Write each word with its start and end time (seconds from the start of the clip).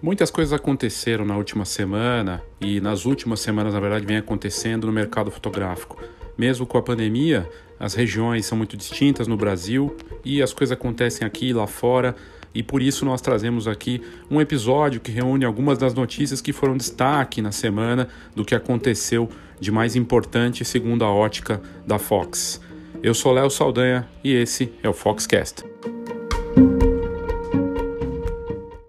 Muitas 0.00 0.30
coisas 0.30 0.52
aconteceram 0.52 1.24
na 1.24 1.36
última 1.36 1.64
semana 1.64 2.40
e 2.60 2.80
nas 2.80 3.04
últimas 3.04 3.40
semanas, 3.40 3.74
na 3.74 3.80
verdade, 3.80 4.06
vem 4.06 4.16
acontecendo 4.16 4.86
no 4.86 4.92
mercado 4.92 5.28
fotográfico. 5.28 6.00
Mesmo 6.36 6.64
com 6.64 6.78
a 6.78 6.82
pandemia, 6.82 7.48
as 7.80 7.94
regiões 7.94 8.46
são 8.46 8.56
muito 8.56 8.76
distintas 8.76 9.26
no 9.26 9.36
Brasil 9.36 9.96
e 10.24 10.40
as 10.40 10.52
coisas 10.52 10.72
acontecem 10.72 11.26
aqui 11.26 11.48
e 11.48 11.52
lá 11.52 11.66
fora. 11.66 12.14
E 12.54 12.62
por 12.62 12.80
isso 12.80 13.04
nós 13.04 13.20
trazemos 13.20 13.66
aqui 13.66 14.00
um 14.30 14.40
episódio 14.40 15.00
que 15.00 15.10
reúne 15.10 15.44
algumas 15.44 15.78
das 15.78 15.94
notícias 15.94 16.40
que 16.40 16.52
foram 16.52 16.76
destaque 16.76 17.42
na 17.42 17.50
semana 17.50 18.08
do 18.36 18.44
que 18.44 18.54
aconteceu 18.54 19.28
de 19.58 19.72
mais 19.72 19.96
importante 19.96 20.64
segundo 20.64 21.04
a 21.04 21.12
ótica 21.12 21.60
da 21.84 21.98
Fox. 21.98 22.60
Eu 23.02 23.14
sou 23.14 23.32
Léo 23.32 23.50
Saldanha 23.50 24.08
e 24.22 24.32
esse 24.32 24.72
é 24.80 24.88
o 24.88 24.92
Foxcast. 24.92 25.64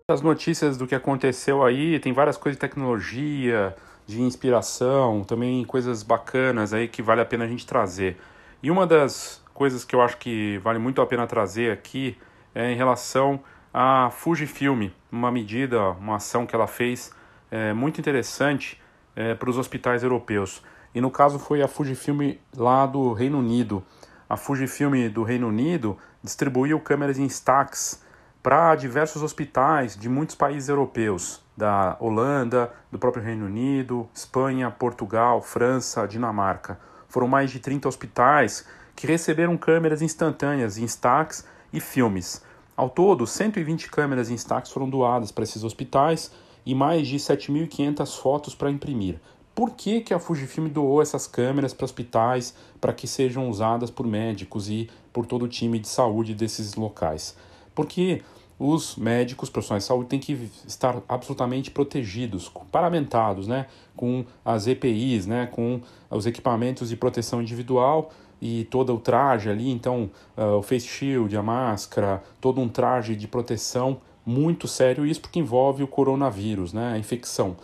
As 0.09 0.23
notícias 0.23 0.75
do 0.75 0.87
que 0.87 0.95
aconteceu 0.95 1.63
aí, 1.63 1.99
tem 1.99 2.11
várias 2.11 2.35
coisas 2.35 2.55
de 2.55 2.59
tecnologia, 2.59 3.75
de 4.07 4.19
inspiração, 4.19 5.23
também 5.23 5.63
coisas 5.63 6.01
bacanas 6.01 6.73
aí 6.73 6.87
que 6.87 6.99
vale 6.99 7.21
a 7.21 7.25
pena 7.25 7.45
a 7.45 7.47
gente 7.47 7.63
trazer. 7.63 8.17
E 8.63 8.71
uma 8.71 8.87
das 8.87 9.39
coisas 9.53 9.85
que 9.85 9.95
eu 9.95 10.01
acho 10.01 10.17
que 10.17 10.57
vale 10.63 10.79
muito 10.79 10.99
a 10.99 11.05
pena 11.05 11.27
trazer 11.27 11.71
aqui 11.71 12.17
é 12.55 12.71
em 12.71 12.75
relação 12.75 13.39
à 13.71 14.09
Fujifilm, 14.09 14.89
uma 15.11 15.31
medida, 15.31 15.91
uma 15.91 16.15
ação 16.15 16.43
que 16.43 16.55
ela 16.55 16.65
fez 16.65 17.13
é, 17.51 17.71
muito 17.71 18.01
interessante 18.01 18.81
é, 19.15 19.35
para 19.35 19.47
os 19.47 19.59
hospitais 19.59 20.01
europeus. 20.01 20.63
E 20.95 20.99
no 20.99 21.11
caso 21.11 21.37
foi 21.37 21.61
a 21.61 21.67
Fujifilm 21.67 22.33
lá 22.57 22.87
do 22.87 23.13
Reino 23.13 23.37
Unido. 23.37 23.83
A 24.27 24.35
Fujifilm 24.35 25.07
do 25.09 25.21
Reino 25.21 25.49
Unido 25.49 25.99
distribuiu 26.23 26.79
câmeras 26.79 27.19
em 27.19 27.25
Instax 27.25 28.08
para 28.49 28.73
diversos 28.73 29.21
hospitais 29.21 29.95
de 29.95 30.09
muitos 30.09 30.33
países 30.33 30.69
europeus, 30.69 31.39
da 31.55 31.95
Holanda, 31.99 32.73
do 32.91 32.97
próprio 32.97 33.23
Reino 33.23 33.45
Unido, 33.45 34.09
Espanha, 34.11 34.71
Portugal, 34.71 35.39
França, 35.39 36.07
Dinamarca. 36.07 36.79
Foram 37.07 37.27
mais 37.27 37.51
de 37.51 37.59
30 37.59 37.87
hospitais 37.87 38.65
que 38.95 39.05
receberam 39.05 39.55
câmeras 39.55 40.01
instantâneas 40.01 40.79
Instax 40.79 41.45
e 41.71 41.79
filmes. 41.79 42.43
Ao 42.75 42.89
todo, 42.89 43.27
120 43.27 43.87
câmeras 43.91 44.31
Instax 44.31 44.71
foram 44.71 44.89
doadas 44.89 45.31
para 45.31 45.43
esses 45.43 45.63
hospitais 45.63 46.31
e 46.65 46.73
mais 46.73 47.07
de 47.07 47.17
7.500 47.17 48.19
fotos 48.19 48.55
para 48.55 48.71
imprimir. 48.71 49.19
Por 49.53 49.75
que, 49.75 50.01
que 50.01 50.11
a 50.11 50.17
Fujifilm 50.17 50.69
doou 50.69 51.03
essas 51.03 51.27
câmeras 51.27 51.71
para 51.71 51.85
hospitais 51.85 52.55
para 52.81 52.93
que 52.93 53.07
sejam 53.07 53.47
usadas 53.47 53.91
por 53.91 54.07
médicos 54.07 54.71
e 54.71 54.89
por 55.13 55.27
todo 55.27 55.45
o 55.45 55.47
time 55.47 55.77
de 55.77 55.87
saúde 55.87 56.33
desses 56.33 56.73
locais? 56.73 57.37
porque 57.79 58.21
os 58.59 58.97
médicos, 58.97 59.49
profissionais 59.49 59.83
de 59.83 59.87
saúde, 59.87 60.09
têm 60.09 60.19
que 60.19 60.49
estar 60.67 61.01
absolutamente 61.07 61.71
protegidos, 61.71 62.51
paramentados, 62.69 63.47
né, 63.47 63.67
com 63.95 64.25
as 64.43 64.67
EPIs, 64.67 65.25
né, 65.25 65.47
com 65.47 65.79
os 66.11 66.25
equipamentos 66.25 66.89
de 66.89 66.97
proteção 66.97 67.41
individual 67.41 68.11
e 68.41 68.65
todo 68.65 68.93
o 68.93 68.99
traje 68.99 69.49
ali, 69.49 69.69
então 69.69 70.09
uh, 70.37 70.57
o 70.57 70.61
face 70.61 70.87
shield, 70.87 71.35
a 71.37 71.43
máscara, 71.43 72.21
todo 72.41 72.59
um 72.59 72.67
traje 72.67 73.15
de 73.15 73.27
proteção 73.27 74.01
muito 74.25 74.67
sério, 74.67 75.05
isso 75.05 75.21
porque 75.21 75.39
envolve 75.39 75.81
o 75.81 75.87
coronavírus, 75.87 76.73
né, 76.73 76.93
a 76.93 76.97
infecção. 76.97 77.55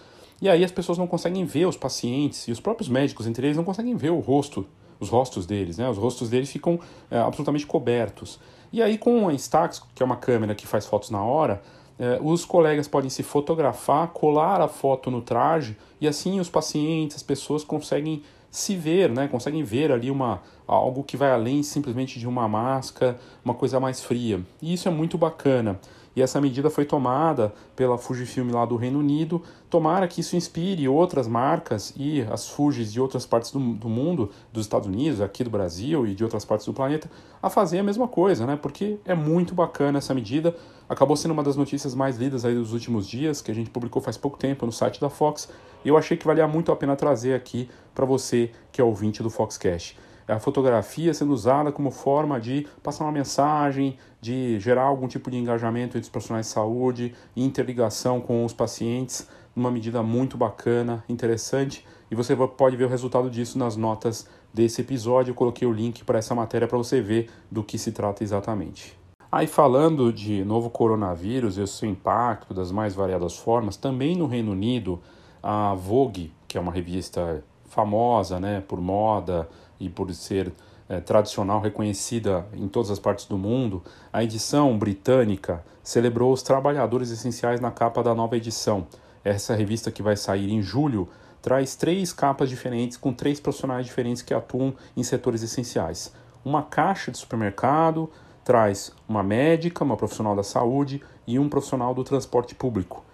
E 0.41 0.47
aí 0.47 0.63
as 0.63 0.71
pessoas 0.71 0.97
não 0.97 1.07
conseguem 1.07 1.43
ver 1.43 1.65
os 1.65 1.75
pacientes 1.75 2.47
e 2.47 2.51
os 2.51 2.59
próprios 2.61 2.87
médicos 2.87 3.27
entre 3.27 3.47
eles 3.47 3.57
não 3.57 3.63
conseguem 3.65 3.95
ver 3.95 4.11
o 4.11 4.19
rosto, 4.19 4.65
os 4.97 5.09
rostos 5.09 5.45
deles, 5.45 5.77
né, 5.77 5.89
os 5.89 5.97
rostos 5.97 6.29
deles 6.29 6.49
ficam 6.49 6.75
uh, 6.75 7.15
absolutamente 7.25 7.67
cobertos. 7.67 8.39
E 8.71 8.81
aí, 8.81 8.97
com 8.97 9.27
a 9.27 9.33
Instax, 9.33 9.81
que 9.93 10.01
é 10.01 10.05
uma 10.05 10.17
câmera 10.17 10.55
que 10.55 10.67
faz 10.67 10.85
fotos 10.85 11.09
na 11.09 11.23
hora, 11.23 11.61
eh, 11.97 12.19
os 12.21 12.43
colegas 12.43 12.87
podem 12.87 13.09
se 13.09 13.23
fotografar, 13.23 14.07
colar 14.09 14.61
a 14.61 14.67
foto 14.67 15.09
no 15.09 15.21
traje 15.21 15.77
e 15.99 16.07
assim 16.07 16.39
os 16.39 16.49
pacientes, 16.49 17.15
as 17.15 17.23
pessoas 17.23 17.63
conseguem 17.63 18.21
se 18.51 18.75
ver, 18.75 19.09
né? 19.09 19.27
Conseguem 19.27 19.63
ver 19.63 19.91
ali 19.91 20.09
uma 20.09 20.41
algo 20.67 21.03
que 21.03 21.15
vai 21.15 21.31
além 21.31 21.61
simplesmente 21.61 22.19
de 22.19 22.27
uma 22.27 22.47
máscara, 22.47 23.19
uma 23.43 23.53
coisa 23.53 23.79
mais 23.79 24.01
fria. 24.01 24.41
E 24.61 24.73
isso 24.73 24.87
é 24.87 24.91
muito 24.91 25.17
bacana. 25.17 25.79
E 26.15 26.21
essa 26.21 26.39
medida 26.39 26.69
foi 26.69 26.85
tomada 26.85 27.53
pela 27.75 27.97
Fujifilm 27.97 28.51
lá 28.51 28.65
do 28.65 28.77
Reino 28.77 28.99
Unido. 28.99 29.41
Tomara 29.69 30.07
que 30.07 30.21
isso 30.21 30.35
inspire 30.35 30.87
outras 30.87 31.27
marcas 31.27 31.93
e 31.97 32.21
as 32.21 32.47
Fujis 32.47 32.93
de 32.93 33.01
outras 33.01 33.25
partes 33.25 33.51
do, 33.51 33.59
do 33.59 33.89
mundo, 33.89 34.31
dos 34.53 34.65
Estados 34.65 34.87
Unidos, 34.87 35.19
aqui 35.19 35.43
do 35.43 35.49
Brasil 35.49 36.07
e 36.07 36.15
de 36.15 36.23
outras 36.23 36.45
partes 36.45 36.65
do 36.65 36.73
planeta, 36.73 37.11
a 37.43 37.49
fazer 37.49 37.79
a 37.79 37.83
mesma 37.83 38.07
coisa, 38.07 38.45
né? 38.45 38.55
Porque 38.55 38.97
é 39.03 39.13
muito 39.13 39.53
bacana 39.53 39.97
essa 39.97 40.13
medida. 40.13 40.55
Acabou 40.87 41.17
sendo 41.17 41.31
uma 41.31 41.43
das 41.43 41.57
notícias 41.57 41.93
mais 41.93 42.15
lidas 42.15 42.45
aí 42.45 42.55
dos 42.55 42.71
últimos 42.71 43.07
dias, 43.07 43.41
que 43.41 43.51
a 43.51 43.55
gente 43.55 43.69
publicou 43.69 44.01
faz 44.01 44.15
pouco 44.15 44.37
tempo 44.37 44.65
no 44.65 44.71
site 44.71 45.01
da 45.01 45.09
Fox. 45.09 45.49
E 45.83 45.89
eu 45.89 45.97
achei 45.97 46.15
que 46.15 46.25
valia 46.25 46.47
muito 46.47 46.71
a 46.71 46.75
pena 46.75 46.95
trazer 46.95 47.33
aqui 47.33 47.69
para 47.93 48.05
você 48.05 48.51
que 48.71 48.79
é 48.79 48.83
ouvinte 48.83 49.21
do 49.21 49.29
Foxcast 49.29 49.97
a 50.27 50.39
fotografia 50.39 51.13
sendo 51.13 51.33
usada 51.33 51.71
como 51.71 51.91
forma 51.91 52.39
de 52.39 52.67
passar 52.81 53.03
uma 53.03 53.11
mensagem, 53.11 53.97
de 54.19 54.59
gerar 54.59 54.83
algum 54.83 55.07
tipo 55.07 55.29
de 55.29 55.37
engajamento 55.37 55.97
entre 55.97 56.05
os 56.05 56.09
profissionais 56.09 56.47
de 56.47 56.51
saúde, 56.51 57.13
interligação 57.35 58.19
com 58.19 58.43
os 58.43 58.53
pacientes, 58.53 59.27
numa 59.55 59.71
medida 59.71 60.03
muito 60.03 60.37
bacana, 60.37 61.03
interessante, 61.07 61.85
e 62.09 62.15
você 62.15 62.35
pode 62.35 62.75
ver 62.75 62.85
o 62.85 62.89
resultado 62.89 63.29
disso 63.29 63.57
nas 63.57 63.75
notas 63.75 64.27
desse 64.53 64.81
episódio. 64.81 65.31
Eu 65.31 65.35
coloquei 65.35 65.67
o 65.67 65.71
link 65.71 66.03
para 66.03 66.19
essa 66.19 66.35
matéria 66.35 66.67
para 66.67 66.77
você 66.77 67.01
ver 67.01 67.29
do 67.49 67.63
que 67.63 67.77
se 67.77 67.91
trata 67.91 68.23
exatamente. 68.23 68.97
Aí 69.31 69.47
falando 69.47 70.13
de 70.13 70.45
novo 70.45 70.69
coronavírus 70.69 71.57
e 71.57 71.61
o 71.61 71.67
seu 71.67 71.89
impacto 71.89 72.53
das 72.53 72.71
mais 72.71 72.95
variadas 72.95 73.37
formas, 73.37 73.75
também 73.75 74.15
no 74.15 74.27
Reino 74.27 74.51
Unido, 74.51 75.01
a 75.41 75.73
Vogue, 75.73 76.31
que 76.47 76.57
é 76.57 76.61
uma 76.61 76.71
revista 76.71 77.43
famosa, 77.65 78.39
né, 78.39 78.63
por 78.65 78.79
moda, 78.79 79.49
e 79.79 79.89
por 79.89 80.13
ser 80.13 80.51
é, 80.87 80.99
tradicional 80.99 81.61
reconhecida 81.61 82.45
em 82.53 82.67
todas 82.67 82.91
as 82.91 82.99
partes 82.99 83.25
do 83.25 83.37
mundo, 83.37 83.83
a 84.11 84.23
edição 84.23 84.77
britânica 84.77 85.63
celebrou 85.83 86.31
os 86.31 86.43
trabalhadores 86.43 87.09
essenciais 87.11 87.59
na 87.59 87.71
capa 87.71 88.03
da 88.03 88.13
nova 88.13 88.37
edição. 88.37 88.87
Essa 89.23 89.55
revista 89.55 89.91
que 89.91 90.03
vai 90.03 90.15
sair 90.15 90.51
em 90.51 90.61
julho 90.61 91.09
traz 91.41 91.75
três 91.75 92.11
capas 92.11 92.49
diferentes 92.49 92.97
com 92.97 93.13
três 93.13 93.39
profissionais 93.39 93.85
diferentes 93.85 94.21
que 94.21 94.33
atuam 94.33 94.73
em 94.97 95.03
setores 95.03 95.43
essenciais. 95.43 96.11
Uma 96.43 96.63
caixa 96.63 97.11
de 97.11 97.17
supermercado 97.17 98.09
traz 98.43 98.91
uma 99.07 99.21
médica, 99.21 99.83
uma 99.83 99.95
profissional 99.95 100.35
da 100.35 100.43
saúde 100.43 101.01
e 101.27 101.37
um 101.37 101.47
profissional 101.47 101.93
do 101.93 102.03
transporte 102.03 102.55
público. 102.55 103.04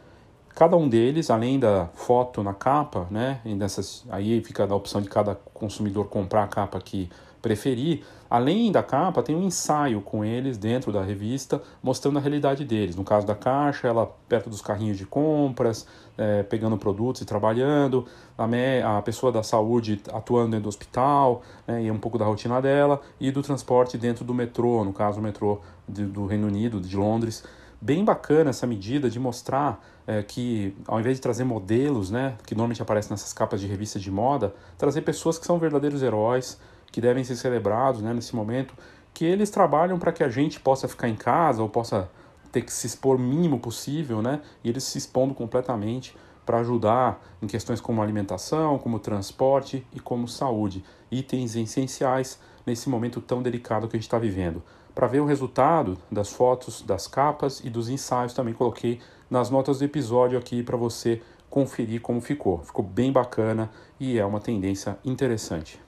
Cada 0.61 0.77
um 0.77 0.88
deles, 0.88 1.31
além 1.31 1.59
da 1.59 1.88
foto 1.95 2.44
na 2.44 2.53
capa, 2.53 3.07
né, 3.09 3.41
e 3.44 3.55
dessas, 3.55 4.05
aí 4.11 4.44
fica 4.44 4.63
a 4.63 4.75
opção 4.75 5.01
de 5.01 5.09
cada 5.09 5.33
consumidor 5.55 6.05
comprar 6.05 6.44
a 6.44 6.47
capa 6.47 6.79
que 6.79 7.09
preferir, 7.41 8.03
além 8.29 8.72
da 8.72 8.83
capa, 8.83 9.23
tem 9.23 9.35
um 9.35 9.41
ensaio 9.41 10.01
com 10.01 10.23
eles 10.23 10.59
dentro 10.59 10.91
da 10.91 11.01
revista, 11.01 11.59
mostrando 11.81 12.19
a 12.19 12.22
realidade 12.22 12.63
deles. 12.63 12.95
No 12.95 13.03
caso 13.03 13.25
da 13.25 13.33
caixa, 13.33 13.88
ela 13.88 14.05
perto 14.29 14.51
dos 14.51 14.61
carrinhos 14.61 14.99
de 14.99 15.05
compras, 15.07 15.88
é, 16.16 16.44
pegando 16.44 16.78
produtos 16.78 17.23
e 17.23 17.25
trabalhando, 17.25 18.05
a, 18.38 18.45
me, 18.45 18.83
a 18.83 19.01
pessoa 19.01 19.31
da 19.31 19.41
saúde 19.41 19.99
atuando 20.13 20.51
dentro 20.51 20.66
do 20.66 20.69
hospital, 20.69 21.41
né, 21.66 21.85
e 21.85 21.89
um 21.89 21.97
pouco 21.97 22.19
da 22.19 22.25
rotina 22.25 22.61
dela, 22.61 23.01
e 23.19 23.31
do 23.31 23.41
transporte 23.41 23.97
dentro 23.97 24.23
do 24.23 24.31
metrô, 24.31 24.85
no 24.85 24.93
caso 24.93 25.19
o 25.19 25.23
metrô 25.23 25.59
de, 25.89 26.05
do 26.05 26.28
Reino 26.28 26.45
Unido, 26.45 26.79
de 26.79 26.95
Londres, 26.95 27.43
bem 27.81 28.05
bacana 28.05 28.51
essa 28.51 28.67
medida 28.67 29.09
de 29.09 29.19
mostrar 29.19 29.83
é, 30.11 30.22
que, 30.22 30.75
ao 30.88 30.99
invés 30.99 31.16
de 31.16 31.22
trazer 31.22 31.45
modelos, 31.45 32.11
né, 32.11 32.35
que 32.45 32.53
normalmente 32.53 32.81
aparecem 32.81 33.11
nessas 33.11 33.31
capas 33.31 33.61
de 33.61 33.67
revistas 33.67 34.01
de 34.01 34.11
moda, 34.11 34.53
trazer 34.77 35.03
pessoas 35.03 35.39
que 35.39 35.45
são 35.45 35.57
verdadeiros 35.57 36.03
heróis, 36.03 36.59
que 36.91 36.99
devem 36.99 37.23
ser 37.23 37.38
celebrados 37.38 38.01
né, 38.01 38.13
nesse 38.13 38.35
momento, 38.35 38.73
que 39.13 39.23
eles 39.23 39.49
trabalham 39.49 39.97
para 39.97 40.11
que 40.11 40.22
a 40.22 40.27
gente 40.27 40.59
possa 40.59 40.85
ficar 40.85 41.08
em 41.08 41.16
casa 41.16 41.61
ou 41.61 41.69
possa 41.69 42.09
ter 42.52 42.61
que 42.61 42.73
se 42.73 42.87
expor 42.87 43.16
o 43.16 43.19
mínimo 43.19 43.58
possível, 43.58 44.22
né, 44.22 44.41
e 44.61 44.67
eles 44.67 44.84
se 44.84 44.97
expondo 44.97 45.34
completamente 45.34 46.14
para 46.46 46.59
ajudar 46.59 47.23
em 47.41 47.47
questões 47.47 47.79
como 47.79 48.02
alimentação, 48.02 48.78
como 48.79 48.99
transporte 48.99 49.87
e 49.93 49.99
como 50.02 50.28
saúde, 50.28 50.84
itens 51.09 51.55
essenciais 51.55 52.37
nesse 52.66 52.90
momento 52.90 53.22
tão 53.22 53.41
delicado 53.41 53.87
que 53.87 53.96
a 53.96 53.99
gente 53.99 54.07
está 54.07 54.19
vivendo. 54.19 54.61
Para 54.93 55.07
ver 55.07 55.22
o 55.22 55.25
resultado 55.25 55.97
das 56.11 56.34
fotos, 56.34 56.81
das 56.81 57.07
capas 57.07 57.61
e 57.64 57.69
dos 57.69 57.87
ensaios, 57.87 58.34
também 58.34 58.53
coloquei 58.53 58.99
nas 59.31 59.49
notas 59.49 59.79
do 59.79 59.85
episódio 59.85 60.37
aqui 60.37 60.61
para 60.61 60.75
você 60.75 61.22
conferir 61.49 62.01
como 62.01 62.19
ficou. 62.19 62.57
Ficou 62.63 62.83
bem 62.83 63.13
bacana 63.13 63.72
e 63.97 64.19
é 64.19 64.25
uma 64.25 64.41
tendência 64.41 64.99
interessante. 65.05 65.79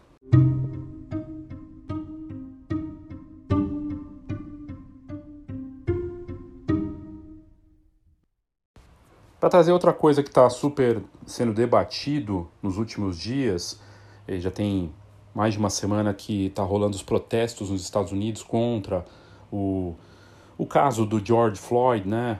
Para 9.37 9.49
trazer 9.49 9.73
outra 9.73 9.91
coisa 9.91 10.23
que 10.23 10.29
está 10.29 10.49
super 10.49 11.03
sendo 11.25 11.53
debatido 11.53 12.49
nos 12.61 12.77
últimos 12.77 13.19
dias, 13.19 13.77
eh, 14.25 14.39
já 14.39 14.49
tem 14.49 14.89
mais 15.35 15.55
de 15.55 15.59
uma 15.59 15.69
semana 15.69 16.13
que 16.13 16.45
está 16.45 16.63
rolando 16.63 16.95
os 16.95 17.03
protestos 17.03 17.69
nos 17.69 17.83
Estados 17.83 18.13
Unidos 18.13 18.41
contra 18.41 19.03
o, 19.51 19.95
o 20.57 20.65
caso 20.65 21.05
do 21.05 21.23
George 21.23 21.59
Floyd, 21.59 22.07
né? 22.07 22.39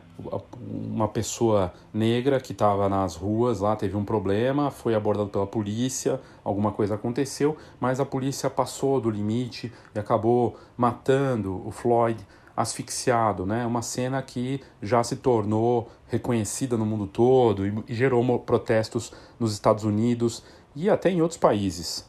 Uma 0.70 1.08
pessoa 1.08 1.74
negra 1.94 2.40
que 2.40 2.52
estava 2.52 2.88
nas 2.88 3.16
ruas 3.16 3.60
lá, 3.60 3.76
teve 3.76 3.98
um 3.98 4.06
problema, 4.06 4.70
foi 4.70 4.94
abordado 4.96 5.30
pela 5.30 5.48
polícia, 5.48 6.22
alguma 6.44 6.72
coisa 6.72 6.96
aconteceu, 6.96 7.58
mas 7.80 8.00
a 8.00 8.06
polícia 8.06 8.50
passou 8.50 9.02
do 9.02 9.10
limite 9.10 9.72
e 9.96 10.00
acabou 10.00 10.58
matando 10.78 11.66
o 11.66 11.72
Floyd 11.72 12.26
asfixiado, 12.56 13.46
né? 13.46 13.66
Uma 13.66 13.82
cena 13.82 14.22
que 14.22 14.62
já 14.82 15.04
se 15.04 15.16
tornou 15.16 15.90
reconhecida 16.08 16.78
no 16.78 16.86
mundo 16.86 17.08
todo 17.08 17.66
e 17.66 17.84
gerou 17.94 18.40
protestos 18.40 19.12
nos 19.40 19.54
Estados 19.54 19.84
Unidos 19.84 20.44
e 20.76 20.90
até 20.90 21.10
em 21.10 21.22
outros 21.22 21.40
países. 21.40 22.08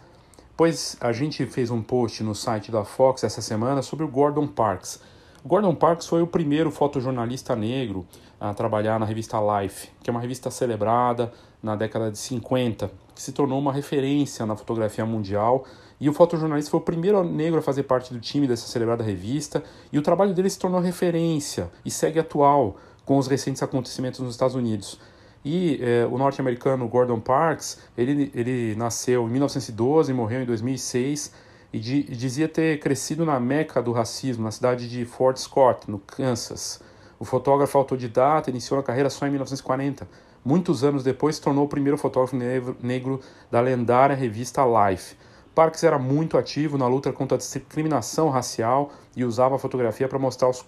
Pois 0.57 0.97
a 1.01 1.13
gente 1.13 1.45
fez 1.47 1.71
um 1.71 1.83
post 1.83 2.23
no 2.23 2.35
site 2.35 2.71
da 2.71 2.85
Fox 2.85 3.25
essa 3.25 3.41
semana 3.41 3.83
sobre 3.83 4.05
o 4.05 4.09
Gordon 4.09 4.47
Parks 4.47 5.01
Gordon 5.47 5.75
Parks 5.75 6.07
foi 6.07 6.23
o 6.23 6.27
primeiro 6.27 6.71
fotojornalista 6.71 7.55
negro 7.55 8.07
a 8.41 8.55
trabalhar 8.55 8.99
na 8.99 9.05
revista 9.05 9.37
Life, 9.39 9.91
que 10.03 10.09
é 10.09 10.11
uma 10.11 10.21
revista 10.21 10.51
celebrada 10.51 11.31
na 11.63 11.77
década 11.77 12.11
de 12.11 12.17
50, 12.17 12.91
que 13.15 13.21
se 13.21 13.31
tornou 13.31 13.59
uma 13.59 13.71
referência 13.71 14.47
na 14.47 14.57
fotografia 14.57 15.05
mundial. 15.05 15.67
E 16.01 16.09
o 16.09 16.15
fotojornalista 16.15 16.71
foi 16.71 16.81
o 16.81 16.83
primeiro 16.83 17.23
negro 17.23 17.59
a 17.59 17.63
fazer 17.63 17.83
parte 17.83 18.11
do 18.11 18.19
time 18.21 18.49
dessa 18.49 18.67
celebrada 18.67 19.05
revista, 19.05 19.63
e 19.93 19.99
o 19.99 20.03
trabalho 20.03 20.33
dele 20.33 20.49
se 20.49 20.59
tornou 20.59 20.81
referência 20.81 21.71
e 21.85 21.91
segue 21.91 22.19
atual 22.19 22.77
com 23.05 23.19
os 23.19 23.27
recentes 23.27 23.63
acontecimentos 23.63 24.21
nos 24.21 24.31
Estados 24.31 24.57
Unidos. 24.57 24.99
E 25.45 25.79
eh, 25.83 26.09
o 26.11 26.17
norte-americano 26.17 26.89
Gordon 26.89 27.21
Parks, 27.21 27.79
ele, 27.99 28.33
ele 28.35 28.75
nasceu 28.77 29.29
em 29.29 29.33
1912 29.33 30.11
e 30.11 30.15
morreu 30.15 30.41
em 30.41 30.47
2006 30.47 31.31
e, 31.75 31.81
de, 31.81 31.97
e 32.09 32.15
dizia 32.15 32.49
ter 32.49 32.79
crescido 32.79 33.27
na 33.27 33.41
meca 33.41 33.83
do 33.83 33.91
racismo, 33.91 34.45
na 34.45 34.53
cidade 34.53 34.89
de 34.89 35.05
Fort 35.05 35.37
Scott, 35.37 35.91
no 35.91 35.99
Kansas. 35.99 36.81
O 37.19 37.25
fotógrafo 37.25 37.77
autodidata 37.77 38.49
iniciou 38.49 38.79
a 38.79 38.83
carreira 38.83 39.11
só 39.11 39.27
em 39.27 39.31
1940. 39.31 40.09
Muitos 40.45 40.85
anos 40.85 41.03
depois, 41.03 41.35
se 41.35 41.43
tornou 41.43 41.65
o 41.65 41.69
primeiro 41.69 41.99
fotógrafo 41.99 42.37
negro 42.81 43.21
da 43.51 43.61
lendária 43.61 44.15
revista 44.15 44.63
Life. 44.65 45.17
Parks 45.53 45.83
era 45.83 45.99
muito 45.99 46.39
ativo 46.39 46.79
na 46.79 46.87
luta 46.87 47.13
contra 47.13 47.37
a 47.37 47.39
discriminação 47.39 48.29
racial 48.29 48.93
e 49.17 49.25
usava 49.25 49.57
a 49.57 49.59
fotografia 49.59 50.07
para 50.07 50.19
mostrar 50.19 50.49
os 50.49 50.65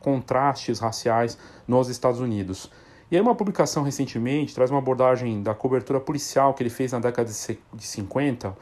contrastes 0.00 0.80
raciais 0.80 1.38
nos 1.66 1.88
Estados 1.88 2.18
Unidos. 2.18 2.68
E 3.08 3.14
aí 3.14 3.22
uma 3.22 3.36
publicação 3.36 3.84
recentemente 3.84 4.52
traz 4.52 4.68
uma 4.68 4.80
abordagem 4.80 5.44
da 5.44 5.54
cobertura 5.54 6.00
policial 6.00 6.54
que 6.54 6.62
ele 6.64 6.70
fez 6.70 6.90
na 6.90 6.98
década 6.98 7.30
de 7.30 7.86
50, 7.86 8.56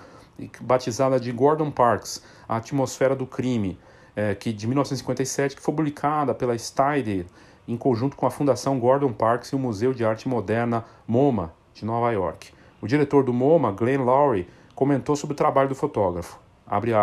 batizada 0.60 1.18
de 1.18 1.30
Gordon 1.32 1.70
Parks, 1.70 2.22
A 2.48 2.56
Atmosfera 2.56 3.14
do 3.14 3.26
Crime, 3.26 3.78
é, 4.14 4.34
que 4.34 4.52
de 4.52 4.66
1957, 4.66 5.56
que 5.56 5.62
foi 5.62 5.74
publicada 5.74 6.34
pela 6.34 6.56
Steider 6.56 7.26
em 7.66 7.76
conjunto 7.76 8.16
com 8.16 8.26
a 8.26 8.30
Fundação 8.30 8.78
Gordon 8.78 9.12
Parks 9.12 9.50
e 9.50 9.56
o 9.56 9.58
Museu 9.58 9.94
de 9.94 10.04
Arte 10.04 10.28
Moderna 10.28 10.84
MoMA, 11.06 11.52
de 11.74 11.84
Nova 11.84 12.10
York. 12.10 12.52
O 12.80 12.86
diretor 12.86 13.22
do 13.22 13.32
MoMA, 13.32 13.72
Glenn 13.72 14.04
Lowry, 14.04 14.48
comentou 14.74 15.14
sobre 15.14 15.34
o 15.34 15.36
trabalho 15.36 15.68
do 15.68 15.74
fotógrafo. 15.74 16.40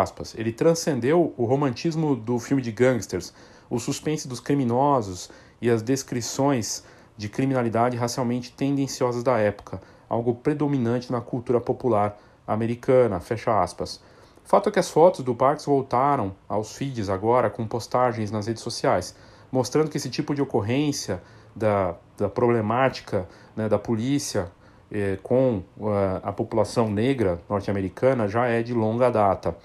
Aspas. 0.01 0.33
Ele 0.35 0.51
transcendeu 0.51 1.33
o 1.37 1.45
romantismo 1.45 2.15
do 2.15 2.39
filme 2.39 2.61
de 2.61 2.71
gangsters, 2.71 3.33
o 3.69 3.79
suspense 3.79 4.27
dos 4.27 4.39
criminosos 4.39 5.29
e 5.61 5.69
as 5.69 5.83
descrições 5.83 6.83
de 7.15 7.29
criminalidade 7.29 7.95
racialmente 7.95 8.51
tendenciosas 8.51 9.21
da 9.21 9.37
época, 9.37 9.79
algo 10.09 10.33
predominante 10.35 11.11
na 11.11 11.21
cultura 11.21 11.61
popular 11.61 12.17
americana, 12.53 13.19
fecha 13.19 13.61
aspas. 13.61 14.01
Fato 14.43 14.69
é 14.69 14.71
que 14.71 14.79
as 14.79 14.89
fotos 14.89 15.21
do 15.23 15.35
Parks 15.35 15.65
voltaram 15.65 16.35
aos 16.47 16.75
feeds 16.75 17.09
agora 17.09 17.49
com 17.49 17.67
postagens 17.67 18.31
nas 18.31 18.47
redes 18.47 18.63
sociais, 18.63 19.15
mostrando 19.51 19.89
que 19.89 19.97
esse 19.97 20.09
tipo 20.09 20.33
de 20.33 20.41
ocorrência 20.41 21.21
da, 21.55 21.95
da 22.17 22.27
problemática 22.27 23.27
né, 23.55 23.69
da 23.69 23.77
polícia 23.77 24.51
eh, 24.91 25.19
com 25.21 25.61
uh, 25.77 25.89
a 26.23 26.31
população 26.31 26.89
negra 26.89 27.39
norte-americana 27.47 28.27
já 28.27 28.47
é 28.47 28.63
de 28.63 28.73
longa 28.73 29.09
data. 29.09 29.55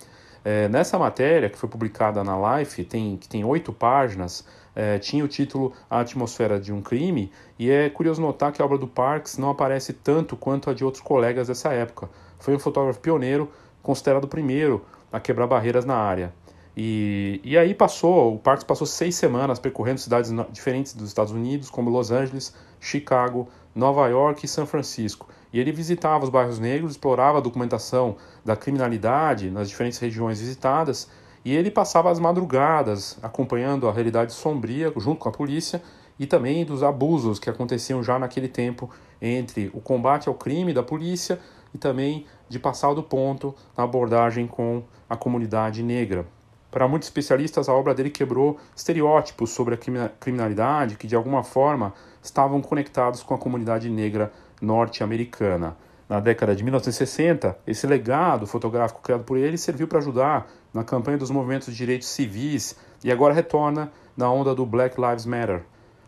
Eh, 0.44 0.68
nessa 0.68 0.98
matéria, 0.98 1.48
que 1.48 1.56
foi 1.56 1.68
publicada 1.68 2.22
na 2.22 2.58
Life, 2.58 2.84
tem, 2.84 3.16
que 3.16 3.26
tem 3.26 3.42
oito 3.44 3.72
páginas, 3.72 4.46
eh, 4.76 4.98
tinha 4.98 5.24
o 5.24 5.28
título 5.28 5.72
A 5.88 6.00
Atmosfera 6.00 6.60
de 6.60 6.70
um 6.70 6.82
Crime, 6.82 7.32
e 7.58 7.70
é 7.70 7.88
curioso 7.88 8.20
notar 8.20 8.52
que 8.52 8.60
a 8.60 8.64
obra 8.64 8.76
do 8.76 8.86
Parks 8.86 9.38
não 9.38 9.48
aparece 9.48 9.94
tanto 9.94 10.36
quanto 10.36 10.68
a 10.68 10.74
de 10.74 10.84
outros 10.84 11.02
colegas 11.02 11.48
dessa 11.48 11.72
época. 11.72 12.10
Foi 12.38 12.54
um 12.54 12.58
fotógrafo 12.58 13.00
pioneiro, 13.00 13.50
considerado 13.82 14.24
o 14.24 14.28
primeiro 14.28 14.84
a 15.12 15.20
quebrar 15.20 15.46
barreiras 15.46 15.84
na 15.84 15.96
área. 15.96 16.32
E, 16.76 17.40
e 17.44 17.56
aí 17.56 17.72
passou, 17.72 18.34
o 18.34 18.38
Parks 18.38 18.64
passou 18.64 18.86
seis 18.86 19.14
semanas 19.14 19.58
percorrendo 19.58 20.00
cidades 20.00 20.32
diferentes 20.50 20.92
dos 20.92 21.08
Estados 21.08 21.32
Unidos, 21.32 21.70
como 21.70 21.88
Los 21.88 22.10
Angeles, 22.10 22.54
Chicago, 22.80 23.48
Nova 23.74 24.08
York 24.08 24.44
e 24.44 24.48
São 24.48 24.66
Francisco. 24.66 25.28
E 25.52 25.60
ele 25.60 25.70
visitava 25.70 26.24
os 26.24 26.30
bairros 26.30 26.58
negros, 26.58 26.92
explorava 26.92 27.38
a 27.38 27.40
documentação 27.40 28.16
da 28.44 28.56
criminalidade 28.56 29.50
nas 29.50 29.68
diferentes 29.68 29.98
regiões 30.00 30.40
visitadas, 30.40 31.08
e 31.44 31.54
ele 31.54 31.70
passava 31.70 32.10
as 32.10 32.18
madrugadas 32.18 33.18
acompanhando 33.22 33.86
a 33.86 33.92
realidade 33.92 34.32
sombria 34.32 34.92
junto 34.96 35.20
com 35.20 35.28
a 35.28 35.32
polícia 35.32 35.82
e 36.18 36.26
também 36.26 36.64
dos 36.64 36.82
abusos 36.82 37.38
que 37.38 37.50
aconteciam 37.50 38.02
já 38.02 38.18
naquele 38.18 38.48
tempo 38.48 38.90
entre 39.20 39.70
o 39.74 39.80
combate 39.80 40.28
ao 40.28 40.34
crime 40.34 40.72
da 40.72 40.82
polícia 40.82 41.38
e 41.74 41.78
também 41.78 42.24
de 42.48 42.58
passar 42.58 42.94
do 42.94 43.02
ponto 43.02 43.54
na 43.76 43.84
abordagem 43.84 44.46
com 44.46 44.82
a 45.10 45.16
comunidade 45.16 45.82
negra. 45.82 46.26
Para 46.70 46.88
muitos 46.88 47.08
especialistas, 47.08 47.68
a 47.68 47.74
obra 47.74 47.94
dele 47.94 48.10
quebrou 48.10 48.58
estereótipos 48.74 49.50
sobre 49.50 49.74
a 49.74 50.08
criminalidade 50.08 50.96
que, 50.96 51.06
de 51.06 51.14
alguma 51.14 51.42
forma, 51.42 51.92
estavam 52.22 52.60
conectados 52.60 53.22
com 53.22 53.34
a 53.34 53.38
comunidade 53.38 53.88
negra 53.88 54.32
norte-americana. 54.60 55.76
Na 56.08 56.20
década 56.20 56.54
de 56.54 56.62
1960, 56.62 57.56
esse 57.66 57.86
legado 57.86 58.46
fotográfico 58.46 59.00
criado 59.02 59.24
por 59.24 59.36
ele 59.36 59.56
serviu 59.56 59.86
para 59.86 59.98
ajudar 59.98 60.50
na 60.72 60.84
campanha 60.84 61.16
dos 61.16 61.30
movimentos 61.30 61.68
de 61.68 61.76
direitos 61.76 62.08
civis 62.08 62.76
e 63.02 63.10
agora 63.10 63.32
retorna 63.32 63.92
na 64.16 64.30
onda 64.30 64.54
do 64.54 64.66
Black 64.66 65.00
Lives 65.00 65.26
Matter. 65.26 65.62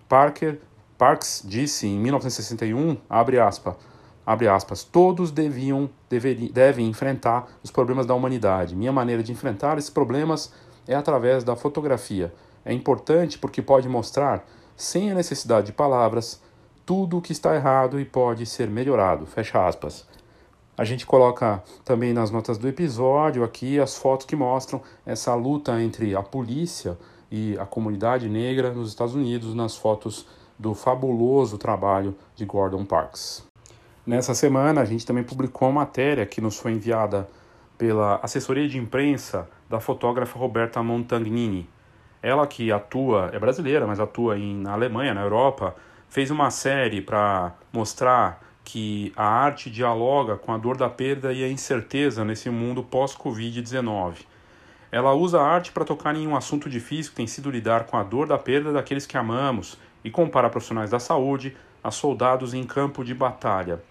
Parker 0.09 0.59
Parks 0.99 1.43
disse 1.45 1.87
em 1.87 1.99
1961, 1.99 2.97
abre 3.09 3.39
aspas, 3.39 3.77
abre 4.27 4.49
aspas, 4.49 4.83
todos 4.83 5.31
deviam, 5.31 5.89
deveri, 6.11 6.51
devem 6.51 6.89
enfrentar 6.89 7.47
os 7.63 7.71
problemas 7.71 8.05
da 8.05 8.15
humanidade. 8.15 8.75
Minha 8.75 8.93
maneira 8.93 9.23
de 9.23 9.31
enfrentar 9.31 9.79
esses 9.79 9.89
problemas 9.89 10.53
é 10.89 10.97
através 10.97 11.45
da 11.45 11.55
fotografia. 11.55 12.35
É 12.65 12.73
importante 12.73 13.39
porque 13.39 13.63
pode 13.63 13.89
mostrar, 13.89 14.45
sem 14.77 15.13
a 15.13 15.15
necessidade 15.15 15.67
de 15.67 15.73
palavras, 15.73 16.43
tudo 16.85 17.19
o 17.19 17.23
que 17.23 17.31
está 17.31 17.55
errado 17.55 18.01
e 18.01 18.05
pode 18.05 18.45
ser 18.45 18.69
melhorado. 18.69 19.25
Fecha 19.25 19.65
aspas. 19.65 20.05
A 20.77 20.85
gente 20.85 21.07
coloca 21.07 21.63
também 21.85 22.13
nas 22.13 22.31
notas 22.31 22.59
do 22.59 22.69
episódio 22.69 23.45
aqui 23.45 23.81
as 23.81 23.97
fotos 23.97 24.27
que 24.27 24.37
mostram 24.37 24.83
essa 25.07 25.35
luta 25.35 25.81
entre 25.81 26.15
a 26.15 26.23
polícia 26.23 26.99
e 27.31 27.57
a 27.59 27.65
comunidade 27.65 28.29
negra 28.29 28.73
nos 28.73 28.91
Estados 28.91 29.15
Unidos 29.15 29.55
nas 29.55 29.75
fotos 29.75 30.27
do 30.59 30.75
fabuloso 30.75 31.57
trabalho 31.57 32.15
de 32.35 32.45
Gordon 32.45 32.85
Parks. 32.85 33.46
Nessa 34.07 34.37
semana, 34.37 34.83
a 34.83 34.85
gente 34.85 35.05
também 35.05 35.25
publicou 35.25 35.69
uma 35.69 35.81
matéria 35.81 36.25
que 36.25 36.41
nos 36.41 36.57
foi 36.57 36.71
enviada 36.71 37.29
pela 37.77 38.21
assessoria 38.23 38.69
de 38.69 38.79
imprensa 38.79 39.51
da 39.69 39.81
fotógrafa 39.81 40.39
Roberta 40.39 40.81
Montagnini. 40.81 41.69
Ela 42.23 42.47
que 42.47 42.71
atua, 42.71 43.31
é 43.33 43.39
brasileira, 43.41 43.85
mas 43.85 43.99
atua 43.99 44.39
em, 44.39 44.55
na 44.59 44.75
Alemanha, 44.75 45.13
na 45.13 45.23
Europa, 45.23 45.75
fez 46.09 46.31
uma 46.31 46.53
série 46.53 47.01
para 47.01 47.53
mostrar 47.73 48.41
que 48.63 49.13
a 49.17 49.27
arte 49.27 49.69
dialoga 49.69 50.37
com 50.37 50.53
a 50.53 50.57
dor 50.57 50.77
da 50.77 50.89
perda 50.89 51.33
e 51.33 51.43
a 51.43 51.49
incerteza 51.49 52.25
nesse 52.25 52.49
mundo 52.49 52.85
pós-Covid-19. 52.85 54.19
Ela 54.93 55.15
usa 55.15 55.41
a 55.41 55.49
arte 55.49 55.73
para 55.73 55.85
tocar 55.85 56.15
em 56.15 56.29
um 56.29 56.37
assunto 56.37 56.71
difícil 56.71 57.11
que 57.11 57.17
tem 57.17 57.27
sido 57.27 57.51
lidar 57.51 57.87
com 57.87 57.97
a 57.97 58.05
dor 58.05 58.29
da 58.29 58.39
perda 58.39 58.73
daqueles 58.73 59.05
que 59.05 59.17
amamos 59.17 59.77
e 60.05 60.13
compara 60.13 60.49
profissionais 60.49 60.91
da 60.91 61.01
saúde 61.01 61.57
a 61.83 61.91
soldados 61.91 62.55
em 62.55 62.63
campo 62.63 63.05
de 63.05 63.13
batalha. 63.13 63.83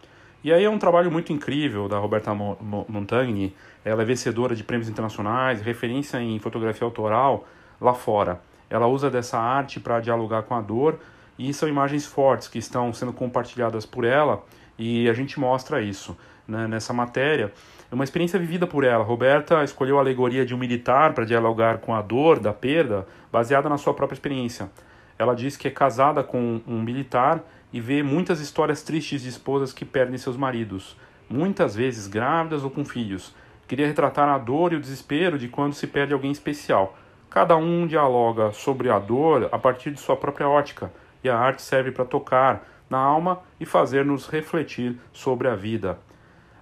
E 0.46 0.54
aí 0.54 0.64
é 0.64 0.70
um 0.70 0.78
trabalho 0.78 1.12
muito 1.12 1.34
incrível 1.34 1.90
da 1.90 1.98
Roberta 1.98 2.32
Montagni. 2.32 3.56
Ela 3.84 4.04
é 4.04 4.06
vencedora 4.06 4.56
de 4.56 4.64
prêmios 4.64 4.88
internacionais, 4.88 5.60
referência 5.60 6.22
em 6.22 6.38
fotografia 6.38 6.86
autoral 6.86 7.48
lá 7.82 7.96
fora. 7.96 8.40
Ela 8.70 8.86
usa 8.86 9.10
dessa 9.10 9.40
arte 9.40 9.80
para 9.80 10.00
dialogar 10.00 10.44
com 10.44 10.54
a 10.54 10.62
dor 10.62 11.00
e 11.36 11.52
são 11.52 11.68
imagens 11.68 12.06
fortes 12.06 12.48
que 12.48 12.60
estão 12.60 12.94
sendo 12.94 13.12
compartilhadas 13.12 13.88
por 13.88 14.04
ela 14.04 14.44
e 14.78 15.10
a 15.10 15.14
gente 15.14 15.40
mostra 15.40 15.82
isso 15.82 16.16
né, 16.48 16.68
nessa 16.68 16.94
matéria. 16.94 17.52
É 17.92 17.96
uma 17.96 18.04
experiência 18.04 18.38
vivida 18.38 18.68
por 18.68 18.84
ela. 18.84 19.04
Roberta 19.04 19.64
escolheu 19.64 19.98
a 19.98 20.02
alegoria 20.02 20.46
de 20.46 20.54
um 20.54 20.60
militar 20.60 21.16
para 21.16 21.26
dialogar 21.26 21.80
com 21.80 21.92
a 21.92 22.04
dor 22.04 22.40
da 22.40 22.54
perda, 22.54 23.08
baseada 23.32 23.68
na 23.68 23.80
sua 23.80 23.96
própria 23.96 24.16
experiência. 24.16 24.70
Ela 25.18 25.34
diz 25.34 25.58
que 25.58 25.68
é 25.68 25.72
casada 25.72 26.24
com 26.24 26.62
um 26.68 26.84
militar 26.84 27.44
e 27.76 27.82
vê 27.82 28.02
muitas 28.02 28.40
histórias 28.40 28.82
tristes 28.82 29.24
de 29.24 29.28
esposas 29.28 29.74
que 29.74 29.84
perdem 29.84 30.18
seus 30.18 30.38
maridos, 30.38 30.96
muitas 31.30 31.76
vezes 31.76 32.08
grávidas 32.08 32.64
ou 32.64 32.70
com 32.70 32.86
filhos. 32.86 33.36
Queria 33.68 33.86
retratar 33.86 34.30
a 34.30 34.38
dor 34.38 34.72
e 34.72 34.78
o 34.78 34.80
desespero 34.80 35.38
de 35.38 35.50
quando 35.50 35.74
se 35.74 35.86
perde 35.86 36.14
alguém 36.14 36.32
especial. 36.32 36.98
Cada 37.30 37.58
um 37.58 37.86
dialoga 37.86 38.54
sobre 38.54 38.90
a 38.90 38.98
dor 38.98 39.50
a 39.52 39.60
partir 39.60 39.92
de 39.92 40.00
sua 40.00 40.16
própria 40.16 40.48
ótica, 40.48 40.90
e 41.22 41.28
a 41.28 41.38
arte 41.38 41.62
serve 41.62 41.92
para 41.92 42.06
tocar 42.06 42.66
na 42.90 42.98
alma 42.98 43.42
e 43.60 43.66
fazer-nos 43.66 44.26
refletir 44.30 44.98
sobre 45.12 45.50
a 45.50 45.56
vida. 45.56 46.00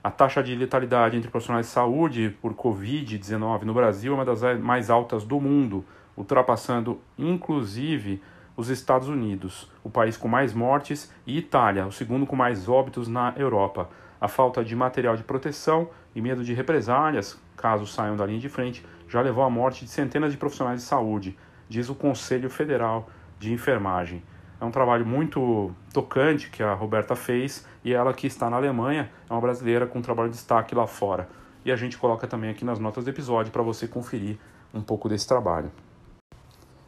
A 0.04 0.10
taxa 0.10 0.42
de 0.42 0.56
letalidade 0.56 1.16
entre 1.16 1.30
profissionais 1.30 1.68
de 1.68 1.72
saúde 1.74 2.36
por 2.42 2.56
Covid-19 2.56 3.62
no 3.62 3.74
Brasil 3.76 4.14
é 4.14 4.16
uma 4.16 4.26
das 4.26 4.42
mais 4.60 4.90
altas 4.90 5.24
do 5.24 5.40
mundo, 5.40 5.86
ultrapassando 6.18 7.00
inclusive 7.20 8.20
os 8.56 8.70
Estados 8.70 9.08
Unidos, 9.08 9.72
o 9.84 9.90
país 9.90 10.16
com 10.16 10.28
mais 10.28 10.54
mortes, 10.54 11.12
e 11.26 11.38
Itália, 11.38 11.88
o 11.88 11.92
segundo 11.92 12.26
com 12.26 12.36
mais 12.36 12.70
óbitos 12.70 13.08
na 13.08 13.34
Europa. 13.36 13.90
A 14.22 14.28
falta 14.28 14.64
de 14.64 14.76
material 14.76 15.18
de 15.18 15.24
proteção 15.24 15.90
e 16.16 16.22
medo 16.22 16.44
de 16.44 16.54
represálias, 16.54 17.40
caso 17.58 17.86
saiam 17.88 18.16
da 18.16 18.26
linha 18.26 18.40
de 18.40 18.50
frente, 18.50 18.86
já 19.08 19.22
levou 19.22 19.44
à 19.44 19.50
morte 19.50 19.86
de 19.86 19.92
centenas 19.92 20.32
de 20.32 20.38
profissionais 20.38 20.82
de 20.82 20.86
saúde, 20.86 21.38
diz 21.68 21.90
o 21.90 21.96
Conselho 21.96 22.50
Federal 22.50 23.10
de 23.40 23.52
Enfermagem. 23.52 24.24
É 24.62 24.66
um 24.66 24.72
trabalho 24.72 25.06
muito 25.06 25.76
tocante 25.92 26.50
que 26.50 26.64
a 26.64 26.74
Roberta 26.74 27.16
fez 27.16 27.68
e 27.84 27.94
ela 27.94 28.14
que 28.14 28.28
está 28.28 28.50
na 28.50 28.56
Alemanha 28.56 29.12
é 29.30 29.34
uma 29.34 29.42
brasileira 29.42 29.86
com 29.86 30.00
um 30.00 30.02
trabalho 30.02 30.30
de 30.30 30.36
destaque 30.36 30.74
lá 30.74 30.88
fora. 30.88 31.28
E 31.66 31.72
a 31.72 31.76
gente 31.76 31.98
coloca 31.98 32.28
também 32.28 32.50
aqui 32.50 32.64
nas 32.64 32.80
notas 32.80 33.04
do 33.04 33.10
episódio 33.10 33.52
para 33.52 33.62
você 33.62 33.88
conferir 33.88 34.38
um 34.74 34.82
pouco 34.82 35.10
desse 35.10 35.28
trabalho. 35.28 35.72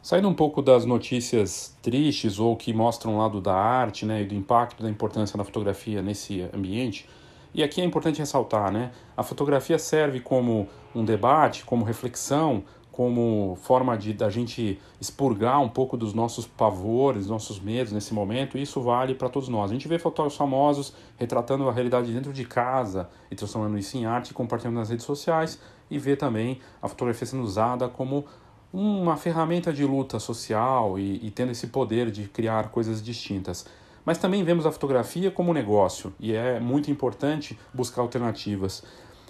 Saindo 0.06 0.28
um 0.28 0.34
pouco 0.34 0.62
das 0.62 0.84
notícias 0.84 1.76
tristes 1.82 2.38
ou 2.38 2.54
que 2.54 2.72
mostram 2.72 3.16
o 3.16 3.18
lado 3.18 3.40
da 3.40 3.52
arte 3.52 4.06
né, 4.06 4.22
e 4.22 4.24
do 4.24 4.36
impacto 4.36 4.80
da 4.80 4.88
importância 4.88 5.36
da 5.36 5.42
fotografia 5.42 6.00
nesse 6.00 6.48
ambiente, 6.54 7.08
e 7.52 7.60
aqui 7.60 7.80
é 7.80 7.84
importante 7.84 8.20
ressaltar, 8.20 8.70
né, 8.70 8.92
a 9.16 9.24
fotografia 9.24 9.80
serve 9.80 10.20
como 10.20 10.68
um 10.94 11.04
debate, 11.04 11.64
como 11.64 11.84
reflexão, 11.84 12.62
como 12.92 13.58
forma 13.60 13.98
de 13.98 14.12
da 14.12 14.30
gente 14.30 14.80
expurgar 15.00 15.60
um 15.60 15.68
pouco 15.68 15.96
dos 15.96 16.14
nossos 16.14 16.46
pavores, 16.46 17.26
nossos 17.26 17.58
medos 17.58 17.92
nesse 17.92 18.14
momento, 18.14 18.56
e 18.56 18.62
isso 18.62 18.80
vale 18.80 19.12
para 19.12 19.28
todos 19.28 19.48
nós. 19.48 19.72
A 19.72 19.74
gente 19.74 19.88
vê 19.88 19.98
fotógrafos 19.98 20.38
famosos 20.38 20.94
retratando 21.16 21.68
a 21.68 21.72
realidade 21.72 22.12
dentro 22.12 22.32
de 22.32 22.44
casa 22.44 23.10
e 23.28 23.34
transformando 23.34 23.76
isso 23.76 23.96
em 23.98 24.06
arte 24.06 24.32
compartilhando 24.32 24.76
nas 24.76 24.88
redes 24.88 25.04
sociais, 25.04 25.60
e 25.90 25.98
vê 25.98 26.14
também 26.14 26.60
a 26.80 26.86
fotografia 26.86 27.26
sendo 27.26 27.42
usada 27.42 27.88
como 27.88 28.24
uma 28.72 29.16
ferramenta 29.16 29.72
de 29.72 29.84
luta 29.84 30.18
social 30.18 30.98
e, 30.98 31.26
e 31.26 31.30
tendo 31.30 31.52
esse 31.52 31.68
poder 31.68 32.10
de 32.10 32.28
criar 32.28 32.68
coisas 32.70 33.02
distintas. 33.02 33.66
Mas 34.04 34.18
também 34.18 34.44
vemos 34.44 34.66
a 34.66 34.72
fotografia 34.72 35.30
como 35.30 35.52
negócio 35.52 36.12
e 36.20 36.32
é 36.32 36.60
muito 36.60 36.90
importante 36.90 37.58
buscar 37.74 38.02
alternativas. 38.02 38.84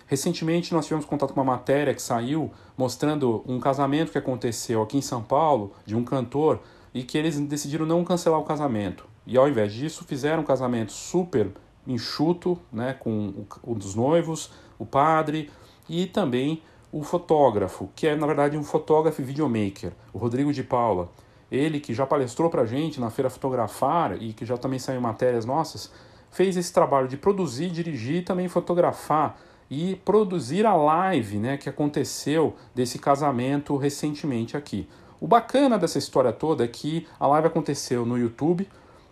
Recentemente 0.06 0.72
nós 0.72 0.84
tivemos 0.84 1.06
contato 1.06 1.32
com 1.32 1.40
uma 1.40 1.52
matéria 1.52 1.94
que 1.94 2.02
saiu 2.02 2.52
mostrando 2.76 3.42
um 3.46 3.58
casamento 3.58 4.12
que 4.12 4.18
aconteceu 4.18 4.82
aqui 4.82 4.98
em 4.98 5.02
São 5.02 5.22
Paulo 5.22 5.72
de 5.84 5.96
um 5.96 6.04
cantor 6.04 6.60
e 6.94 7.02
que 7.02 7.18
eles 7.18 7.38
decidiram 7.40 7.86
não 7.86 8.04
cancelar 8.04 8.38
o 8.38 8.44
casamento. 8.44 9.06
E 9.26 9.36
ao 9.36 9.48
invés 9.48 9.72
disso 9.72 10.04
fizeram 10.04 10.42
um 10.42 10.46
casamento 10.46 10.92
super 10.92 11.50
enxuto, 11.86 12.58
né, 12.72 12.94
com 12.94 13.46
um 13.66 13.74
dos 13.74 13.94
noivos, 13.94 14.52
o 14.78 14.84
padre 14.84 15.50
e 15.88 16.06
também 16.06 16.62
o 16.98 17.02
fotógrafo, 17.02 17.90
que 17.94 18.06
é 18.06 18.16
na 18.16 18.26
verdade 18.26 18.56
um 18.56 18.64
fotógrafo 18.64 19.20
e 19.20 19.24
videomaker, 19.24 19.92
o 20.14 20.18
Rodrigo 20.18 20.50
de 20.50 20.62
Paula. 20.62 21.10
Ele 21.52 21.78
que 21.78 21.92
já 21.92 22.06
palestrou 22.06 22.48
para 22.48 22.62
a 22.62 22.66
gente 22.66 22.98
na 22.98 23.10
Feira 23.10 23.28
Fotografar 23.28 24.20
e 24.20 24.32
que 24.32 24.46
já 24.46 24.56
também 24.56 24.78
saiu 24.78 25.00
matérias 25.00 25.44
nossas, 25.44 25.92
fez 26.30 26.56
esse 26.56 26.72
trabalho 26.72 27.06
de 27.06 27.18
produzir, 27.18 27.68
dirigir 27.68 28.16
e 28.16 28.22
também 28.22 28.48
fotografar 28.48 29.38
e 29.70 29.96
produzir 30.04 30.64
a 30.64 30.74
live 30.74 31.36
né, 31.36 31.58
que 31.58 31.68
aconteceu 31.68 32.56
desse 32.74 32.98
casamento 32.98 33.76
recentemente 33.76 34.56
aqui. 34.56 34.88
O 35.20 35.26
bacana 35.26 35.78
dessa 35.78 35.98
história 35.98 36.32
toda 36.32 36.64
é 36.64 36.68
que 36.68 37.06
a 37.20 37.26
live 37.26 37.48
aconteceu 37.48 38.06
no 38.06 38.16
YouTube, 38.16 38.66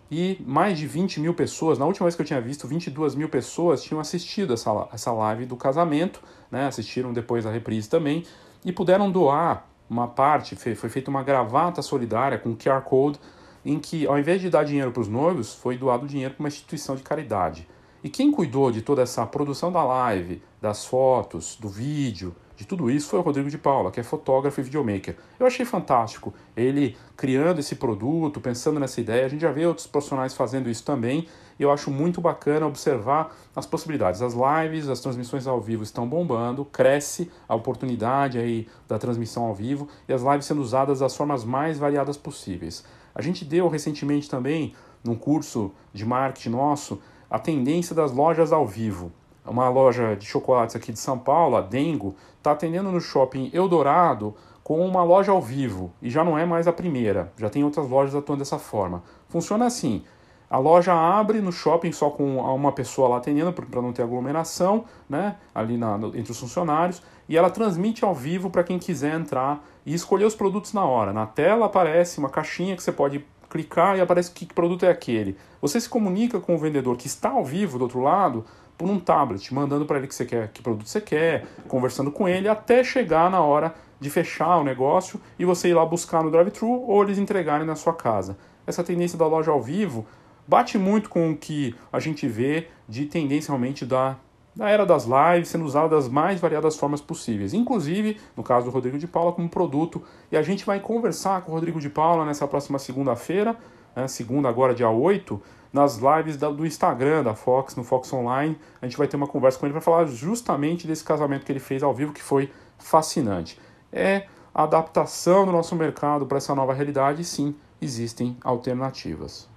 e 0.09 0.37
mais 0.45 0.77
de 0.77 0.85
20 0.85 1.19
mil 1.19 1.33
pessoas, 1.33 1.79
na 1.79 1.85
última 1.85 2.05
vez 2.05 2.15
que 2.15 2.21
eu 2.21 2.25
tinha 2.25 2.39
visto, 2.39 2.67
22 2.67 3.15
mil 3.15 3.27
pessoas 3.27 3.83
tinham 3.83 3.99
assistido 3.99 4.53
essa, 4.53 4.87
essa 4.93 5.11
live 5.11 5.45
do 5.45 5.55
casamento, 5.55 6.21
né? 6.51 6.67
assistiram 6.67 7.11
depois 7.11 7.45
a 7.45 7.51
reprise 7.51 7.89
também, 7.89 8.23
e 8.63 8.71
puderam 8.71 9.11
doar 9.11 9.67
uma 9.89 10.07
parte, 10.07 10.55
foi 10.55 10.89
feita 10.89 11.09
uma 11.09 11.23
gravata 11.23 11.81
solidária 11.81 12.37
com 12.37 12.55
QR 12.55 12.81
Code, 12.81 13.19
em 13.63 13.79
que 13.79 14.05
ao 14.05 14.17
invés 14.17 14.41
de 14.41 14.49
dar 14.49 14.63
dinheiro 14.63 14.91
para 14.91 15.01
os 15.01 15.07
noivos, 15.07 15.53
foi 15.55 15.77
doado 15.77 16.07
dinheiro 16.07 16.33
para 16.35 16.43
uma 16.43 16.49
instituição 16.49 16.95
de 16.95 17.03
caridade. 17.03 17.67
E 18.03 18.09
quem 18.09 18.31
cuidou 18.31 18.71
de 18.71 18.83
toda 18.83 19.01
essa 19.01 19.25
produção 19.25 19.71
da 19.71 19.83
live, 19.83 20.41
das 20.61 20.85
fotos, 20.85 21.55
do 21.59 21.67
vídeo, 21.67 22.35
de 22.55 22.65
tudo 22.65 22.89
isso 22.89 23.09
foi 23.09 23.19
o 23.19 23.21
Rodrigo 23.21 23.49
de 23.49 23.57
Paula, 23.57 23.91
que 23.91 23.99
é 23.99 24.03
fotógrafo 24.03 24.59
e 24.61 24.63
videomaker. 24.63 25.17
Eu 25.37 25.45
achei 25.45 25.65
fantástico 25.65 26.33
ele 26.55 26.95
criando 27.17 27.59
esse 27.59 27.75
produto, 27.75 28.39
pensando 28.39 28.79
nessa 28.79 29.01
ideia. 29.01 29.25
A 29.25 29.29
gente 29.29 29.41
já 29.41 29.51
vê 29.51 29.65
outros 29.65 29.87
profissionais 29.87 30.33
fazendo 30.33 30.69
isso 30.69 30.83
também. 30.83 31.27
E 31.59 31.63
eu 31.63 31.71
acho 31.71 31.91
muito 31.91 32.21
bacana 32.21 32.65
observar 32.65 33.35
as 33.55 33.65
possibilidades. 33.65 34.21
As 34.21 34.33
lives, 34.33 34.87
as 34.89 34.99
transmissões 34.99 35.47
ao 35.47 35.59
vivo 35.59 35.83
estão 35.83 36.07
bombando, 36.07 36.65
cresce 36.65 37.31
a 37.47 37.55
oportunidade 37.55 38.37
aí 38.37 38.67
da 38.87 38.97
transmissão 38.97 39.43
ao 39.43 39.53
vivo 39.53 39.87
e 40.07 40.13
as 40.13 40.21
lives 40.21 40.45
sendo 40.45 40.61
usadas 40.61 40.99
das 40.99 41.15
formas 41.15 41.43
mais 41.43 41.77
variadas 41.77 42.17
possíveis. 42.17 42.85
A 43.13 43.21
gente 43.21 43.45
deu 43.45 43.67
recentemente 43.69 44.29
também, 44.29 44.73
num 45.03 45.15
curso 45.15 45.71
de 45.93 46.05
marketing 46.05 46.49
nosso, 46.49 47.01
a 47.29 47.39
tendência 47.39 47.95
das 47.95 48.11
lojas 48.11 48.51
ao 48.51 48.67
vivo 48.67 49.11
uma 49.51 49.69
loja 49.69 50.15
de 50.15 50.25
chocolates 50.25 50.75
aqui 50.75 50.91
de 50.91 50.99
São 50.99 51.17
Paulo, 51.17 51.55
a 51.55 51.61
Dengo, 51.61 52.15
está 52.45 52.51
atendendo 52.51 52.91
no 52.91 53.01
shopping 53.01 53.49
Eldorado 53.51 54.35
com 54.63 54.85
uma 54.85 55.03
loja 55.03 55.31
ao 55.31 55.41
vivo 55.41 55.91
e 56.01 56.09
já 56.09 56.23
não 56.23 56.37
é 56.37 56.45
mais 56.45 56.67
a 56.67 56.73
primeira, 56.73 57.31
já 57.37 57.49
tem 57.49 57.63
outras 57.63 57.89
lojas 57.89 58.15
atuando 58.15 58.39
dessa 58.39 58.59
forma. 58.59 59.03
Funciona 59.27 59.65
assim: 59.65 60.03
a 60.49 60.57
loja 60.59 60.93
abre 60.93 61.41
no 61.41 61.51
shopping 61.51 61.91
só 61.91 62.09
com 62.11 62.37
uma 62.37 62.71
pessoa 62.71 63.09
lá 63.09 63.17
atendendo 63.17 63.51
para 63.51 63.81
não 63.81 63.91
ter 63.91 64.03
aglomeração, 64.03 64.85
né, 65.09 65.37
ali 65.53 65.75
na, 65.75 65.95
entre 66.13 66.31
os 66.31 66.39
funcionários, 66.39 67.01
e 67.27 67.35
ela 67.35 67.49
transmite 67.49 68.05
ao 68.05 68.13
vivo 68.13 68.49
para 68.49 68.63
quem 68.63 68.77
quiser 68.77 69.19
entrar 69.19 69.63
e 69.85 69.93
escolher 69.93 70.25
os 70.25 70.35
produtos 70.35 70.71
na 70.71 70.85
hora. 70.85 71.11
Na 71.11 71.25
tela 71.25 71.65
aparece 71.65 72.19
uma 72.19 72.29
caixinha 72.29 72.75
que 72.75 72.83
você 72.83 72.91
pode 72.91 73.25
clicar 73.49 73.97
e 73.97 74.01
aparece 74.01 74.31
que 74.31 74.45
produto 74.45 74.85
é 74.85 74.89
aquele. 74.89 75.37
Você 75.61 75.79
se 75.79 75.89
comunica 75.89 76.39
com 76.39 76.55
o 76.55 76.59
vendedor 76.59 76.97
que 76.97 77.07
está 77.07 77.29
ao 77.29 77.43
vivo 77.43 77.77
do 77.77 77.83
outro 77.83 78.01
lado 78.01 78.45
por 78.77 78.89
um 78.89 78.99
tablet, 78.99 79.53
mandando 79.53 79.85
para 79.85 79.97
ele 79.97 80.07
que 80.07 80.15
você 80.15 80.25
quer, 80.25 80.49
que 80.49 80.61
produto 80.61 80.87
você 80.87 80.99
quer, 80.99 81.45
conversando 81.67 82.11
com 82.11 82.27
ele 82.27 82.47
até 82.47 82.83
chegar 82.83 83.29
na 83.29 83.41
hora 83.41 83.73
de 83.99 84.09
fechar 84.09 84.57
o 84.57 84.63
negócio 84.63 85.19
e 85.39 85.45
você 85.45 85.69
ir 85.69 85.73
lá 85.73 85.85
buscar 85.85 86.23
no 86.23 86.29
drive-thru 86.29 86.69
ou 86.69 87.03
eles 87.03 87.17
entregarem 87.17 87.65
na 87.65 87.75
sua 87.75 87.93
casa. 87.93 88.37
Essa 88.67 88.83
tendência 88.83 89.17
da 89.17 89.27
loja 89.27 89.51
ao 89.51 89.61
vivo 89.61 90.05
bate 90.47 90.77
muito 90.77 91.09
com 91.09 91.31
o 91.31 91.37
que 91.37 91.75
a 91.91 91.99
gente 91.99 92.27
vê 92.27 92.67
de 92.87 93.05
tendência 93.05 93.51
realmente 93.51 93.85
da, 93.85 94.17
da 94.55 94.69
era 94.69 94.85
das 94.85 95.05
lives 95.05 95.49
sendo 95.49 95.65
usada 95.65 95.89
das 95.89 96.07
mais 96.07 96.39
variadas 96.39 96.75
formas 96.75 97.01
possíveis, 97.01 97.53
inclusive 97.53 98.19
no 98.35 98.43
caso 98.43 98.65
do 98.65 98.71
Rodrigo 98.71 98.97
de 98.97 99.07
Paula 99.07 99.31
como 99.31 99.49
produto. 99.49 100.03
E 100.31 100.37
a 100.37 100.41
gente 100.41 100.65
vai 100.65 100.79
conversar 100.79 101.41
com 101.41 101.51
o 101.51 101.55
Rodrigo 101.55 101.79
de 101.79 101.89
Paula 101.89 102.25
nessa 102.25 102.47
próxima 102.47 102.77
segunda-feira, 102.77 103.55
né, 103.95 104.07
segunda 104.07 104.49
agora 104.49 104.75
dia 104.75 104.89
8, 104.89 105.41
nas 105.75 105.97
lives 105.97 106.37
do 106.37 106.65
Instagram 106.65 107.21
da 107.21 107.35
Fox, 107.35 107.75
no 107.75 107.83
Fox 107.83 108.11
Online. 108.13 108.57
A 108.81 108.85
gente 108.85 108.97
vai 108.97 109.09
ter 109.09 109.17
uma 109.17 109.27
conversa 109.27 109.59
com 109.59 109.65
ele 109.65 109.73
para 109.73 109.81
falar 109.81 110.05
justamente 110.05 110.87
desse 110.87 111.03
casamento 111.03 111.45
que 111.45 111.51
ele 111.51 111.59
fez 111.59 111.83
ao 111.83 111.93
vivo, 111.93 112.13
que 112.13 112.23
foi 112.23 112.49
fascinante. 112.79 113.59
É 113.91 114.25
a 114.53 114.63
adaptação 114.63 115.45
do 115.45 115.51
nosso 115.51 115.75
mercado 115.75 116.25
para 116.25 116.37
essa 116.37 116.55
nova 116.55 116.73
realidade, 116.73 117.25
sim, 117.25 117.53
existem 117.81 118.37
alternativas. 118.41 119.49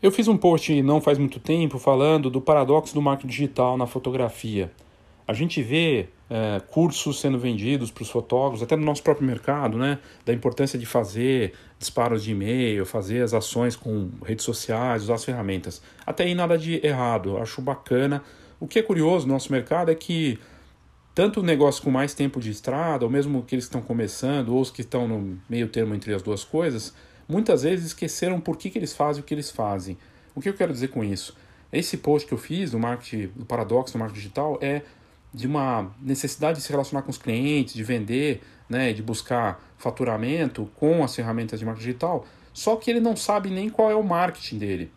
Eu 0.00 0.10
fiz 0.10 0.26
um 0.26 0.38
post 0.38 0.82
não 0.82 1.02
faz 1.02 1.18
muito 1.18 1.38
tempo 1.38 1.78
falando 1.78 2.30
do 2.30 2.40
paradoxo 2.40 2.94
do 2.94 3.02
marketing 3.02 3.28
digital 3.28 3.76
na 3.76 3.86
fotografia. 3.86 4.72
A 5.28 5.34
gente 5.34 5.62
vê 5.62 6.08
é, 6.34 6.60
cursos 6.60 7.20
sendo 7.20 7.38
vendidos 7.38 7.90
para 7.90 8.02
os 8.02 8.08
fotógrafos, 8.08 8.62
até 8.62 8.74
no 8.74 8.82
nosso 8.82 9.02
próprio 9.02 9.26
mercado, 9.26 9.76
né? 9.76 9.98
Da 10.24 10.32
importância 10.32 10.78
de 10.78 10.86
fazer 10.86 11.52
disparos 11.78 12.24
de 12.24 12.30
e-mail, 12.30 12.86
fazer 12.86 13.22
as 13.22 13.34
ações 13.34 13.76
com 13.76 14.08
redes 14.24 14.42
sociais, 14.42 15.02
usar 15.02 15.14
as 15.16 15.24
ferramentas. 15.26 15.82
Até 16.06 16.24
aí 16.24 16.34
nada 16.34 16.56
de 16.56 16.80
errado, 16.82 17.36
acho 17.36 17.60
bacana. 17.60 18.22
O 18.58 18.66
que 18.66 18.78
é 18.78 18.82
curioso 18.82 19.26
no 19.26 19.34
nosso 19.34 19.52
mercado 19.52 19.90
é 19.90 19.94
que 19.94 20.38
tanto 21.14 21.42
negócios 21.42 21.84
com 21.84 21.90
mais 21.90 22.14
tempo 22.14 22.40
de 22.40 22.50
estrada, 22.50 23.04
ou 23.04 23.10
mesmo 23.10 23.42
que 23.42 23.54
estão 23.54 23.82
começando, 23.82 24.54
ou 24.54 24.62
os 24.62 24.70
que 24.70 24.80
estão 24.80 25.06
no 25.06 25.38
meio 25.50 25.68
termo 25.68 25.94
entre 25.94 26.14
as 26.14 26.22
duas 26.22 26.44
coisas, 26.44 26.94
muitas 27.28 27.62
vezes 27.62 27.88
esqueceram 27.88 28.40
por 28.40 28.56
que, 28.56 28.70
que 28.70 28.78
eles 28.78 28.94
fazem 28.94 29.20
o 29.22 29.26
que 29.26 29.34
eles 29.34 29.50
fazem. 29.50 29.98
O 30.34 30.40
que 30.40 30.48
eu 30.48 30.54
quero 30.54 30.72
dizer 30.72 30.88
com 30.88 31.04
isso? 31.04 31.36
Esse 31.70 31.98
post 31.98 32.26
que 32.26 32.32
eu 32.32 32.38
fiz 32.38 32.70
do 32.70 32.78
marketing, 32.78 33.30
do 33.36 33.44
paradoxo 33.44 33.92
do 33.92 33.98
marketing 33.98 34.18
digital 34.18 34.58
é 34.62 34.80
de 35.32 35.46
uma 35.46 35.94
necessidade 36.00 36.58
de 36.58 36.64
se 36.64 36.70
relacionar 36.70 37.02
com 37.02 37.10
os 37.10 37.18
clientes, 37.18 37.74
de 37.74 37.82
vender, 37.82 38.42
né, 38.68 38.92
de 38.92 39.02
buscar 39.02 39.62
faturamento 39.76 40.70
com 40.76 41.02
as 41.02 41.14
ferramentas 41.14 41.58
de 41.58 41.66
marketing 41.66 41.86
digital, 41.86 42.26
só 42.52 42.76
que 42.76 42.90
ele 42.90 43.00
não 43.00 43.16
sabe 43.16 43.50
nem 43.50 43.68
qual 43.68 43.90
é 43.90 43.94
o 43.94 44.02
marketing 44.02 44.58
dele. 44.58 44.92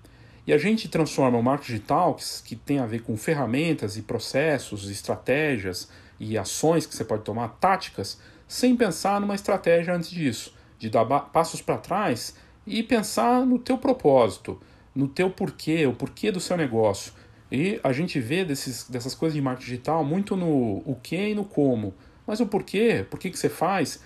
E 0.48 0.54
a 0.54 0.58
gente 0.58 0.88
transforma 0.88 1.38
o 1.38 1.44
marketing 1.44 1.74
digital, 1.74 2.18
que, 2.44 2.56
tem 2.56 2.80
a 2.80 2.86
ver 2.86 3.02
com 3.02 3.18
ferramentas 3.18 3.98
e 3.98 4.02
processos, 4.02 4.90
estratégias 4.90 5.90
e 6.20 6.38
ações 6.38 6.86
que 6.86 6.96
você 6.96 7.04
pode 7.04 7.24
tomar, 7.24 7.48
táticas, 7.60 8.20
sem 8.48 8.76
pensar 8.76 9.20
numa 9.20 9.36
estratégia 9.36 9.96
antes 9.96 10.12
disso, 10.12 10.54
de 10.78 10.90
dar 10.90 11.06
passos 11.06 11.62
para 11.62 11.78
trás 11.78 12.36
e 12.68 12.84
pensar 12.84 13.46
no 13.46 13.58
teu 13.58 13.78
propósito, 13.78 14.62
no 14.94 15.08
teu 15.08 15.30
porquê, 15.30 15.88
o 15.88 15.94
porquê 15.94 16.32
do 16.32 16.40
seu 16.40 16.56
negócio. 16.56 17.14
E 17.56 17.80
a 17.82 17.94
gente 17.94 18.20
vê 18.20 18.44
desses, 18.44 18.90
dessas 18.90 19.16
coisas 19.16 19.34
de 19.34 19.42
marketing 19.42 19.72
digital 19.72 20.04
muito 20.04 20.36
no 20.36 20.84
o 20.86 21.00
que 21.02 21.30
e 21.30 21.34
no 21.34 21.46
como. 21.46 21.94
Mas 22.28 22.42
o 22.42 22.46
porquê, 22.46 23.06
por 23.10 23.18
que, 23.18 23.30
que 23.30 23.40
você 23.40 23.48
faz, 23.48 24.04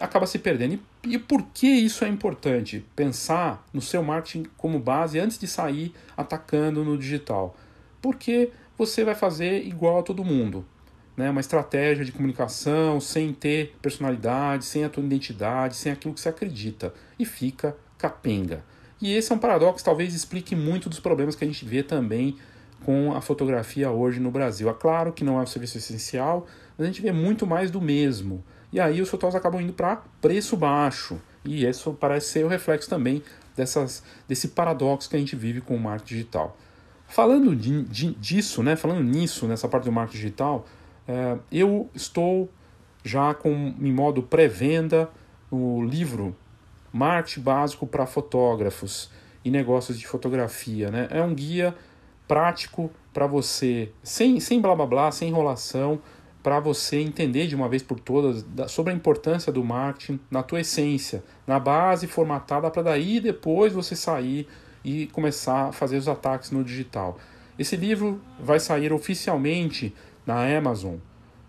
acaba 0.00 0.26
se 0.26 0.38
perdendo. 0.38 0.80
E, 1.04 1.14
e 1.14 1.18
por 1.18 1.42
que 1.52 1.66
isso 1.66 2.06
é 2.06 2.08
importante? 2.08 2.86
Pensar 2.96 3.66
no 3.70 3.82
seu 3.82 4.02
marketing 4.02 4.46
como 4.56 4.78
base 4.78 5.18
antes 5.18 5.38
de 5.38 5.46
sair 5.46 5.92
atacando 6.16 6.82
no 6.82 6.96
digital. 6.96 7.54
Porque 8.00 8.50
você 8.78 9.04
vai 9.04 9.14
fazer 9.14 9.66
igual 9.66 9.98
a 9.98 10.02
todo 10.02 10.24
mundo. 10.24 10.64
Né? 11.14 11.28
Uma 11.28 11.42
estratégia 11.42 12.02
de 12.02 12.12
comunicação 12.12 12.98
sem 12.98 13.30
ter 13.34 13.76
personalidade, 13.82 14.64
sem 14.64 14.84
a 14.84 14.88
tua 14.88 15.04
identidade, 15.04 15.76
sem 15.76 15.92
aquilo 15.92 16.14
que 16.14 16.20
você 16.20 16.30
acredita. 16.30 16.94
E 17.18 17.26
fica 17.26 17.76
capenga. 17.98 18.64
E 19.02 19.12
esse 19.12 19.30
é 19.30 19.34
um 19.34 19.38
paradoxo 19.38 19.80
que 19.80 19.84
talvez 19.84 20.14
explique 20.14 20.56
muito 20.56 20.88
dos 20.88 20.98
problemas 20.98 21.36
que 21.36 21.44
a 21.44 21.46
gente 21.46 21.62
vê 21.66 21.82
também 21.82 22.38
com 22.84 23.12
a 23.14 23.20
fotografia 23.20 23.90
hoje 23.90 24.20
no 24.20 24.30
Brasil. 24.30 24.68
É 24.68 24.74
claro 24.74 25.12
que 25.12 25.24
não 25.24 25.38
é 25.38 25.42
um 25.42 25.46
serviço 25.46 25.78
essencial, 25.78 26.46
mas 26.76 26.86
a 26.86 26.90
gente 26.90 27.02
vê 27.02 27.12
muito 27.12 27.46
mais 27.46 27.70
do 27.70 27.80
mesmo. 27.80 28.44
E 28.72 28.80
aí 28.80 29.00
os 29.00 29.08
fotógrafos 29.08 29.40
acabam 29.40 29.60
indo 29.60 29.72
para 29.72 30.02
preço 30.20 30.56
baixo. 30.56 31.20
E 31.44 31.64
isso 31.64 31.96
parece 31.98 32.28
ser 32.28 32.44
o 32.44 32.48
reflexo 32.48 32.88
também 32.88 33.22
dessas, 33.56 34.02
desse 34.28 34.48
paradoxo 34.48 35.08
que 35.08 35.16
a 35.16 35.18
gente 35.18 35.34
vive 35.34 35.60
com 35.60 35.74
o 35.74 35.80
marketing 35.80 36.14
digital. 36.14 36.56
Falando 37.08 37.54
de, 37.54 37.84
de, 37.84 38.14
disso, 38.14 38.62
né, 38.62 38.76
falando 38.76 39.02
nisso, 39.02 39.46
nessa 39.46 39.68
parte 39.68 39.84
do 39.84 39.92
marketing 39.92 40.18
digital, 40.18 40.66
é, 41.06 41.38
eu 41.50 41.88
estou 41.94 42.50
já 43.04 43.32
com, 43.32 43.74
em 43.80 43.92
modo 43.92 44.22
pré-venda 44.22 45.08
o 45.50 45.82
livro 45.82 46.36
Marketing 46.92 47.40
Básico 47.40 47.86
para 47.86 48.04
Fotógrafos 48.04 49.10
e 49.44 49.50
Negócios 49.50 49.98
de 49.98 50.06
Fotografia. 50.06 50.90
Né? 50.90 51.06
É 51.10 51.22
um 51.22 51.32
guia 51.32 51.74
prático 52.26 52.90
para 53.12 53.26
você, 53.26 53.92
sem, 54.02 54.40
sem 54.40 54.60
blá 54.60 54.74
blá 54.74 54.86
blá, 54.86 55.10
sem 55.10 55.28
enrolação, 55.28 56.00
para 56.42 56.60
você 56.60 57.00
entender 57.00 57.48
de 57.48 57.56
uma 57.56 57.68
vez 57.68 57.82
por 57.82 57.98
todas 57.98 58.44
sobre 58.70 58.92
a 58.92 58.96
importância 58.96 59.50
do 59.50 59.64
marketing 59.64 60.20
na 60.30 60.44
tua 60.44 60.60
essência, 60.60 61.24
na 61.44 61.58
base 61.58 62.06
formatada 62.06 62.70
para 62.70 62.82
daí 62.82 63.18
depois 63.18 63.72
você 63.72 63.96
sair 63.96 64.46
e 64.84 65.08
começar 65.08 65.70
a 65.70 65.72
fazer 65.72 65.96
os 65.96 66.06
ataques 66.06 66.52
no 66.52 66.62
digital. 66.62 67.18
Esse 67.58 67.74
livro 67.74 68.20
vai 68.38 68.60
sair 68.60 68.92
oficialmente 68.92 69.92
na 70.24 70.46
Amazon, 70.56 70.96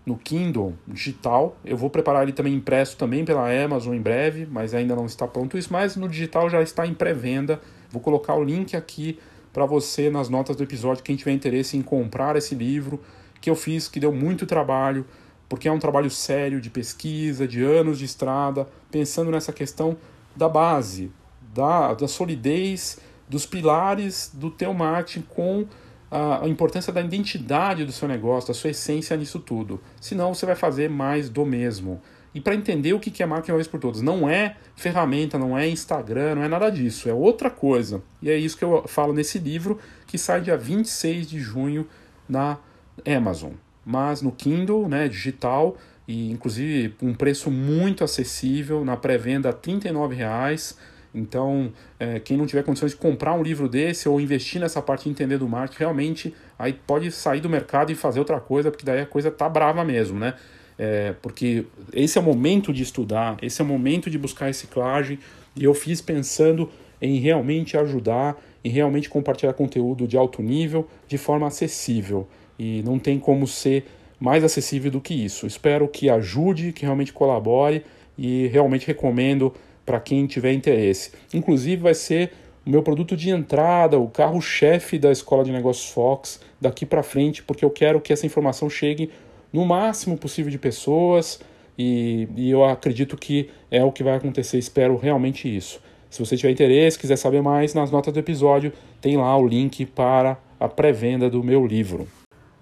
no 0.03 0.17
Kindle 0.17 0.73
digital. 0.87 1.57
Eu 1.63 1.77
vou 1.77 1.89
preparar 1.89 2.23
ele 2.23 2.31
também 2.31 2.55
impresso 2.55 2.97
também 2.97 3.23
pela 3.23 3.51
Amazon 3.51 3.93
em 3.93 4.01
breve, 4.01 4.47
mas 4.49 4.73
ainda 4.73 4.95
não 4.95 5.05
está 5.05 5.27
pronto 5.27 5.57
isso, 5.57 5.71
mas 5.71 5.95
no 5.95 6.07
digital 6.07 6.49
já 6.49 6.61
está 6.61 6.87
em 6.87 6.93
pré-venda. 6.93 7.61
Vou 7.91 8.01
colocar 8.01 8.33
o 8.33 8.43
link 8.43 8.75
aqui 8.75 9.19
para 9.53 9.65
você 9.65 10.09
nas 10.09 10.29
notas 10.29 10.55
do 10.55 10.63
episódio, 10.63 11.03
quem 11.03 11.15
tiver 11.15 11.31
interesse 11.31 11.77
em 11.77 11.81
comprar 11.81 12.35
esse 12.35 12.53
livro 12.55 13.01
que 13.39 13.49
eu 13.49 13.55
fiz, 13.55 13.87
que 13.87 13.99
deu 13.99 14.11
muito 14.11 14.45
trabalho, 14.45 15.05
porque 15.49 15.67
é 15.67 15.71
um 15.71 15.79
trabalho 15.79 16.09
sério 16.09 16.59
de 16.59 16.69
pesquisa, 16.69 17.47
de 17.47 17.63
anos 17.63 17.99
de 17.99 18.05
estrada, 18.05 18.67
pensando 18.91 19.31
nessa 19.31 19.53
questão 19.53 19.97
da 20.35 20.49
base, 20.49 21.11
da, 21.53 21.93
da 21.93 22.07
solidez, 22.07 22.99
dos 23.27 23.45
pilares 23.45 24.31
do 24.33 24.49
teu 24.49 24.73
marketing 24.73 25.21
com 25.21 25.65
a, 26.09 26.43
a, 26.43 26.47
importância 26.47 26.93
da 26.93 27.01
identidade 27.01 27.85
do 27.85 27.91
seu 27.91 28.07
negócio, 28.07 28.47
da 28.49 28.53
sua 28.53 28.69
essência 28.69 29.15
nisso 29.17 29.39
tudo. 29.39 29.81
Senão 29.99 30.33
você 30.33 30.45
vai 30.45 30.55
fazer 30.55 30.89
mais 30.89 31.29
do 31.29 31.45
mesmo. 31.45 32.01
E 32.37 32.39
para 32.39 32.53
entender 32.53 32.93
o 32.93 32.99
que 32.99 33.23
é 33.23 33.25
marketing 33.25 33.53
uma 33.53 33.57
vez 33.57 33.67
por 33.67 33.79
todas, 33.79 33.99
não 33.99 34.29
é 34.29 34.57
ferramenta, 34.75 35.39
não 35.39 35.57
é 35.57 35.67
Instagram, 35.67 36.35
não 36.35 36.43
é 36.43 36.47
nada 36.47 36.69
disso, 36.69 37.09
é 37.09 37.13
outra 37.13 37.49
coisa. 37.49 37.99
E 38.21 38.29
é 38.29 38.37
isso 38.37 38.55
que 38.55 38.63
eu 38.63 38.83
falo 38.87 39.11
nesse 39.11 39.39
livro, 39.39 39.79
que 40.05 40.19
sai 40.19 40.41
dia 40.41 40.55
26 40.55 41.27
de 41.27 41.39
junho 41.39 41.87
na 42.29 42.59
Amazon, 43.03 43.53
mas 43.83 44.21
no 44.21 44.31
Kindle, 44.31 44.87
né, 44.87 45.07
digital, 45.07 45.77
e 46.07 46.29
inclusive 46.29 46.93
um 47.01 47.11
preço 47.11 47.49
muito 47.49 48.03
acessível, 48.03 48.85
na 48.85 48.95
pré-venda 48.95 49.49
R$ 49.49 49.55
39,00. 49.55 50.75
Então, 51.15 51.73
é, 51.99 52.19
quem 52.19 52.37
não 52.37 52.45
tiver 52.45 52.61
condições 52.61 52.91
de 52.91 52.97
comprar 52.97 53.33
um 53.33 53.41
livro 53.41 53.67
desse 53.67 54.07
ou 54.07 54.21
investir 54.21 54.61
nessa 54.61 54.79
parte 54.79 55.05
de 55.05 55.09
entender 55.09 55.39
do 55.39 55.49
marketing, 55.49 55.79
realmente 55.79 56.35
aí 56.59 56.73
pode 56.73 57.11
sair 57.11 57.41
do 57.41 57.49
mercado 57.49 57.91
e 57.91 57.95
fazer 57.95 58.19
outra 58.19 58.39
coisa, 58.39 58.69
porque 58.69 58.85
daí 58.85 59.01
a 59.01 59.07
coisa 59.07 59.31
tá 59.31 59.49
brava 59.49 59.83
mesmo, 59.83 60.19
né? 60.19 60.35
É, 60.77 61.13
porque 61.21 61.65
esse 61.91 62.17
é 62.17 62.21
o 62.21 62.23
momento 62.23 62.71
de 62.71 62.83
estudar, 62.83 63.37
esse 63.41 63.61
é 63.61 63.65
o 63.65 63.67
momento 63.67 64.09
de 64.09 64.17
buscar 64.17 64.45
reciclagem, 64.45 65.17
e 65.55 65.63
eu 65.63 65.73
fiz 65.73 66.01
pensando 66.01 66.69
em 67.01 67.19
realmente 67.19 67.77
ajudar, 67.77 68.39
em 68.63 68.69
realmente 68.69 69.09
compartilhar 69.09 69.53
conteúdo 69.53 70.07
de 70.07 70.17
alto 70.17 70.41
nível 70.41 70.87
de 71.07 71.17
forma 71.17 71.47
acessível 71.47 72.27
e 72.59 72.81
não 72.83 72.99
tem 72.99 73.19
como 73.19 73.47
ser 73.47 73.85
mais 74.19 74.43
acessível 74.43 74.91
do 74.91 74.99
que 74.99 75.13
isso. 75.13 75.45
Espero 75.45 75.87
que 75.87 76.09
ajude, 76.09 76.73
que 76.73 76.83
realmente 76.83 77.13
colabore 77.13 77.83
e 78.17 78.47
realmente 78.47 78.87
recomendo 78.87 79.53
para 79.85 79.99
quem 79.99 80.25
tiver 80.25 80.53
interesse. 80.53 81.11
Inclusive 81.33 81.81
vai 81.83 81.93
ser 81.93 82.31
o 82.65 82.69
meu 82.69 82.83
produto 82.83 83.15
de 83.15 83.29
entrada, 83.29 83.97
o 83.97 84.09
carro-chefe 84.09 84.99
da 84.99 85.11
Escola 85.11 85.43
de 85.43 85.51
Negócios 85.51 85.89
Fox 85.89 86.41
daqui 86.59 86.85
para 86.85 87.03
frente, 87.03 87.41
porque 87.41 87.63
eu 87.63 87.69
quero 87.69 88.01
que 88.01 88.11
essa 88.11 88.25
informação 88.25 88.69
chegue 88.69 89.09
no 89.51 89.65
máximo 89.65 90.17
possível 90.17 90.51
de 90.51 90.57
pessoas 90.57 91.39
e, 91.77 92.27
e 92.35 92.49
eu 92.49 92.63
acredito 92.63 93.15
que 93.15 93.49
é 93.69 93.83
o 93.83 93.91
que 93.91 94.03
vai 94.03 94.15
acontecer. 94.15 94.57
Espero 94.57 94.97
realmente 94.97 95.53
isso. 95.53 95.79
Se 96.09 96.19
você 96.19 96.37
tiver 96.37 96.51
interesse, 96.51 96.97
quiser 96.97 97.17
saber 97.17 97.41
mais, 97.41 97.73
nas 97.73 97.91
notas 97.91 98.13
do 98.13 98.19
episódio 98.19 98.71
tem 99.01 99.17
lá 99.17 99.37
o 99.37 99.47
link 99.47 99.85
para 99.85 100.37
a 100.59 100.67
pré-venda 100.67 101.29
do 101.29 101.43
meu 101.43 101.65
livro. 101.65 102.07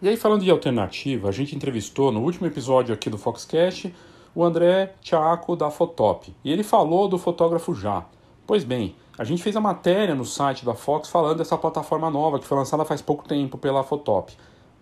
E 0.02 0.10
aí, 0.10 0.18
falando 0.18 0.44
de 0.44 0.52
alternativa, 0.52 1.30
a 1.30 1.32
gente 1.32 1.56
entrevistou 1.56 2.12
no 2.12 2.22
último 2.22 2.46
episódio 2.46 2.94
aqui 2.94 3.10
do 3.10 3.18
Foxcast 3.18 3.94
o 4.36 4.44
André 4.44 4.94
Tiaco 5.02 5.56
da 5.56 5.72
Fotop. 5.72 6.36
E 6.44 6.52
ele 6.52 6.64
falou 6.64 7.08
do 7.08 7.18
fotógrafo 7.18 7.74
já. 7.74 8.06
Pois 8.46 8.64
bem, 8.64 8.96
a 9.18 9.24
gente 9.24 9.42
fez 9.42 9.56
a 9.56 9.62
matéria 9.62 10.14
no 10.14 10.26
site 10.26 10.66
da 10.66 10.76
Fox 10.76 11.10
falando 11.10 11.38
dessa 11.38 11.58
plataforma 11.58 12.10
nova 12.10 12.38
que 12.38 12.46
foi 12.46 12.58
lançada 12.58 12.84
faz 12.84 13.02
pouco 13.02 13.26
tempo 13.26 13.58
pela 13.58 13.82
Fotop. 13.82 14.34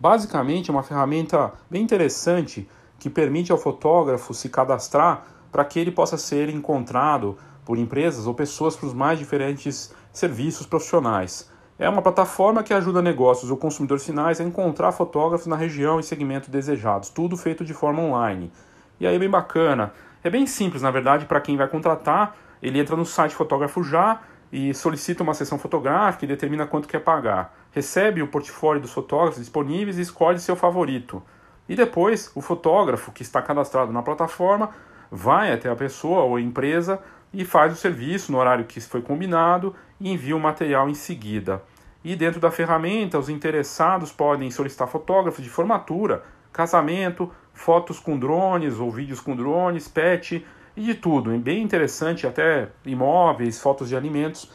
Basicamente, 0.04 0.70
é 0.70 0.74
uma 0.74 0.84
ferramenta 0.84 1.54
bem 1.70 1.82
interessante 1.82 2.70
que 3.00 3.10
permite 3.10 3.54
ao 3.54 3.58
fotógrafo 3.58 4.34
se 4.34 4.50
cadastrar 4.50 5.24
para 5.50 5.64
que 5.64 5.80
ele 5.80 5.92
possa 5.92 6.18
ser 6.18 6.50
encontrado 6.50 7.38
por 7.64 7.78
empresas 7.78 8.28
ou 8.28 8.34
pessoas 8.34 8.76
para 8.76 8.88
os 8.88 8.94
mais 8.94 9.18
diferentes 9.18 9.96
serviços 10.12 10.68
profissionais. 10.68 11.50
É 11.80 11.88
uma 11.88 12.02
plataforma 12.02 12.64
que 12.64 12.74
ajuda 12.74 13.02
negócios 13.02 13.50
ou 13.50 13.56
consumidores 13.56 14.06
finais 14.06 14.42
a 14.42 14.44
encontrar 14.44 14.92
fotógrafos 14.92 15.48
na 15.48 15.56
região 15.56 16.02
e 16.02 16.04
segmento 16.04 16.52
desejados, 16.52 17.08
tudo 17.08 17.38
feito 17.38 17.64
de 17.64 17.74
forma 17.74 18.02
online. 18.02 18.52
E 19.00 19.08
aí, 19.08 19.18
bem 19.18 19.30
bacana. 19.30 19.94
É 20.22 20.30
bem 20.30 20.46
simples, 20.46 20.82
na 20.82 20.92
verdade, 20.92 21.26
para 21.28 21.40
quem 21.40 21.56
vai 21.56 21.70
contratar. 21.70 22.36
Ele 22.62 22.78
entra 22.78 22.98
no 22.98 23.06
site 23.06 23.34
Fotógrafo 23.34 23.82
Já 23.82 24.20
e 24.52 24.74
solicita 24.74 25.24
uma 25.24 25.34
sessão 25.34 25.58
fotográfica 25.58 26.26
e 26.26 26.28
determina 26.28 26.68
quanto 26.68 26.90
quer 26.90 27.00
pagar. 27.00 27.63
Recebe 27.74 28.22
o 28.22 28.28
portfólio 28.28 28.82
dos 28.82 28.94
fotógrafos 28.94 29.40
disponíveis 29.40 29.98
e 29.98 30.02
escolhe 30.02 30.40
seu 30.40 30.56
favorito. 30.56 31.22
E 31.68 31.76
depois, 31.76 32.32
o 32.36 32.42
fotógrafo 32.42 33.12
que 33.12 33.24
está 33.24 33.42
cadastrado 33.42 33.92
na 33.92 34.04
plataforma 34.04 34.70
vai 35.12 35.52
até 35.52 35.70
a 35.70 35.76
pessoa 35.76 36.24
ou 36.24 36.40
empresa 36.40 37.00
e 37.34 37.44
faz 37.44 37.74
o 37.74 37.76
serviço 37.76 38.32
no 38.32 38.38
horário 38.38 38.66
que 38.66 38.80
foi 38.80 39.02
combinado 39.02 39.76
e 40.00 40.12
envia 40.12 40.36
o 40.36 40.40
material 40.40 40.88
em 40.88 40.94
seguida. 40.94 41.64
E 42.04 42.16
dentro 42.16 42.40
da 42.40 42.52
ferramenta, 42.52 43.18
os 43.18 43.30
interessados 43.30 44.12
podem 44.12 44.52
solicitar 44.52 44.88
fotógrafos 44.88 45.44
de 45.44 45.50
formatura, 45.50 46.24
casamento, 46.52 47.32
fotos 47.54 48.00
com 48.00 48.20
drones 48.20 48.80
ou 48.80 48.92
vídeos 48.92 49.20
com 49.20 49.36
drones, 49.36 49.88
pet 49.88 50.46
e 50.76 50.82
de 50.82 50.94
tudo. 50.94 51.34
É 51.34 51.38
bem 51.38 51.64
interessante, 51.64 52.28
até 52.28 52.70
imóveis, 52.86 53.60
fotos 53.60 53.90
de 53.90 53.96
alimentos, 53.96 54.52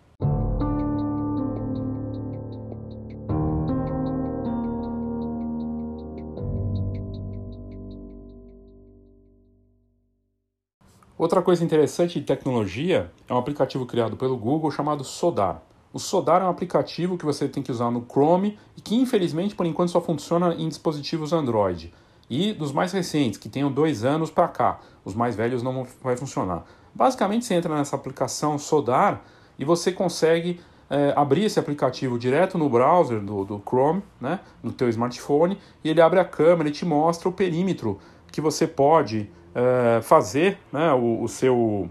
Outra 11.20 11.42
coisa 11.42 11.62
interessante 11.62 12.18
de 12.18 12.24
tecnologia 12.24 13.12
é 13.28 13.34
um 13.34 13.36
aplicativo 13.36 13.84
criado 13.84 14.16
pelo 14.16 14.38
Google 14.38 14.70
chamado 14.70 15.04
Sodar. 15.04 15.60
O 15.92 15.98
Sodar 15.98 16.40
é 16.40 16.46
um 16.46 16.48
aplicativo 16.48 17.18
que 17.18 17.26
você 17.26 17.46
tem 17.46 17.62
que 17.62 17.70
usar 17.70 17.90
no 17.90 18.06
Chrome 18.10 18.58
e 18.74 18.80
que, 18.80 18.96
infelizmente, 18.96 19.54
por 19.54 19.66
enquanto 19.66 19.90
só 19.90 20.00
funciona 20.00 20.54
em 20.54 20.66
dispositivos 20.66 21.34
Android. 21.34 21.92
E 22.30 22.54
dos 22.54 22.72
mais 22.72 22.92
recentes, 22.92 23.38
que 23.38 23.50
tenham 23.50 23.70
dois 23.70 24.02
anos 24.02 24.30
para 24.30 24.48
cá. 24.48 24.80
Os 25.04 25.14
mais 25.14 25.36
velhos 25.36 25.62
não 25.62 25.86
vai 26.02 26.16
funcionar. 26.16 26.64
Basicamente, 26.94 27.44
você 27.44 27.52
entra 27.52 27.76
nessa 27.76 27.96
aplicação 27.96 28.58
Sodar 28.58 29.20
e 29.58 29.64
você 29.66 29.92
consegue 29.92 30.58
é, 30.88 31.12
abrir 31.14 31.44
esse 31.44 31.60
aplicativo 31.60 32.18
direto 32.18 32.56
no 32.56 32.66
browser 32.70 33.20
do, 33.20 33.44
do 33.44 33.62
Chrome, 33.68 34.02
né, 34.18 34.40
no 34.62 34.72
teu 34.72 34.88
smartphone, 34.88 35.58
e 35.84 35.90
ele 35.90 36.00
abre 36.00 36.18
a 36.18 36.24
câmera 36.24 36.70
e 36.70 36.72
te 36.72 36.86
mostra 36.86 37.28
o 37.28 37.32
perímetro 37.32 37.98
que 38.32 38.40
você 38.40 38.66
pode 38.66 39.30
é, 39.54 40.00
fazer, 40.02 40.58
né, 40.72 40.92
o, 40.92 41.22
o, 41.22 41.28
seu, 41.28 41.90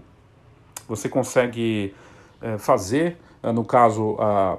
você 0.88 1.08
consegue 1.08 1.94
é, 2.40 2.58
fazer, 2.58 3.18
é, 3.42 3.52
no 3.52 3.64
caso, 3.64 4.16
a, 4.18 4.58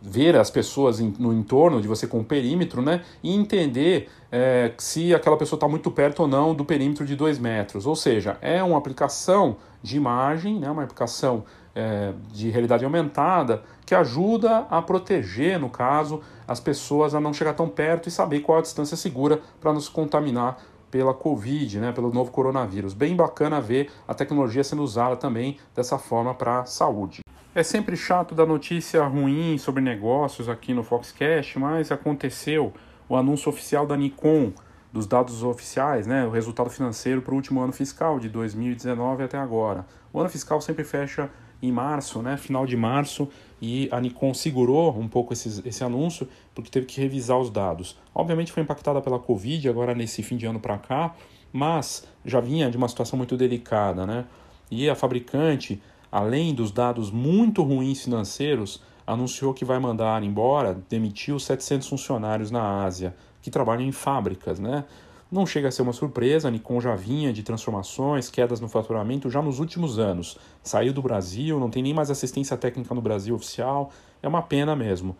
ver 0.00 0.36
as 0.36 0.50
pessoas 0.50 1.00
no 1.00 1.32
entorno 1.32 1.80
de 1.80 1.88
você 1.88 2.06
com 2.06 2.20
o 2.20 2.24
perímetro, 2.24 2.80
né, 2.80 3.02
e 3.22 3.34
entender 3.34 4.08
é, 4.30 4.72
se 4.78 5.14
aquela 5.14 5.36
pessoa 5.36 5.56
está 5.56 5.66
muito 5.66 5.90
perto 5.90 6.20
ou 6.20 6.28
não 6.28 6.54
do 6.54 6.64
perímetro 6.64 7.04
de 7.04 7.16
2 7.16 7.38
metros. 7.38 7.86
Ou 7.86 7.96
seja, 7.96 8.38
é 8.40 8.62
uma 8.62 8.78
aplicação 8.78 9.56
de 9.82 9.96
imagem, 9.96 10.60
né, 10.60 10.70
uma 10.70 10.84
aplicação 10.84 11.44
é, 11.74 12.12
de 12.32 12.50
realidade 12.50 12.84
aumentada 12.84 13.62
que 13.84 13.94
ajuda 13.94 14.66
a 14.70 14.80
proteger, 14.80 15.58
no 15.58 15.68
caso, 15.68 16.20
as 16.46 16.58
pessoas 16.60 17.14
a 17.14 17.20
não 17.20 17.32
chegar 17.32 17.54
tão 17.54 17.68
perto 17.68 18.08
e 18.08 18.12
saber 18.12 18.40
qual 18.40 18.58
a 18.58 18.62
distância 18.62 18.96
segura 18.96 19.40
para 19.60 19.72
não 19.72 19.80
se 19.80 19.90
contaminar 19.90 20.58
pela 20.90 21.12
Covid, 21.12 21.80
né, 21.80 21.92
pelo 21.92 22.12
novo 22.12 22.30
coronavírus. 22.30 22.94
Bem 22.94 23.14
bacana 23.14 23.60
ver 23.60 23.90
a 24.06 24.14
tecnologia 24.14 24.64
sendo 24.64 24.82
usada 24.82 25.16
também 25.16 25.58
dessa 25.74 25.98
forma 25.98 26.34
para 26.34 26.60
a 26.60 26.64
saúde. 26.64 27.20
É 27.54 27.62
sempre 27.62 27.96
chato 27.96 28.34
dar 28.34 28.46
notícia 28.46 29.04
ruim 29.06 29.56
sobre 29.58 29.82
negócios 29.82 30.48
aqui 30.48 30.74
no 30.74 30.82
Foxcast, 30.82 31.58
mas 31.58 31.90
aconteceu 31.90 32.72
o 33.08 33.16
anúncio 33.16 33.48
oficial 33.48 33.86
da 33.86 33.96
Nikon 33.96 34.52
dos 34.92 35.06
dados 35.06 35.42
oficiais, 35.42 36.06
né, 36.06 36.26
o 36.26 36.30
resultado 36.30 36.70
financeiro 36.70 37.20
para 37.20 37.32
o 37.32 37.36
último 37.36 37.60
ano 37.60 37.72
fiscal 37.72 38.18
de 38.18 38.28
2019 38.28 39.24
até 39.24 39.38
agora. 39.38 39.86
O 40.12 40.20
ano 40.20 40.28
fiscal 40.28 40.60
sempre 40.60 40.84
fecha 40.84 41.30
em 41.62 41.72
março, 41.72 42.22
né, 42.22 42.36
final 42.36 42.66
de 42.66 42.76
março, 42.76 43.28
e 43.60 43.88
a 43.90 44.00
Nikon 44.00 44.34
segurou 44.34 44.96
um 44.98 45.08
pouco 45.08 45.32
esses, 45.32 45.64
esse 45.64 45.82
anúncio 45.82 46.28
porque 46.54 46.70
teve 46.70 46.86
que 46.86 47.00
revisar 47.00 47.38
os 47.38 47.50
dados. 47.50 47.96
Obviamente 48.14 48.52
foi 48.52 48.62
impactada 48.62 49.00
pela 49.00 49.18
Covid 49.18 49.68
agora 49.68 49.94
nesse 49.94 50.22
fim 50.22 50.36
de 50.36 50.46
ano 50.46 50.60
para 50.60 50.76
cá, 50.78 51.14
mas 51.52 52.06
já 52.24 52.40
vinha 52.40 52.70
de 52.70 52.76
uma 52.76 52.88
situação 52.88 53.16
muito 53.16 53.36
delicada, 53.36 54.06
né? 54.06 54.26
E 54.70 54.90
a 54.90 54.94
fabricante, 54.94 55.80
além 56.10 56.54
dos 56.54 56.70
dados 56.70 57.10
muito 57.10 57.62
ruins 57.62 58.02
financeiros, 58.02 58.82
anunciou 59.06 59.54
que 59.54 59.64
vai 59.64 59.78
mandar 59.78 60.22
embora, 60.22 60.78
demitiu 60.88 61.38
700 61.38 61.88
funcionários 61.88 62.50
na 62.50 62.84
Ásia 62.84 63.14
que 63.40 63.50
trabalham 63.50 63.86
em 63.86 63.92
fábricas, 63.92 64.58
né? 64.58 64.84
Não 65.30 65.44
chega 65.44 65.66
a 65.66 65.70
ser 65.72 65.82
uma 65.82 65.92
surpresa, 65.92 66.46
a 66.46 66.50
Nikon 66.52 66.80
já 66.80 66.94
vinha 66.94 67.32
de 67.32 67.42
transformações, 67.42 68.30
quedas 68.30 68.60
no 68.60 68.68
faturamento 68.68 69.28
já 69.28 69.42
nos 69.42 69.58
últimos 69.58 69.98
anos. 69.98 70.38
Saiu 70.62 70.92
do 70.92 71.02
Brasil, 71.02 71.58
não 71.58 71.68
tem 71.68 71.82
nem 71.82 71.92
mais 71.92 72.12
assistência 72.12 72.56
técnica 72.56 72.94
no 72.94 73.00
Brasil 73.00 73.34
oficial, 73.34 73.90
é 74.22 74.28
uma 74.28 74.40
pena 74.40 74.76
mesmo. 74.76 75.16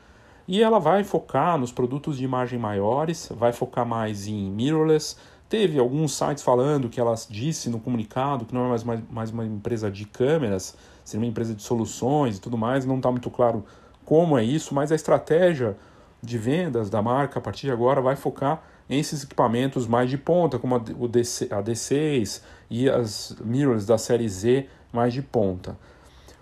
E 0.46 0.62
ela 0.62 0.78
vai 0.78 1.02
focar 1.02 1.58
nos 1.58 1.72
produtos 1.72 2.18
de 2.18 2.24
imagem 2.24 2.56
maiores, 2.56 3.28
vai 3.34 3.52
focar 3.52 3.84
mais 3.84 4.28
em 4.28 4.48
mirrorless. 4.48 5.16
Teve 5.48 5.76
alguns 5.76 6.14
sites 6.14 6.44
falando 6.44 6.88
que 6.88 7.00
ela 7.00 7.14
disse 7.28 7.68
no 7.68 7.80
comunicado 7.80 8.44
que 8.44 8.54
não 8.54 8.66
é 8.66 8.68
mais, 8.68 8.84
mais, 8.84 9.00
mais 9.10 9.30
uma 9.32 9.44
empresa 9.44 9.90
de 9.90 10.04
câmeras, 10.04 10.76
seria 11.04 11.24
uma 11.24 11.28
empresa 11.28 11.52
de 11.52 11.62
soluções 11.64 12.36
e 12.36 12.40
tudo 12.40 12.56
mais. 12.56 12.86
Não 12.86 12.98
está 12.98 13.10
muito 13.10 13.28
claro 13.28 13.64
como 14.04 14.38
é 14.38 14.44
isso, 14.44 14.72
mas 14.72 14.92
a 14.92 14.94
estratégia 14.94 15.76
de 16.22 16.38
vendas 16.38 16.88
da 16.88 17.02
marca 17.02 17.40
a 17.40 17.42
partir 17.42 17.66
de 17.66 17.72
agora 17.72 18.00
vai 18.00 18.14
focar 18.14 18.62
esses 18.88 19.24
equipamentos 19.24 19.86
mais 19.86 20.08
de 20.08 20.16
ponta, 20.16 20.58
como 20.58 20.76
a, 20.76 20.78
DC, 21.08 21.48
a 21.50 21.62
D6 21.62 22.42
e 22.70 22.88
as 22.88 23.36
mirrors 23.44 23.84
da 23.84 23.98
série 23.98 24.28
Z 24.28 24.66
mais 24.92 25.12
de 25.12 25.22
ponta. 25.22 25.76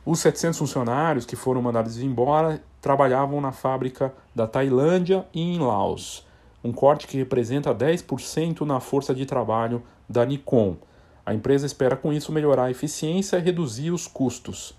Os 0.04 0.20
700 0.20 0.58
funcionários 0.58 1.24
que 1.24 1.36
foram 1.36 1.62
mandados 1.62 1.98
embora 1.98 2.62
trabalhavam 2.80 3.40
na 3.40 3.52
fábrica 3.52 4.12
da 4.34 4.46
Tailândia 4.46 5.26
e 5.32 5.40
em 5.40 5.58
Laos, 5.58 6.26
um 6.62 6.72
corte 6.72 7.06
que 7.06 7.16
representa 7.16 7.74
10% 7.74 8.60
na 8.62 8.80
força 8.80 9.14
de 9.14 9.24
trabalho 9.24 9.82
da 10.08 10.24
Nikon. 10.24 10.76
A 11.24 11.32
empresa 11.32 11.64
espera 11.64 11.96
com 11.96 12.12
isso 12.12 12.32
melhorar 12.32 12.64
a 12.64 12.70
eficiência 12.70 13.38
e 13.38 13.40
reduzir 13.40 13.90
os 13.90 14.06
custos. 14.06 14.76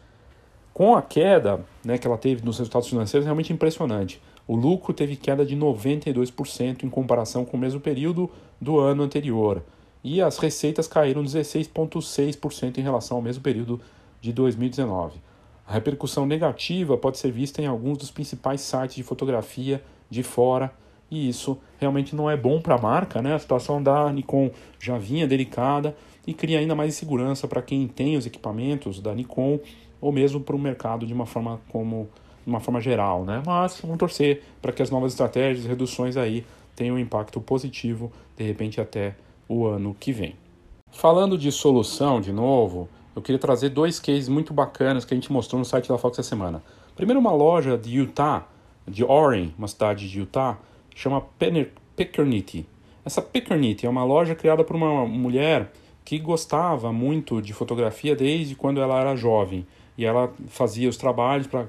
Com 0.72 0.96
a 0.96 1.02
queda 1.02 1.66
né, 1.84 1.98
que 1.98 2.06
ela 2.06 2.18
teve 2.18 2.46
nos 2.46 2.60
resultados 2.60 2.88
financeiros, 2.88 3.26
é 3.26 3.28
realmente 3.28 3.52
impressionante. 3.52 4.22
O 4.48 4.56
lucro 4.56 4.94
teve 4.94 5.16
queda 5.16 5.46
de 5.46 5.56
92% 5.56 6.84
em 6.84 6.90
comparação 6.90 7.44
com 7.46 7.58
o 7.58 7.60
mesmo 7.60 7.80
período 7.80 8.30
do 8.62 8.80
ano 8.80 9.04
anterior, 9.04 9.64
e 10.04 10.22
as 10.22 10.38
receitas 10.38 10.88
caíram 10.88 11.24
16,6% 11.24 12.78
em 12.78 12.82
relação 12.82 13.18
ao 13.18 13.24
mesmo 13.24 13.42
período 13.42 13.82
de 14.22 14.32
2019. 14.32 15.20
A 15.68 15.74
repercussão 15.74 16.28
negativa 16.28 16.96
pode 16.96 17.18
ser 17.18 17.32
vista 17.32 17.60
em 17.60 17.66
alguns 17.66 17.98
dos 17.98 18.12
principais 18.12 18.62
sites 18.62 18.96
de 18.96 19.02
fotografia 19.02 19.84
de 20.10 20.22
fora, 20.22 20.72
e 21.10 21.28
isso 21.28 21.58
realmente 21.80 22.16
não 22.16 22.30
é 22.30 22.38
bom 22.38 22.62
para 22.62 22.76
a 22.76 22.82
marca, 22.82 23.22
né? 23.22 23.34
A 23.34 23.40
situação 23.40 23.82
da 23.82 24.12
Nikon 24.12 24.52
já 24.80 24.98
vinha 24.98 25.28
delicada 25.28 25.96
e 26.26 26.34
cria 26.34 26.60
ainda 26.60 26.76
mais 26.76 26.96
insegurança 26.96 27.48
para 27.48 27.62
quem 27.62 27.88
tem 27.88 28.16
os 28.16 28.26
equipamentos 28.26 29.00
da 29.00 29.14
Nikon 29.14 29.60
ou 30.00 30.12
mesmo 30.12 30.40
para 30.40 30.56
o 30.56 30.60
mercado 30.60 31.06
de 31.06 31.14
uma 31.14 31.26
forma 31.26 31.60
como 31.70 32.10
de 32.46 32.50
uma 32.50 32.60
forma 32.60 32.80
geral, 32.80 33.26
né? 33.26 33.42
Mas 33.46 33.80
vamos 33.82 33.98
torcer 33.98 34.44
para 34.62 34.72
que 34.72 34.82
as 34.82 34.92
novas 34.92 35.14
estratégias 35.14 35.66
reduções 35.66 36.16
aí 36.16 36.46
tenham 36.76 36.96
um 36.96 37.00
impacto 37.00 37.42
positivo, 37.42 38.12
de 38.38 38.44
repente 38.44 38.80
até 38.80 39.16
o 39.50 39.66
ano 39.66 39.96
que 40.00 40.12
vem. 40.12 40.36
Falando 40.92 41.38
de 41.38 41.52
solução 41.52 42.22
de 42.22 42.32
novo, 42.32 42.88
eu 43.16 43.22
queria 43.22 43.40
trazer 43.40 43.70
dois 43.70 44.00
cases 44.00 44.30
muito 44.30 44.54
bacanas 44.54 45.06
que 45.06 45.14
a 45.14 45.18
gente 45.18 45.32
mostrou 45.32 45.60
no 45.60 45.66
site 45.66 45.90
da 45.90 45.98
Fox 45.98 46.20
essa 46.20 46.30
semana. 46.30 46.62
Primeiro, 46.96 47.20
uma 47.20 47.34
loja 47.34 47.78
de 47.78 47.98
Utah, 47.98 48.48
de 48.88 49.04
Oren, 49.04 49.52
uma 49.58 49.68
cidade 49.68 50.10
de 50.10 50.20
Utah, 50.20 50.58
chama 50.94 51.22
Pickernity. 51.96 52.66
Essa 53.04 53.22
Pickernity 53.22 53.86
é 53.86 53.90
uma 53.90 54.04
loja 54.04 54.36
criada 54.36 54.64
por 54.64 54.76
uma 54.76 55.06
mulher 55.06 55.72
que 56.04 56.20
gostava 56.20 56.94
muito 56.94 57.42
de 57.42 57.52
fotografia 57.52 58.16
desde 58.16 58.56
quando 58.56 58.80
ela 58.80 59.00
era 59.00 59.16
jovem. 59.16 59.66
E 59.98 60.06
ela 60.06 60.32
fazia 60.48 60.88
os 60.88 60.98
trabalhos 60.98 61.48
para 61.48 61.68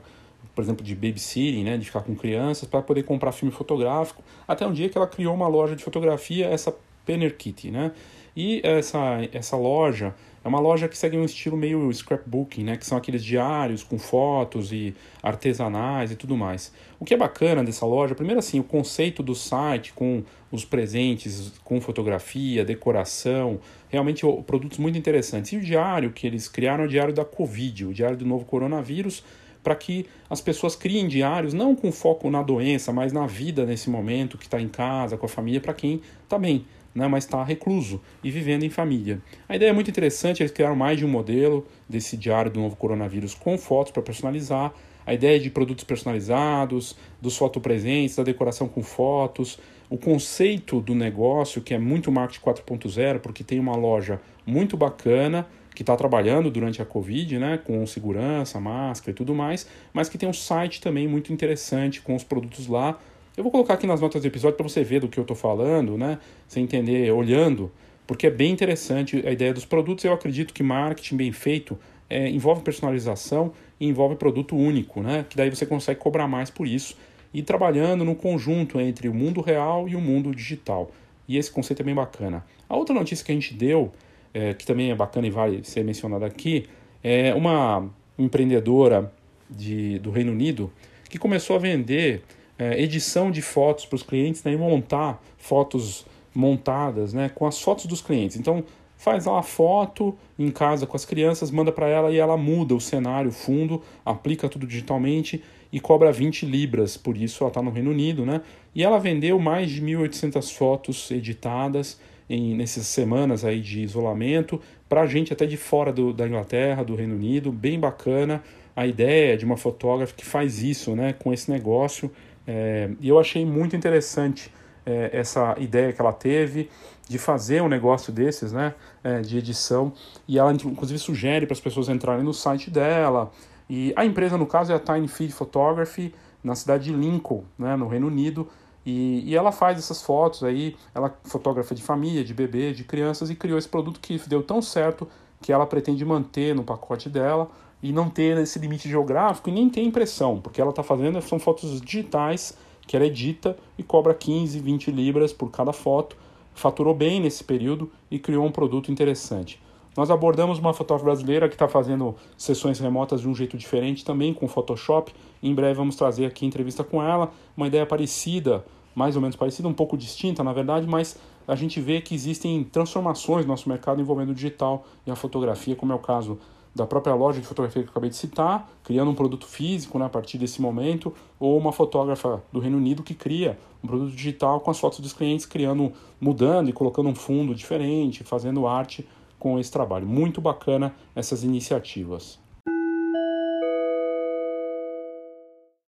por 0.57 0.65
exemplo, 0.65 0.83
de 0.83 0.95
babysitting, 0.95 1.63
né, 1.65 1.77
de 1.77 1.85
ficar 1.85 2.01
com 2.01 2.17
crianças, 2.17 2.67
para 2.67 2.81
poder 2.81 3.03
comprar 3.03 3.31
filme 3.31 3.53
fotográfico, 3.53 4.25
até 4.49 4.67
um 4.67 4.73
dia 4.73 4.89
que 4.89 4.97
ela 4.97 5.07
criou 5.07 5.35
uma 5.35 5.47
loja 5.47 5.77
de 5.77 5.85
fotografia, 5.85 6.47
essa 6.47 6.75
Penner 7.05 7.37
Kitty, 7.37 7.71
né? 7.71 7.93
E 8.35 8.61
essa, 8.65 8.99
essa 9.33 9.57
loja 9.57 10.15
é 10.45 10.49
uma 10.49 10.59
loja 10.61 10.89
que 10.89 10.97
segue 10.97 11.17
um 11.17 11.25
estilo 11.25 11.57
meio 11.57 11.93
scrapbooking, 11.93 12.65
né? 12.65 12.77
Que 12.77 12.87
são 12.87 12.97
aqueles 12.97 13.25
diários 13.25 13.83
com 13.83 13.99
fotos 13.99 14.73
e 14.73 14.95
artesanais 15.23 16.11
e 16.11 16.17
tudo 16.17 16.37
mais. 16.37 16.73
O 16.99 17.05
que 17.05 17.15
é 17.15 17.17
bacana 17.17 17.63
dessa 17.63 17.87
loja, 17.87 18.15
primeiro 18.15 18.39
assim, 18.39 18.59
o 18.59 18.65
conceito 18.65 19.23
do 19.23 19.35
site 19.35 19.93
com 19.93 20.23
os 20.51 20.65
presentes, 20.65 21.53
com 21.65 21.81
fotografia, 21.81 22.65
decoração, 22.65 23.61
realmente 23.89 24.25
produtos 24.47 24.79
muito 24.79 24.99
interessantes. 24.99 25.53
E 25.53 25.57
o 25.57 25.61
diário 25.61 26.13
que 26.13 26.27
eles 26.27 26.49
criaram 26.49 26.85
é 26.85 26.87
o 26.87 26.91
diário 26.91 27.15
da 27.15 27.25
Covid, 27.25 27.87
o 27.87 27.95
diário 27.95 28.17
do 28.17 28.27
novo 28.27 28.45
coronavírus, 28.45 29.23
para 29.67 29.75
que 29.75 30.07
as 30.31 30.41
pessoas 30.41 30.77
criem 30.77 31.09
diários, 31.09 31.53
não 31.53 31.75
com 31.75 31.91
foco 31.91 32.31
na 32.31 32.41
doença, 32.41 32.93
mas 32.93 33.13
na 33.13 33.27
vida 33.27 33.67
nesse 33.67 33.91
momento, 33.91 34.39
que 34.39 34.45
está 34.45 34.61
em 34.61 34.69
casa, 34.69 35.17
com 35.17 35.27
a 35.27 35.29
família, 35.29 35.61
para 35.61 35.75
quem 35.75 36.01
está 36.23 36.39
bem, 36.39 36.65
né, 36.95 37.09
mas 37.09 37.25
está 37.25 37.43
recluso 37.43 38.01
e 38.23 38.31
vivendo 38.31 38.63
em 38.63 38.71
família. 38.71 39.21
A 39.49 39.57
ideia 39.57 39.71
é 39.71 39.73
muito 39.73 39.91
interessante, 39.91 40.41
eles 40.41 40.53
criaram 40.53 40.77
mais 40.77 40.99
de 40.99 41.05
um 41.05 41.09
modelo 41.09 41.67
desse 41.89 42.17
diário 42.17 42.49
do 42.49 42.61
novo 42.61 42.77
coronavírus 42.77 43.35
com 43.35 43.59
fotos 43.59 43.91
para 43.91 44.03
personalizar, 44.03 44.73
a 45.05 45.13
ideia 45.13 45.41
de 45.41 45.51
produtos 45.51 45.83
personalizados, 45.83 46.97
dos 47.21 47.37
fotopresentes, 47.37 48.15
da 48.15 48.23
decoração 48.23 48.69
com 48.69 48.85
fotos, 48.85 49.59
o 49.91 49.99
conceito 49.99 50.81
do 50.81 50.95
negócio, 50.95 51.61
que 51.61 51.75
é 51.75 51.79
muito 51.79 52.13
marketing 52.13 52.41
4.0, 52.41 53.19
porque 53.19 53.43
tem 53.43 53.59
uma 53.59 53.75
loja 53.75 54.21
muito 54.47 54.77
bacana, 54.77 55.45
que 55.77 55.83
está 55.83 55.95
trabalhando 55.95 56.51
durante 56.51 56.81
a 56.81 56.87
Covid, 56.87 57.39
né, 57.39 57.59
com 57.63 57.87
segurança, 57.87 58.59
máscara 58.59 59.11
e 59.11 59.15
tudo 59.15 59.35
mais, 59.35 59.69
mas 59.93 60.09
que 60.09 60.17
tem 60.17 60.27
um 60.27 60.33
site 60.33 60.81
também 60.81 61.07
muito 61.07 61.35
interessante 61.35 62.01
com 62.01 62.17
os 62.17 62.25
produtos 62.25 62.67
lá. 62.67 62.99
Eu 63.37 63.43
vou 63.43 63.53
colocar 63.53 63.75
aqui 63.75 63.87
nas 63.87 64.01
notas 64.01 64.23
do 64.23 64.27
episódio 64.27 64.57
para 64.57 64.67
você 64.67 64.83
ver 64.83 65.01
do 65.01 65.09
que 65.09 65.19
eu 65.19 65.23
estou 65.23 65.37
falando, 65.37 65.99
né, 65.99 66.19
você 66.49 66.61
entender 66.61 67.13
olhando, 67.13 67.71
porque 68.07 68.27
é 68.27 68.31
bem 68.31 68.53
interessante 68.53 69.23
a 69.27 69.31
ideia 69.31 69.53
dos 69.53 69.67
produtos. 69.67 70.03
Eu 70.03 70.15
acredito 70.15 70.55
que 70.55 70.63
marketing 70.63 71.17
bem 71.19 71.31
feito 71.31 71.79
é, 72.09 72.27
envolve 72.31 72.63
personalização 72.63 73.53
e 73.79 73.87
envolve 73.87 74.17
produto 74.17 74.57
único, 74.57 75.03
né, 75.03 75.27
que 75.29 75.37
daí 75.37 75.51
você 75.51 75.67
consegue 75.67 76.01
cobrar 76.01 76.27
mais 76.27 76.49
por 76.49 76.67
isso 76.67 76.97
e 77.35 77.43
trabalhando 77.43 78.03
no 78.03 78.15
conjunto 78.15 78.81
entre 78.81 79.11
o 79.11 79.15
mundo 79.15 79.43
real 79.43 79.87
e 79.87 79.95
o 79.95 80.01
mundo 80.01 80.35
digital. 80.35 80.91
E 81.29 81.37
esse 81.37 81.51
conceito 81.51 81.83
é 81.83 81.85
bem 81.85 81.95
bacana. 81.95 82.43
A 82.67 82.75
outra 82.75 82.95
notícia 82.95 83.23
que 83.23 83.31
a 83.31 83.35
gente 83.35 83.53
deu 83.53 83.93
é, 84.37 84.53
que 84.53 84.67
também 84.67 84.91
é 84.91 84.95
bacana 84.95 85.27
e 85.27 85.31
vale 85.31 85.65
ser 85.65 85.83
mencionada 85.83 86.27
aqui, 86.27 86.67
é 87.03 87.33
uma 87.35 87.89
empreendedora 88.19 89.11
de, 89.49 89.99
do 90.01 90.11
Reino 90.11 90.31
Unido 90.31 90.71
que 91.09 91.19
começou 91.19 91.57
a 91.57 91.59
vender 91.59 92.23
é, 92.59 92.79
edição 92.79 93.31
de 93.31 93.41
fotos 93.41 93.87
para 93.87 93.97
os 93.97 94.03
clientes 94.03 94.45
né, 94.45 94.53
e 94.53 94.57
montar 94.59 95.23
fotos 95.39 96.05
montadas 96.35 97.15
né, 97.15 97.31
com 97.31 97.47
as 97.47 97.59
fotos 97.63 97.87
dos 97.87 98.03
clientes. 98.03 98.37
Então, 98.37 98.63
faz 98.99 99.25
lá 99.25 99.39
a 99.39 99.43
foto 99.43 100.15
em 100.39 100.51
casa 100.51 100.87
com 100.87 100.97
as 100.97 101.07
crianças, 101.07 101.51
manda 101.51 101.73
para 101.73 101.89
ela 101.89 102.11
e 102.11 102.19
ela 102.19 102.37
muda 102.37 102.75
o 102.75 102.81
cenário, 102.81 103.31
o 103.31 103.33
fundo, 103.33 103.83
aplica 104.05 104.51
tudo 104.51 104.67
digitalmente 104.67 105.43
e 105.73 105.81
cobra 105.81 106.13
20 106.13 106.45
libras, 106.45 106.97
por 106.97 107.17
isso 107.17 107.43
ela 107.43 107.49
está 107.49 107.63
no 107.63 107.71
Reino 107.71 107.91
Unido, 107.91 108.27
né? 108.27 108.43
E 108.75 108.85
ela 108.85 108.99
vendeu 108.99 109.39
mais 109.39 109.71
de 109.71 109.83
1.800 109.83 110.53
fotos 110.55 111.11
editadas 111.11 111.99
em, 112.29 112.55
nessas 112.55 112.87
semanas 112.87 113.45
aí 113.45 113.61
de 113.61 113.83
isolamento 113.83 114.61
para 114.89 115.07
gente 115.07 115.33
até 115.33 115.47
de 115.47 115.57
fora 115.57 115.93
do, 115.93 116.13
da 116.13 116.27
Inglaterra, 116.27 116.85
do 116.85 116.95
Reino 116.95 117.15
Unido, 117.15 117.51
bem 117.51 117.79
bacana 117.79 118.43
a 118.75 118.87
ideia 118.87 119.37
de 119.37 119.45
uma 119.45 119.57
fotógrafa 119.57 120.15
que 120.15 120.25
faz 120.25 120.63
isso, 120.63 120.95
né, 120.95 121.15
com 121.15 121.33
esse 121.33 121.51
negócio. 121.51 122.11
É, 122.47 122.91
e 123.01 123.09
eu 123.09 123.19
achei 123.19 123.45
muito 123.45 123.75
interessante 123.75 124.53
é, 124.85 125.11
essa 125.13 125.57
ideia 125.59 125.93
que 125.93 126.01
ela 126.01 126.13
teve 126.13 126.69
de 127.09 127.19
fazer 127.19 127.63
um 127.63 127.69
negócio 127.69 128.13
desses, 128.13 128.53
né, 128.53 128.75
é, 129.03 129.21
de 129.21 129.39
edição. 129.39 129.93
E 130.29 130.39
ela 130.39 130.53
inclusive 130.53 130.99
sugere 130.99 131.47
para 131.47 131.55
as 131.55 131.61
pessoas 131.61 131.89
entrarem 131.89 132.25
no 132.25 132.35
site 132.35 132.71
dela. 132.71 133.33
E 133.69 133.93
a 133.97 134.05
empresa 134.05 134.37
no 134.37 134.47
caso 134.47 134.73
é 134.73 134.77
a 134.77 134.79
Tiny 134.79 135.09
Feed 135.09 135.33
Photography 135.33 136.15
na 136.45 136.55
cidade 136.55 136.85
de 136.85 136.93
Lincoln, 136.93 137.45
né, 137.59 137.75
no 137.77 137.89
Reino 137.89 138.07
Unido. 138.07 138.49
E, 138.87 139.25
e 139.27 139.35
ela 139.35 139.51
faz 139.51 139.79
essas 139.79 140.01
fotos 140.01 140.45
aí, 140.45 140.77
ela 140.95 141.13
fotógrafa 141.25 141.75
de 141.75 141.83
família, 141.83 142.23
de 142.23 142.33
bebê, 142.33 142.73
de 142.73 142.85
crianças 142.85 143.29
e 143.29 143.35
criou 143.35 143.59
esse 143.59 143.69
produto 143.69 143.99
que 143.99 144.17
deu 144.29 144.45
tão 144.45 144.63
certo 144.63 145.09
que 145.43 145.53
ela 145.53 145.67
pretende 145.67 146.05
manter 146.05 146.55
no 146.55 146.63
pacote 146.63 147.11
dela 147.11 147.51
e 147.83 147.93
não 147.93 148.09
ter 148.09 148.39
esse 148.39 148.61
limite 148.61 148.89
geográfico 148.89 149.49
e 149.51 149.53
nem 149.53 149.69
ter 149.69 149.83
impressão, 149.83 150.41
porque 150.41 150.61
ela 150.61 150.71
está 150.71 150.85
fazendo 150.85 151.21
são 151.21 151.39
fotos 151.39 151.81
digitais 151.81 152.57
que 152.87 152.95
ela 152.95 153.05
edita 153.05 153.57
e 153.77 153.83
cobra 153.83 154.15
15, 154.15 154.61
20 154.61 154.93
libras 154.93 155.33
por 155.33 155.51
cada 155.51 155.73
foto. 155.73 156.17
Faturou 156.55 156.95
bem 156.95 157.21
nesse 157.21 157.43
período 157.43 157.91
e 158.09 158.21
criou 158.21 158.47
um 158.47 158.53
produto 158.53 158.93
interessante. 158.93 159.61
Nós 159.97 160.11
abordamos 160.11 160.59
uma 160.59 160.73
fotógrafa 160.73 161.07
brasileira 161.07 161.49
que 161.49 161.55
está 161.55 161.67
fazendo 161.67 162.15
sessões 162.37 162.79
remotas 162.79 163.23
de 163.23 163.29
um 163.29 163.35
jeito 163.35 163.57
diferente 163.57 164.05
também 164.05 164.33
com 164.33 164.47
Photoshop. 164.47 165.13
Em 165.43 165.55
breve 165.55 165.75
vamos 165.75 165.97
trazer 165.97 166.27
aqui 166.27 166.47
entrevista 166.47 166.85
com 166.85 167.03
ela, 167.03 167.33
uma 167.57 167.67
ideia 167.67 167.87
parecida, 167.87 168.65
mais 168.97 169.15
ou 169.15 169.21
menos 169.21 169.37
parecida, 169.37 169.69
um 169.69 169.75
pouco 169.75 169.97
distinta 169.97 170.43
na 170.43 170.55
verdade, 170.55 170.87
mas 170.87 171.19
a 171.47 171.55
gente 171.55 171.81
vê 171.81 172.01
que 172.01 172.15
existem 172.15 172.65
transformações 172.65 173.45
no 173.45 173.53
nosso 173.53 173.69
mercado 173.69 174.01
envolvendo 174.01 174.31
o 174.31 174.35
digital 174.35 174.87
e 175.07 175.11
a 175.11 175.15
fotografia, 175.15 175.77
como 175.77 175.93
é 175.93 175.95
o 175.95 175.99
caso 175.99 176.39
da 176.75 176.87
própria 176.87 177.15
loja 177.15 177.41
de 177.41 177.47
fotografia 177.47 177.83
que 177.83 177.89
eu 177.89 177.91
acabei 177.91 178.11
de 178.11 178.17
citar, 178.17 178.71
criando 178.83 179.11
um 179.11 179.15
produto 179.15 179.47
físico 179.47 179.99
né, 179.99 180.07
a 180.07 180.09
partir 180.09 180.39
desse 180.39 180.61
momento, 180.61 181.13
ou 181.39 181.59
uma 181.59 181.73
fotógrafa 181.73 182.43
do 182.51 182.59
Reino 182.59 182.79
Unido 182.79 183.03
que 183.03 183.15
cria 183.15 183.59
um 183.85 183.87
produto 183.87 184.11
digital 184.11 184.61
com 184.61 184.71
as 184.71 184.79
fotos 184.79 185.01
dos 185.01 185.13
clientes, 185.13 185.47
criando, 185.47 185.93
mudando 186.21 186.69
e 186.69 186.73
colocando 186.73 187.09
um 187.09 187.15
fundo 187.15 187.55
diferente, 187.55 188.25
fazendo 188.25 188.67
arte 188.67 189.07
com 189.39 189.59
esse 189.59 189.71
trabalho. 189.71 190.07
Muito 190.07 190.41
bacana 190.41 190.95
essas 191.15 191.45
iniciativas. 191.45 192.39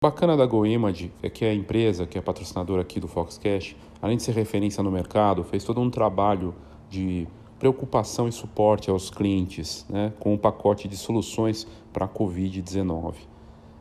Bacana 0.07 0.37
da 0.37 0.45
GoImage 0.45 1.11
é 1.21 1.29
que 1.29 1.43
a 1.43 1.53
empresa, 1.53 2.07
que 2.07 2.17
é 2.17 2.21
patrocinadora 2.21 2.81
aqui 2.81 2.97
do 2.97 3.09
Foxcast, 3.09 3.75
além 4.01 4.15
de 4.15 4.23
ser 4.23 4.33
referência 4.33 4.81
no 4.81 4.89
mercado, 4.89 5.43
fez 5.43 5.65
todo 5.65 5.81
um 5.81 5.89
trabalho 5.89 6.55
de 6.89 7.27
preocupação 7.59 8.25
e 8.25 8.31
suporte 8.31 8.89
aos 8.89 9.09
clientes, 9.09 9.85
né, 9.89 10.13
com 10.17 10.33
um 10.33 10.37
pacote 10.37 10.87
de 10.87 10.95
soluções 10.95 11.67
para 11.91 12.05
a 12.05 12.07
Covid-19. 12.07 13.15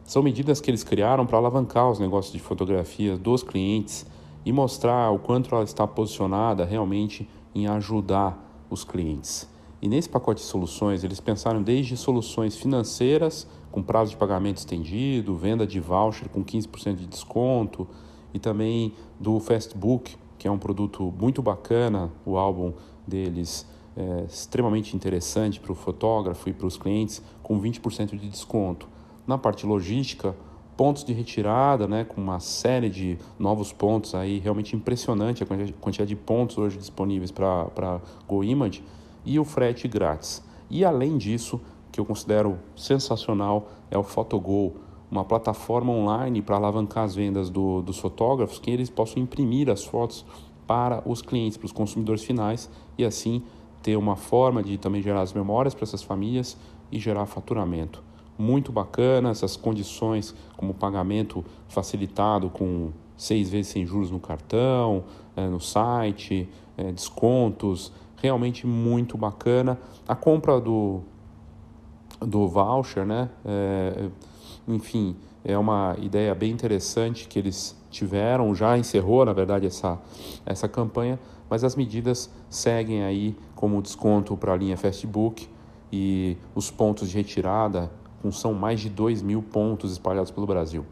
São 0.02 0.20
medidas 0.20 0.60
que 0.60 0.68
eles 0.68 0.82
criaram 0.82 1.24
para 1.24 1.38
alavancar 1.38 1.88
os 1.88 2.00
negócios 2.00 2.32
de 2.32 2.40
fotografia 2.40 3.16
dos 3.16 3.44
clientes 3.44 4.04
e 4.44 4.50
mostrar 4.50 5.12
o 5.12 5.20
quanto 5.20 5.54
ela 5.54 5.62
está 5.62 5.86
posicionada 5.86 6.64
realmente 6.64 7.30
em 7.54 7.68
ajudar 7.68 8.66
os 8.68 8.82
clientes. 8.82 9.48
E 9.80 9.86
nesse 9.88 10.08
pacote 10.08 10.40
de 10.40 10.48
soluções, 10.48 11.04
eles 11.04 11.20
pensaram 11.20 11.62
desde 11.62 11.96
soluções 11.96 12.56
financeiras, 12.56 13.46
com 13.70 13.82
prazo 13.82 14.10
de 14.10 14.16
pagamento 14.16 14.58
estendido, 14.58 15.36
venda 15.36 15.66
de 15.66 15.80
voucher 15.80 16.28
com 16.28 16.44
15% 16.44 16.96
de 16.96 17.06
desconto, 17.06 17.86
e 18.32 18.38
também 18.38 18.92
do 19.18 19.38
Fastbook, 19.40 20.16
que 20.38 20.46
é 20.46 20.50
um 20.50 20.58
produto 20.58 21.12
muito 21.18 21.42
bacana, 21.42 22.10
o 22.24 22.36
álbum 22.36 22.72
deles 23.06 23.66
é 23.96 24.24
extremamente 24.28 24.94
interessante 24.94 25.58
para 25.58 25.72
o 25.72 25.74
fotógrafo 25.74 26.48
e 26.50 26.52
para 26.52 26.66
os 26.66 26.76
clientes, 26.76 27.22
com 27.42 27.58
20% 27.58 28.18
de 28.18 28.28
desconto. 28.28 28.86
Na 29.26 29.38
parte 29.38 29.64
logística, 29.64 30.36
pontos 30.76 31.02
de 31.02 31.14
retirada, 31.14 31.88
né, 31.88 32.04
com 32.04 32.20
uma 32.20 32.38
série 32.38 32.90
de 32.90 33.18
novos 33.38 33.72
pontos 33.72 34.14
aí, 34.14 34.38
realmente 34.38 34.76
impressionante 34.76 35.42
a 35.42 35.46
quantidade 35.80 36.10
de 36.10 36.16
pontos 36.16 36.58
hoje 36.58 36.76
disponíveis 36.76 37.30
para 37.30 38.00
GoImage 38.28 38.84
e 39.24 39.38
o 39.38 39.44
frete 39.44 39.88
grátis. 39.88 40.44
E 40.68 40.84
além 40.84 41.16
disso, 41.16 41.60
que 41.96 42.00
eu 42.00 42.04
considero 42.04 42.58
sensacional 42.76 43.70
é 43.90 43.96
o 43.96 44.02
Photogol, 44.02 44.76
uma 45.10 45.24
plataforma 45.24 45.90
online 45.90 46.42
para 46.42 46.56
alavancar 46.56 47.04
as 47.04 47.14
vendas 47.14 47.48
do, 47.48 47.80
dos 47.80 47.98
fotógrafos, 47.98 48.58
que 48.58 48.70
eles 48.70 48.90
possam 48.90 49.22
imprimir 49.22 49.70
as 49.70 49.82
fotos 49.82 50.22
para 50.66 51.02
os 51.08 51.22
clientes, 51.22 51.56
para 51.56 51.64
os 51.64 51.72
consumidores 51.72 52.22
finais 52.22 52.68
e 52.98 53.04
assim 53.04 53.42
ter 53.82 53.96
uma 53.96 54.14
forma 54.14 54.62
de 54.62 54.76
também 54.76 55.00
gerar 55.00 55.22
as 55.22 55.32
memórias 55.32 55.72
para 55.72 55.84
essas 55.84 56.02
famílias 56.02 56.56
e 56.92 56.98
gerar 56.98 57.24
faturamento. 57.24 58.02
Muito 58.38 58.70
bacana 58.70 59.30
essas 59.30 59.56
condições, 59.56 60.34
como 60.54 60.74
pagamento 60.74 61.42
facilitado 61.66 62.50
com 62.50 62.90
seis 63.16 63.48
vezes 63.48 63.72
sem 63.72 63.86
juros 63.86 64.10
no 64.10 64.20
cartão, 64.20 65.04
é, 65.34 65.46
no 65.46 65.60
site, 65.60 66.46
é, 66.76 66.92
descontos, 66.92 67.90
realmente 68.16 68.66
muito 68.66 69.16
bacana. 69.16 69.78
A 70.06 70.14
compra 70.14 70.60
do, 70.60 71.00
do 72.20 72.48
voucher, 72.48 73.04
né? 73.04 73.28
É, 73.44 74.08
enfim, 74.68 75.16
é 75.44 75.56
uma 75.56 75.96
ideia 76.00 76.34
bem 76.34 76.50
interessante 76.50 77.28
que 77.28 77.38
eles 77.38 77.76
tiveram, 77.90 78.54
já 78.54 78.76
encerrou, 78.76 79.24
na 79.24 79.32
verdade, 79.32 79.66
essa, 79.66 79.98
essa 80.44 80.68
campanha, 80.68 81.18
mas 81.48 81.62
as 81.62 81.76
medidas 81.76 82.30
seguem 82.50 83.04
aí 83.04 83.36
como 83.54 83.80
desconto 83.80 84.36
para 84.36 84.52
a 84.52 84.56
linha 84.56 84.76
Fastbook 84.76 85.48
e 85.92 86.36
os 86.54 86.70
pontos 86.70 87.08
de 87.08 87.16
retirada, 87.16 87.90
são 88.32 88.52
mais 88.52 88.80
de 88.80 88.90
2 88.90 89.22
mil 89.22 89.40
pontos 89.40 89.92
espalhados 89.92 90.32
pelo 90.32 90.46
Brasil. 90.46 90.84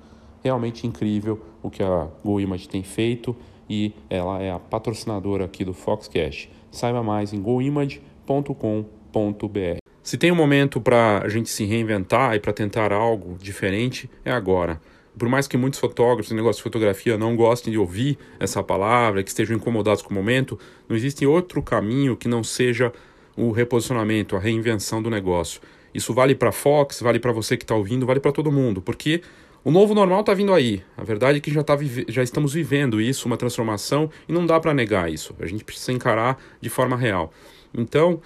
Realmente 0.42 0.86
incrível 0.86 1.40
o 1.62 1.68
que 1.68 1.82
a 1.82 2.06
GoImage 2.24 2.68
tem 2.68 2.82
feito 2.82 3.34
e 3.68 3.92
ela 4.08 4.40
é 4.40 4.52
a 4.52 4.58
patrocinadora 4.58 5.46
aqui 5.46 5.64
do 5.64 5.74
Foxcast. 5.74 6.50
Saiba 6.70 7.02
mais 7.02 7.32
em 7.32 7.42
goimage.com.br. 7.42 9.83
Se 10.04 10.18
tem 10.18 10.30
um 10.30 10.34
momento 10.34 10.82
para 10.82 11.22
a 11.24 11.28
gente 11.30 11.48
se 11.48 11.64
reinventar 11.64 12.36
e 12.36 12.38
para 12.38 12.52
tentar 12.52 12.92
algo 12.92 13.38
diferente, 13.40 14.10
é 14.22 14.30
agora. 14.30 14.78
Por 15.18 15.30
mais 15.30 15.48
que 15.48 15.56
muitos 15.56 15.80
fotógrafos 15.80 16.30
e 16.30 16.34
negócios 16.34 16.58
de 16.58 16.62
fotografia 16.62 17.16
não 17.16 17.34
gostem 17.34 17.72
de 17.72 17.78
ouvir 17.78 18.18
essa 18.38 18.62
palavra, 18.62 19.22
que 19.22 19.30
estejam 19.30 19.56
incomodados 19.56 20.02
com 20.02 20.10
o 20.10 20.14
momento, 20.14 20.58
não 20.86 20.94
existe 20.94 21.24
outro 21.26 21.62
caminho 21.62 22.18
que 22.18 22.28
não 22.28 22.44
seja 22.44 22.92
o 23.34 23.50
reposicionamento, 23.50 24.36
a 24.36 24.38
reinvenção 24.38 25.02
do 25.02 25.08
negócio. 25.08 25.62
Isso 25.94 26.12
vale 26.12 26.34
para 26.34 26.50
a 26.50 26.52
Fox, 26.52 27.00
vale 27.00 27.18
para 27.18 27.32
você 27.32 27.56
que 27.56 27.64
está 27.64 27.74
ouvindo, 27.74 28.04
vale 28.04 28.20
para 28.20 28.30
todo 28.30 28.52
mundo, 28.52 28.82
porque 28.82 29.22
o 29.64 29.70
novo 29.70 29.94
normal 29.94 30.20
está 30.20 30.34
vindo 30.34 30.52
aí. 30.52 30.82
A 30.98 31.02
verdade 31.02 31.38
é 31.38 31.40
que 31.40 31.50
já, 31.50 31.62
tá 31.62 31.78
já 32.08 32.22
estamos 32.22 32.52
vivendo 32.52 33.00
isso, 33.00 33.24
uma 33.24 33.38
transformação, 33.38 34.10
e 34.28 34.32
não 34.34 34.44
dá 34.44 34.60
para 34.60 34.74
negar 34.74 35.10
isso. 35.10 35.34
A 35.40 35.46
gente 35.46 35.64
precisa 35.64 35.92
encarar 35.92 36.38
de 36.60 36.68
forma 36.68 36.94
real. 36.94 37.32
Então, 37.72 38.20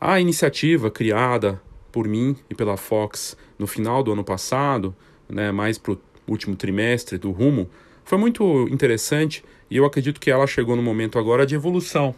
a 0.00 0.20
iniciativa 0.20 0.90
criada 0.90 1.60
por 1.90 2.06
mim 2.06 2.36
e 2.50 2.54
pela 2.54 2.76
Fox 2.76 3.36
no 3.58 3.66
final 3.66 4.02
do 4.02 4.12
ano 4.12 4.22
passado, 4.22 4.94
né, 5.28 5.50
mais 5.50 5.78
para 5.78 5.92
o 5.92 5.98
último 6.28 6.54
trimestre 6.54 7.18
do 7.18 7.30
Rumo, 7.30 7.68
foi 8.04 8.18
muito 8.18 8.68
interessante 8.70 9.44
e 9.70 9.76
eu 9.76 9.84
acredito 9.84 10.20
que 10.20 10.30
ela 10.30 10.46
chegou 10.46 10.76
no 10.76 10.82
momento 10.82 11.18
agora 11.18 11.46
de 11.46 11.54
evolução 11.54 12.14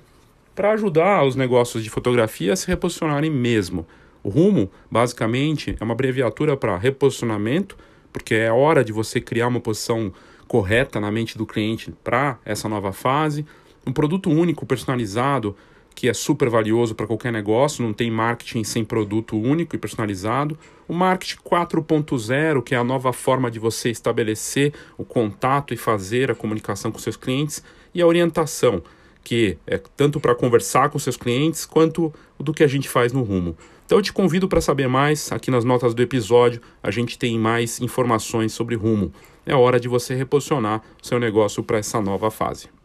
para 0.54 0.72
ajudar 0.72 1.24
os 1.24 1.36
negócios 1.36 1.84
de 1.84 1.90
fotografia 1.90 2.52
a 2.52 2.56
se 2.56 2.66
reposicionarem 2.66 3.30
mesmo. 3.30 3.86
O 4.22 4.28
Rumo, 4.28 4.70
basicamente, 4.90 5.76
é 5.78 5.84
uma 5.84 5.94
abreviatura 5.94 6.56
para 6.56 6.76
reposicionamento 6.76 7.76
porque 8.12 8.34
é 8.34 8.50
hora 8.50 8.84
de 8.84 8.92
você 8.92 9.20
criar 9.20 9.46
uma 9.46 9.60
posição 9.60 10.12
correta 10.48 10.98
na 10.98 11.10
mente 11.12 11.38
do 11.38 11.46
cliente 11.46 11.94
para 12.02 12.38
essa 12.44 12.68
nova 12.68 12.92
fase. 12.92 13.46
Um 13.86 13.92
produto 13.92 14.30
único, 14.30 14.66
personalizado, 14.66 15.54
que 15.98 16.08
é 16.08 16.14
super 16.14 16.48
valioso 16.48 16.94
para 16.94 17.08
qualquer 17.08 17.32
negócio, 17.32 17.82
não 17.82 17.92
tem 17.92 18.08
marketing 18.08 18.62
sem 18.62 18.84
produto 18.84 19.36
único 19.36 19.74
e 19.74 19.78
personalizado. 19.80 20.56
O 20.86 20.94
marketing 20.94 21.38
4.0, 21.38 22.62
que 22.62 22.72
é 22.72 22.78
a 22.78 22.84
nova 22.84 23.12
forma 23.12 23.50
de 23.50 23.58
você 23.58 23.90
estabelecer 23.90 24.72
o 24.96 25.04
contato 25.04 25.74
e 25.74 25.76
fazer 25.76 26.30
a 26.30 26.36
comunicação 26.36 26.92
com 26.92 27.00
seus 27.00 27.16
clientes. 27.16 27.64
E 27.92 28.00
a 28.00 28.06
orientação, 28.06 28.80
porquê, 29.16 29.58
é 29.66 29.76
tanto 29.96 30.20
para 30.20 30.36
conversar 30.36 30.88
com 30.88 31.00
seus 31.00 31.16
clientes 31.16 31.66
quanto 31.66 32.14
do 32.38 32.54
que 32.54 32.62
a 32.62 32.68
gente 32.68 32.88
faz 32.88 33.12
no 33.12 33.24
Rumo. 33.24 33.56
Então 33.84 33.98
eu 33.98 34.02
te 34.02 34.12
convido 34.12 34.46
para 34.46 34.60
saber 34.60 34.86
mais, 34.86 35.32
aqui 35.32 35.50
nas 35.50 35.64
notas 35.64 35.94
do 35.94 36.00
episódio 36.00 36.62
a 36.80 36.92
gente 36.92 37.18
tem 37.18 37.36
mais 37.36 37.80
informações 37.80 38.52
sobre 38.52 38.76
Rumo. 38.76 39.12
É 39.44 39.56
hora 39.56 39.80
de 39.80 39.88
você 39.88 40.14
reposicionar 40.14 40.80
seu 41.02 41.18
negócio 41.18 41.60
para 41.64 41.78
essa 41.78 42.00
nova 42.00 42.30
fase. 42.30 42.77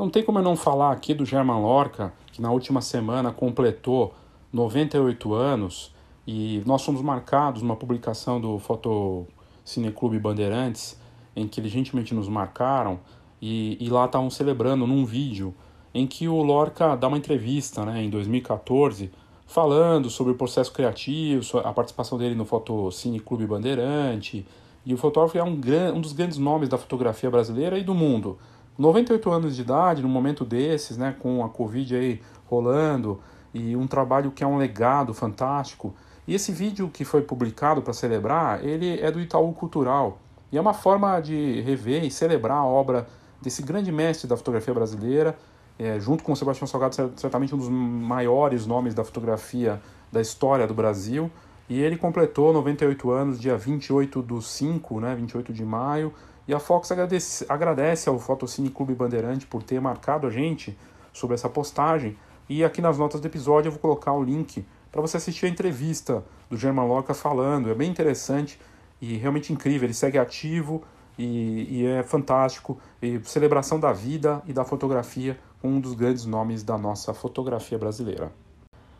Não 0.00 0.08
tem 0.08 0.22
como 0.22 0.38
eu 0.38 0.42
não 0.42 0.56
falar 0.56 0.92
aqui 0.92 1.12
do 1.12 1.26
German 1.26 1.60
Lorca, 1.60 2.10
que 2.32 2.40
na 2.40 2.50
última 2.50 2.80
semana 2.80 3.30
completou 3.32 4.14
98 4.50 5.34
anos 5.34 5.94
e 6.26 6.62
nós 6.64 6.82
fomos 6.82 7.02
marcados 7.02 7.60
numa 7.60 7.76
publicação 7.76 8.40
do 8.40 8.58
Foto 8.58 9.26
Cineclube 9.62 10.18
Bandeirantes, 10.18 10.98
em 11.36 11.46
que 11.46 11.60
eles 11.60 11.70
gentilmente 11.70 12.14
nos 12.14 12.30
marcaram 12.30 12.98
e, 13.42 13.76
e 13.78 13.90
lá 13.90 14.06
estavam 14.06 14.30
celebrando 14.30 14.86
num 14.86 15.04
vídeo 15.04 15.54
em 15.92 16.06
que 16.06 16.26
o 16.26 16.42
Lorca 16.42 16.96
dá 16.96 17.06
uma 17.06 17.18
entrevista 17.18 17.84
né, 17.84 18.02
em 18.02 18.08
2014 18.08 19.10
falando 19.46 20.08
sobre 20.08 20.32
o 20.32 20.34
processo 20.34 20.72
criativo, 20.72 21.42
a 21.58 21.74
participação 21.74 22.16
dele 22.16 22.34
no 22.34 22.46
Foto 22.46 22.90
Cineclube 22.90 23.46
Bandeirante. 23.46 24.46
E 24.86 24.94
o 24.94 24.96
fotógrafo 24.96 25.36
é 25.36 25.44
um, 25.44 25.60
um 25.94 26.00
dos 26.00 26.14
grandes 26.14 26.38
nomes 26.38 26.70
da 26.70 26.78
fotografia 26.78 27.30
brasileira 27.30 27.78
e 27.78 27.84
do 27.84 27.94
mundo. 27.94 28.38
98 28.78 29.30
anos 29.30 29.56
de 29.56 29.62
idade, 29.62 30.02
num 30.02 30.08
momento 30.08 30.44
desses, 30.44 30.96
né, 30.96 31.14
com 31.18 31.44
a 31.44 31.48
Covid 31.48 31.96
aí 31.96 32.20
rolando, 32.46 33.20
e 33.52 33.76
um 33.76 33.86
trabalho 33.86 34.30
que 34.30 34.42
é 34.42 34.46
um 34.46 34.56
legado 34.56 35.12
fantástico. 35.12 35.94
E 36.26 36.34
esse 36.34 36.52
vídeo 36.52 36.88
que 36.88 37.04
foi 37.04 37.22
publicado 37.22 37.82
para 37.82 37.92
celebrar, 37.92 38.64
ele 38.64 39.00
é 39.00 39.10
do 39.10 39.20
Itaú 39.20 39.52
Cultural. 39.52 40.18
E 40.52 40.58
é 40.58 40.60
uma 40.60 40.74
forma 40.74 41.20
de 41.20 41.60
rever 41.60 42.04
e 42.04 42.10
celebrar 42.10 42.58
a 42.58 42.64
obra 42.64 43.06
desse 43.40 43.62
grande 43.62 43.90
mestre 43.90 44.28
da 44.28 44.36
fotografia 44.36 44.74
brasileira, 44.74 45.36
é, 45.78 45.98
junto 45.98 46.22
com 46.22 46.32
o 46.32 46.36
Sebastião 46.36 46.66
Salgado, 46.66 47.12
certamente 47.16 47.54
um 47.54 47.58
dos 47.58 47.68
maiores 47.68 48.66
nomes 48.66 48.94
da 48.94 49.02
fotografia 49.02 49.80
da 50.12 50.20
história 50.20 50.66
do 50.66 50.74
Brasil. 50.74 51.30
E 51.68 51.80
ele 51.80 51.96
completou 51.96 52.52
98 52.52 53.10
anos, 53.10 53.40
dia 53.40 53.56
28 53.56 54.20
do 54.22 54.42
5, 54.42 55.00
né, 55.00 55.14
28 55.14 55.52
de 55.52 55.64
maio, 55.64 56.12
e 56.50 56.54
a 56.54 56.58
Fox 56.58 56.90
agradece, 56.90 57.46
agradece 57.48 58.08
ao 58.08 58.18
Fotocine 58.18 58.70
Clube 58.70 58.92
Bandeirante 58.92 59.46
por 59.46 59.62
ter 59.62 59.80
marcado 59.80 60.26
a 60.26 60.30
gente 60.30 60.76
sobre 61.12 61.34
essa 61.34 61.48
postagem. 61.48 62.18
E 62.48 62.64
aqui 62.64 62.82
nas 62.82 62.98
notas 62.98 63.20
do 63.20 63.26
episódio 63.28 63.68
eu 63.68 63.72
vou 63.72 63.80
colocar 63.80 64.12
o 64.14 64.20
link 64.20 64.66
para 64.90 65.00
você 65.00 65.16
assistir 65.16 65.46
a 65.46 65.48
entrevista 65.48 66.24
do 66.50 66.56
German 66.56 66.88
Loca 66.88 67.14
falando. 67.14 67.70
É 67.70 67.74
bem 67.74 67.88
interessante 67.88 68.58
e 69.00 69.16
realmente 69.16 69.52
incrível. 69.52 69.86
Ele 69.86 69.94
segue 69.94 70.18
ativo 70.18 70.82
e, 71.16 71.82
e 71.82 71.86
é 71.86 72.02
fantástico. 72.02 72.80
E 73.00 73.20
celebração 73.22 73.78
da 73.78 73.92
vida 73.92 74.42
e 74.44 74.52
da 74.52 74.64
fotografia 74.64 75.38
com 75.62 75.68
um 75.68 75.78
dos 75.78 75.94
grandes 75.94 76.26
nomes 76.26 76.64
da 76.64 76.76
nossa 76.76 77.14
fotografia 77.14 77.78
brasileira. 77.78 78.32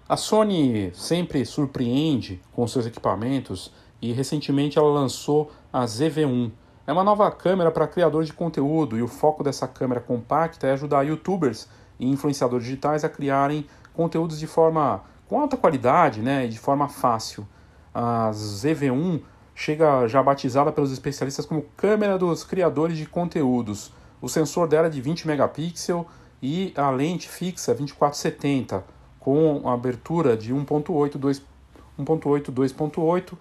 A 0.08 0.16
Sony 0.16 0.92
sempre 0.94 1.44
surpreende 1.44 2.40
com 2.52 2.64
seus 2.68 2.86
equipamentos 2.86 3.72
e 4.00 4.12
recentemente 4.12 4.78
ela 4.78 4.88
lançou 4.88 5.50
a 5.72 5.84
ZV1, 5.84 6.52
é 6.90 6.92
uma 6.92 7.04
nova 7.04 7.30
câmera 7.30 7.70
para 7.70 7.86
criadores 7.86 8.26
de 8.26 8.34
conteúdo 8.34 8.98
e 8.98 9.02
o 9.02 9.06
foco 9.06 9.44
dessa 9.44 9.68
câmera 9.68 10.00
compacta 10.00 10.66
é 10.66 10.72
ajudar 10.72 11.04
youtubers 11.04 11.68
e 12.00 12.10
influenciadores 12.10 12.64
digitais 12.64 13.04
a 13.04 13.08
criarem 13.08 13.64
conteúdos 13.94 14.40
de 14.40 14.48
forma 14.48 15.00
com 15.28 15.40
alta 15.40 15.56
qualidade 15.56 16.20
né, 16.20 16.46
e 16.46 16.48
de 16.48 16.58
forma 16.58 16.88
fácil. 16.88 17.46
A 17.94 18.32
ZV1 18.32 19.22
chega 19.54 20.08
já 20.08 20.20
batizada 20.20 20.72
pelos 20.72 20.90
especialistas 20.90 21.46
como 21.46 21.62
câmera 21.76 22.18
dos 22.18 22.42
criadores 22.42 22.98
de 22.98 23.06
conteúdos. 23.06 23.92
O 24.20 24.28
sensor 24.28 24.66
dela 24.66 24.88
é 24.88 24.90
de 24.90 25.00
20 25.00 25.28
megapixels 25.28 26.06
e 26.42 26.74
a 26.76 26.90
lente 26.90 27.28
fixa 27.28 27.72
2470 27.72 28.82
com 29.20 29.68
abertura 29.68 30.36
de 30.36 30.52
1.8 30.52 31.16
2.8 31.16 33.38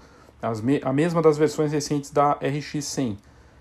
a 0.84 0.94
mesma 0.94 1.20
das 1.20 1.36
versões 1.36 1.72
recentes 1.72 2.12
da 2.12 2.36
RX100. 2.36 3.18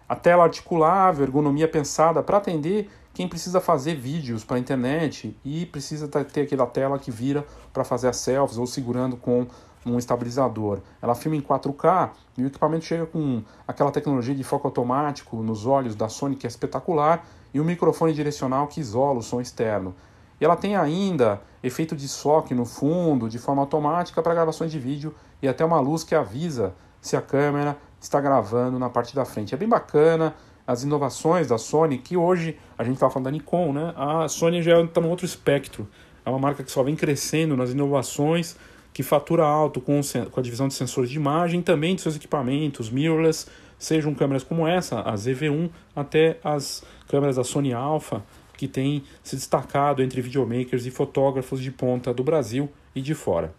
A 0.08 0.16
tela 0.16 0.44
articulável, 0.44 1.24
ergonomia 1.24 1.68
pensada 1.68 2.22
para 2.22 2.38
atender 2.38 2.90
quem 3.12 3.28
precisa 3.28 3.60
fazer 3.60 3.94
vídeos 3.94 4.42
para 4.42 4.56
a 4.56 4.60
internet 4.60 5.36
e 5.44 5.66
precisa 5.66 6.08
ter 6.08 6.42
aquela 6.42 6.66
tela 6.66 6.98
que 6.98 7.10
vira 7.10 7.44
para 7.74 7.84
fazer 7.84 8.08
as 8.08 8.16
selfies 8.16 8.56
ou 8.56 8.66
segurando 8.66 9.18
com 9.18 9.46
um 9.84 9.98
estabilizador. 9.98 10.80
Ela 11.02 11.14
filma 11.14 11.36
em 11.36 11.42
4K 11.42 12.10
e 12.38 12.42
o 12.42 12.46
equipamento 12.46 12.86
chega 12.86 13.04
com 13.04 13.42
aquela 13.66 13.90
tecnologia 13.90 14.34
de 14.34 14.42
foco 14.42 14.66
automático 14.66 15.42
nos 15.42 15.66
olhos 15.66 15.94
da 15.94 16.08
Sony 16.08 16.36
que 16.36 16.46
é 16.46 16.48
espetacular 16.48 17.26
e 17.52 17.60
um 17.60 17.64
microfone 17.64 18.14
direcional 18.14 18.66
que 18.66 18.80
isola 18.80 19.18
o 19.18 19.22
som 19.22 19.42
externo. 19.42 19.94
E 20.40 20.44
ela 20.44 20.56
tem 20.56 20.74
ainda 20.74 21.42
efeito 21.62 21.94
de 21.94 22.08
soque 22.08 22.54
no 22.54 22.64
fundo 22.64 23.28
de 23.28 23.38
forma 23.38 23.60
automática 23.60 24.22
para 24.22 24.34
gravações 24.34 24.70
de 24.70 24.78
vídeo 24.78 25.14
e 25.42 25.48
até 25.48 25.64
uma 25.64 25.80
luz 25.80 26.02
que 26.02 26.14
avisa 26.14 26.74
se 27.00 27.16
a 27.16 27.20
câmera 27.22 27.76
está 28.00 28.20
gravando 28.20 28.78
na 28.78 28.88
parte 28.88 29.14
da 29.14 29.24
frente. 29.24 29.54
É 29.54 29.56
bem 29.56 29.68
bacana 29.68 30.34
as 30.66 30.82
inovações 30.82 31.48
da 31.48 31.56
Sony, 31.56 31.98
que 31.98 32.16
hoje 32.16 32.58
a 32.76 32.84
gente 32.84 32.94
está 32.94 33.08
falando 33.08 33.24
da 33.24 33.30
Nikon, 33.30 33.72
né? 33.72 33.94
A 33.96 34.28
Sony 34.28 34.62
já 34.62 34.80
está 34.82 35.00
no 35.00 35.08
outro 35.08 35.24
espectro. 35.24 35.88
É 36.26 36.30
uma 36.30 36.38
marca 36.38 36.62
que 36.62 36.70
só 36.70 36.82
vem 36.82 36.94
crescendo 36.94 37.56
nas 37.56 37.70
inovações, 37.70 38.54
que 38.92 39.02
fatura 39.02 39.44
alto 39.44 39.80
com, 39.80 40.00
com 40.30 40.40
a 40.40 40.42
divisão 40.42 40.68
de 40.68 40.74
sensores 40.74 41.08
de 41.08 41.16
imagem, 41.16 41.62
também 41.62 41.94
de 41.94 42.02
seus 42.02 42.16
equipamentos, 42.16 42.90
mirrorless, 42.90 43.46
sejam 43.78 44.14
câmeras 44.14 44.42
como 44.42 44.66
essa, 44.66 45.00
a 45.00 45.14
ZV1, 45.14 45.70
até 45.96 46.38
as 46.44 46.84
câmeras 47.06 47.36
da 47.36 47.44
Sony 47.44 47.72
Alpha, 47.72 48.22
que 48.54 48.68
tem 48.68 49.04
se 49.22 49.36
destacado 49.36 50.02
entre 50.02 50.20
videomakers 50.20 50.84
e 50.84 50.90
fotógrafos 50.90 51.62
de 51.62 51.70
ponta 51.70 52.12
do 52.12 52.22
Brasil 52.22 52.68
e 52.94 53.00
de 53.00 53.14
fora. 53.14 53.54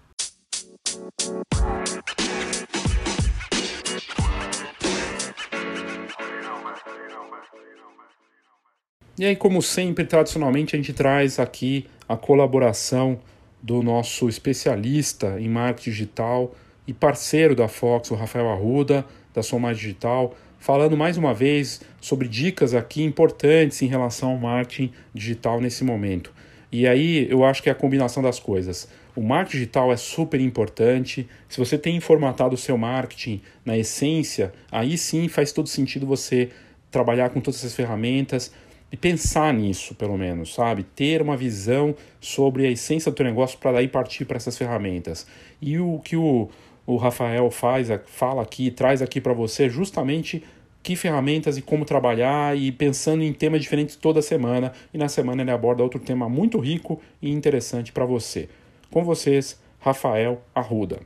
E 9.19 9.25
aí, 9.25 9.35
como 9.35 9.61
sempre, 9.61 10.05
tradicionalmente, 10.05 10.77
a 10.77 10.79
gente 10.79 10.93
traz 10.93 11.39
aqui 11.39 11.85
a 12.07 12.15
colaboração 12.15 13.19
do 13.61 13.83
nosso 13.83 14.29
especialista 14.29 15.35
em 15.41 15.49
marketing 15.49 15.89
digital 15.89 16.55
e 16.87 16.93
parceiro 16.93 17.53
da 17.53 17.67
Fox, 17.67 18.11
o 18.11 18.15
Rafael 18.15 18.49
Arruda, 18.49 19.05
da 19.33 19.43
Som 19.43 19.69
Digital, 19.73 20.33
falando 20.57 20.95
mais 20.95 21.17
uma 21.17 21.33
vez 21.33 21.81
sobre 21.99 22.29
dicas 22.29 22.73
aqui 22.73 23.03
importantes 23.03 23.81
em 23.81 23.87
relação 23.87 24.29
ao 24.29 24.37
marketing 24.37 24.93
digital 25.13 25.59
nesse 25.59 25.83
momento. 25.83 26.31
E 26.71 26.87
aí 26.87 27.27
eu 27.29 27.43
acho 27.43 27.61
que 27.61 27.67
é 27.67 27.73
a 27.73 27.75
combinação 27.75 28.23
das 28.23 28.39
coisas. 28.39 28.87
O 29.17 29.21
marketing 29.21 29.57
digital 29.57 29.91
é 29.91 29.97
super 29.97 30.39
importante. 30.39 31.27
Se 31.49 31.57
você 31.57 31.77
tem 31.77 31.99
formatado 31.99 32.55
o 32.55 32.57
seu 32.57 32.77
marketing 32.77 33.41
na 33.65 33.77
essência, 33.77 34.53
aí 34.71 34.97
sim 34.97 35.27
faz 35.27 35.51
todo 35.51 35.67
sentido 35.67 36.05
você 36.05 36.51
trabalhar 36.89 37.29
com 37.31 37.41
todas 37.41 37.59
essas 37.59 37.75
ferramentas, 37.75 38.51
e 38.91 38.97
pensar 38.97 39.53
nisso, 39.53 39.93
pelo 39.95 40.17
menos, 40.17 40.53
sabe? 40.53 40.83
Ter 40.83 41.21
uma 41.21 41.37
visão 41.37 41.95
sobre 42.19 42.65
a 42.65 42.71
essência 42.71 43.11
do 43.11 43.15
teu 43.15 43.25
negócio 43.25 43.57
para 43.59 43.73
daí 43.73 43.87
partir 43.87 44.25
para 44.25 44.37
essas 44.37 44.57
ferramentas. 44.57 45.27
E 45.61 45.77
o 45.77 45.99
que 45.99 46.15
o, 46.15 46.49
o 46.85 46.97
Rafael 46.97 47.49
faz, 47.51 47.89
fala 48.07 48.41
aqui, 48.41 48.71
traz 48.71 49.01
aqui 49.01 49.21
para 49.21 49.33
você 49.33 49.65
é 49.65 49.69
justamente 49.69 50.43
que 50.81 50.95
ferramentas 50.95 51.57
e 51.57 51.61
como 51.61 51.85
trabalhar 51.85 52.57
e 52.57 52.71
pensando 52.71 53.21
em 53.21 53.33
temas 53.33 53.61
diferentes 53.61 53.95
toda 53.95 54.21
semana. 54.21 54.73
E 54.93 54.97
na 54.97 55.07
semana 55.07 55.41
ele 55.41 55.51
aborda 55.51 55.83
outro 55.83 55.99
tema 55.99 56.27
muito 56.27 56.57
rico 56.57 56.99
e 57.21 57.29
interessante 57.29 57.91
para 57.91 58.05
você. 58.05 58.49
Com 58.91 59.03
vocês, 59.03 59.61
Rafael 59.79 60.41
Arruda. 60.55 60.99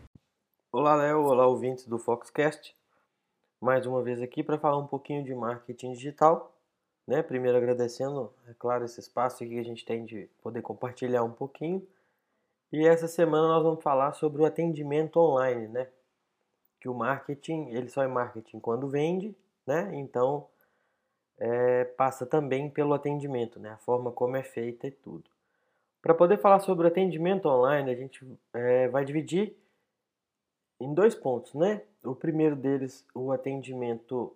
Olá, 0.72 0.96
Léo. 0.96 1.24
Olá, 1.24 1.48
ouvintes 1.48 1.86
do 1.86 2.00
Foxcast. 2.00 2.74
Mais 3.60 3.86
uma 3.86 4.02
vez 4.02 4.22
aqui 4.22 4.44
para 4.44 4.58
falar 4.58 4.78
um 4.78 4.88
pouquinho 4.88 5.24
de 5.24 5.34
marketing 5.34 5.94
digital 5.94 6.53
né? 7.08 7.22
Primeiro 7.22 7.58
agradecendo, 7.58 8.32
é 8.48 8.54
claro, 8.54 8.86
esse 8.86 9.00
espaço 9.00 9.46
que 9.46 9.60
a 9.60 9.64
gente 9.64 9.86
tem 9.86 10.06
de 10.06 10.30
poder 10.42 10.62
compartilhar 10.62 11.24
um 11.24 11.32
pouquinho. 11.32 11.86
E 12.72 12.88
essa 12.88 13.08
semana 13.08 13.48
nós 13.48 13.64
vamos 13.64 13.84
falar 13.84 14.14
sobre 14.14 14.42
o 14.42 14.46
atendimento 14.46 15.18
online, 15.20 15.68
né? 15.68 15.88
Que 16.80 16.90
o 16.90 16.94
marketing, 16.94 17.70
ele 17.70 17.90
só 17.90 18.04
é 18.04 18.08
marketing 18.08 18.60
quando 18.60 18.88
vende, 18.88 19.36
né? 19.66 19.92
Então, 19.94 20.48
é, 21.38 21.86
passa 21.86 22.26
também 22.26 22.70
pelo 22.70 22.94
atendimento, 22.94 23.60
né? 23.60 23.72
A 23.72 23.78
forma 23.78 24.12
como 24.12 24.36
é 24.38 24.44
feita 24.44 24.88
e 24.88 24.92
tudo. 24.92 25.30
Para 26.02 26.14
poder 26.14 26.38
falar 26.40 26.60
sobre 26.60 26.86
o 26.86 26.88
atendimento 26.88 27.48
online, 27.48 27.92
a 27.92 27.96
gente 27.96 28.26
é, 28.54 28.88
vai 28.90 29.06
dividir 29.06 29.56
em 30.80 30.94
dois 30.94 31.16
pontos, 31.16 31.54
né? 31.54 31.82
O 32.04 32.16
primeiro 32.16 32.56
deles, 32.56 33.06
o 33.14 33.32
atendimento 33.32 34.36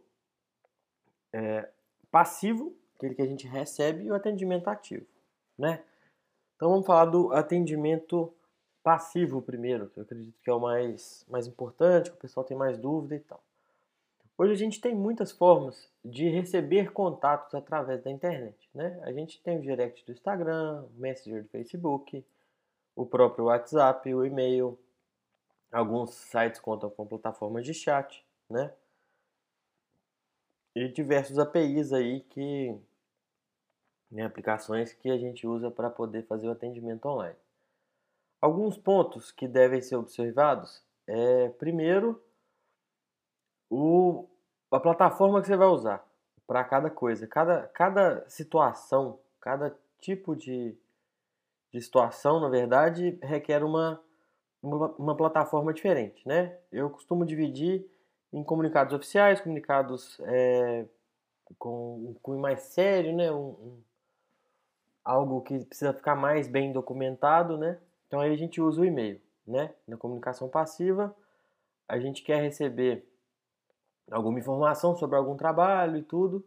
é, 1.34 1.68
passivo, 2.12 2.76
aquele 2.96 3.16
que 3.16 3.22
a 3.22 3.28
gente 3.28 3.48
recebe, 3.48 4.04
e 4.04 4.12
o 4.12 4.16
atendimento 4.16 4.68
ativo, 4.68 5.06
né? 5.58 5.84
Então 6.56 6.70
vamos 6.70 6.86
falar 6.86 7.06
do 7.06 7.32
atendimento 7.34 8.34
passivo 8.82 9.42
primeiro, 9.42 9.90
que 9.90 10.00
eu 10.00 10.04
acredito 10.04 10.40
que 10.42 10.50
é 10.50 10.54
o 10.54 10.60
mais, 10.60 11.26
mais 11.30 11.46
importante, 11.46 12.10
que 12.10 12.16
o 12.16 12.20
pessoal 12.20 12.46
tem 12.46 12.58
mais 12.58 12.78
dúvida 12.78 13.16
e 13.16 13.20
tal. 13.20 13.44
Hoje 14.38 14.54
a 14.54 14.56
gente 14.56 14.80
tem 14.80 14.96
muitas 14.96 15.32
formas 15.32 15.90
de 16.06 16.30
receber 16.30 16.92
contatos 16.92 17.56
através 17.56 18.04
da 18.04 18.12
internet, 18.12 18.70
né? 18.74 19.00
A 19.04 19.12
gente 19.12 19.42
tem 19.42 19.58
o 19.58 19.62
direct 19.62 20.06
do 20.06 20.12
Instagram, 20.12 20.86
o 20.96 21.02
Messenger 21.02 21.44
do 21.44 21.50
Facebook, 21.50 22.24
o 22.96 23.06
próprio 23.06 23.46
WhatsApp, 23.46 24.14
o 24.14 24.24
e-mail, 24.24 24.78
alguns 25.72 26.12
sites 26.14 26.60
contam 26.60 26.90
com 26.90 27.06
plataformas 27.06 27.66
de 27.66 27.74
chat, 27.74 28.24
né? 28.50 28.72
E 30.78 30.88
diversos 30.90 31.40
APIs 31.40 31.92
aí 31.92 32.22
que 32.22 32.80
né, 34.12 34.24
aplicações 34.24 34.94
que 34.94 35.10
a 35.10 35.18
gente 35.18 35.48
usa 35.48 35.72
para 35.72 35.90
poder 35.90 36.28
fazer 36.28 36.48
o 36.48 36.52
atendimento 36.52 37.08
online. 37.08 37.36
Alguns 38.40 38.78
pontos 38.78 39.32
que 39.32 39.48
devem 39.48 39.82
ser 39.82 39.96
observados 39.96 40.86
é, 41.08 41.50
primeiro, 41.50 42.22
o, 43.72 44.28
a 44.70 44.80
plataforma 44.80 45.42
que 45.42 45.48
você 45.48 45.58
vai 45.58 45.68
usar 45.68 46.08
para 46.46 46.64
cada 46.64 46.92
coisa. 46.92 47.26
Cada, 47.26 47.64
cada 47.70 48.30
situação, 48.30 49.20
cada 49.42 49.76
tipo 50.00 50.36
de, 50.36 50.78
de 51.72 51.82
situação, 51.82 52.40
na 52.40 52.50
verdade, 52.50 53.18
requer 53.24 53.64
uma, 53.64 54.00
uma, 54.62 54.90
uma, 54.92 55.18
plataforma 55.18 55.74
diferente. 55.74 56.22
Né? 56.28 56.56
Eu 56.72 56.92
costumo 56.92 57.26
dividir 57.26 57.90
em 58.32 58.44
comunicados 58.44 58.94
oficiais, 58.94 59.42
comunicados 59.42 60.20
é, 60.22 60.86
com, 61.58 62.16
com 62.22 62.38
mais 62.38 62.62
sério, 62.62 63.16
né? 63.16 63.32
Um, 63.32 63.50
um, 63.50 63.82
algo 65.04 65.42
que 65.42 65.64
precisa 65.66 65.94
ficar 65.94 66.16
mais 66.16 66.48
bem 66.48 66.72
documentado, 66.74 67.58
né? 67.58 67.80
Então 68.08 68.20
aí 68.20 68.34
a 68.34 68.38
gente 68.38 68.62
usa 68.62 68.82
o 68.82 68.86
e-mail, 68.86 69.22
né? 69.46 69.74
Na 69.88 69.98
comunicação 69.98 70.50
passiva, 70.50 71.16
a 71.88 72.00
gente 72.00 72.22
quer 72.24 72.42
receber 72.42 73.08
alguma 74.12 74.40
informação 74.40 74.96
sobre 74.96 75.16
algum 75.18 75.36
trabalho 75.36 75.98
e 75.98 76.04
tudo, 76.04 76.46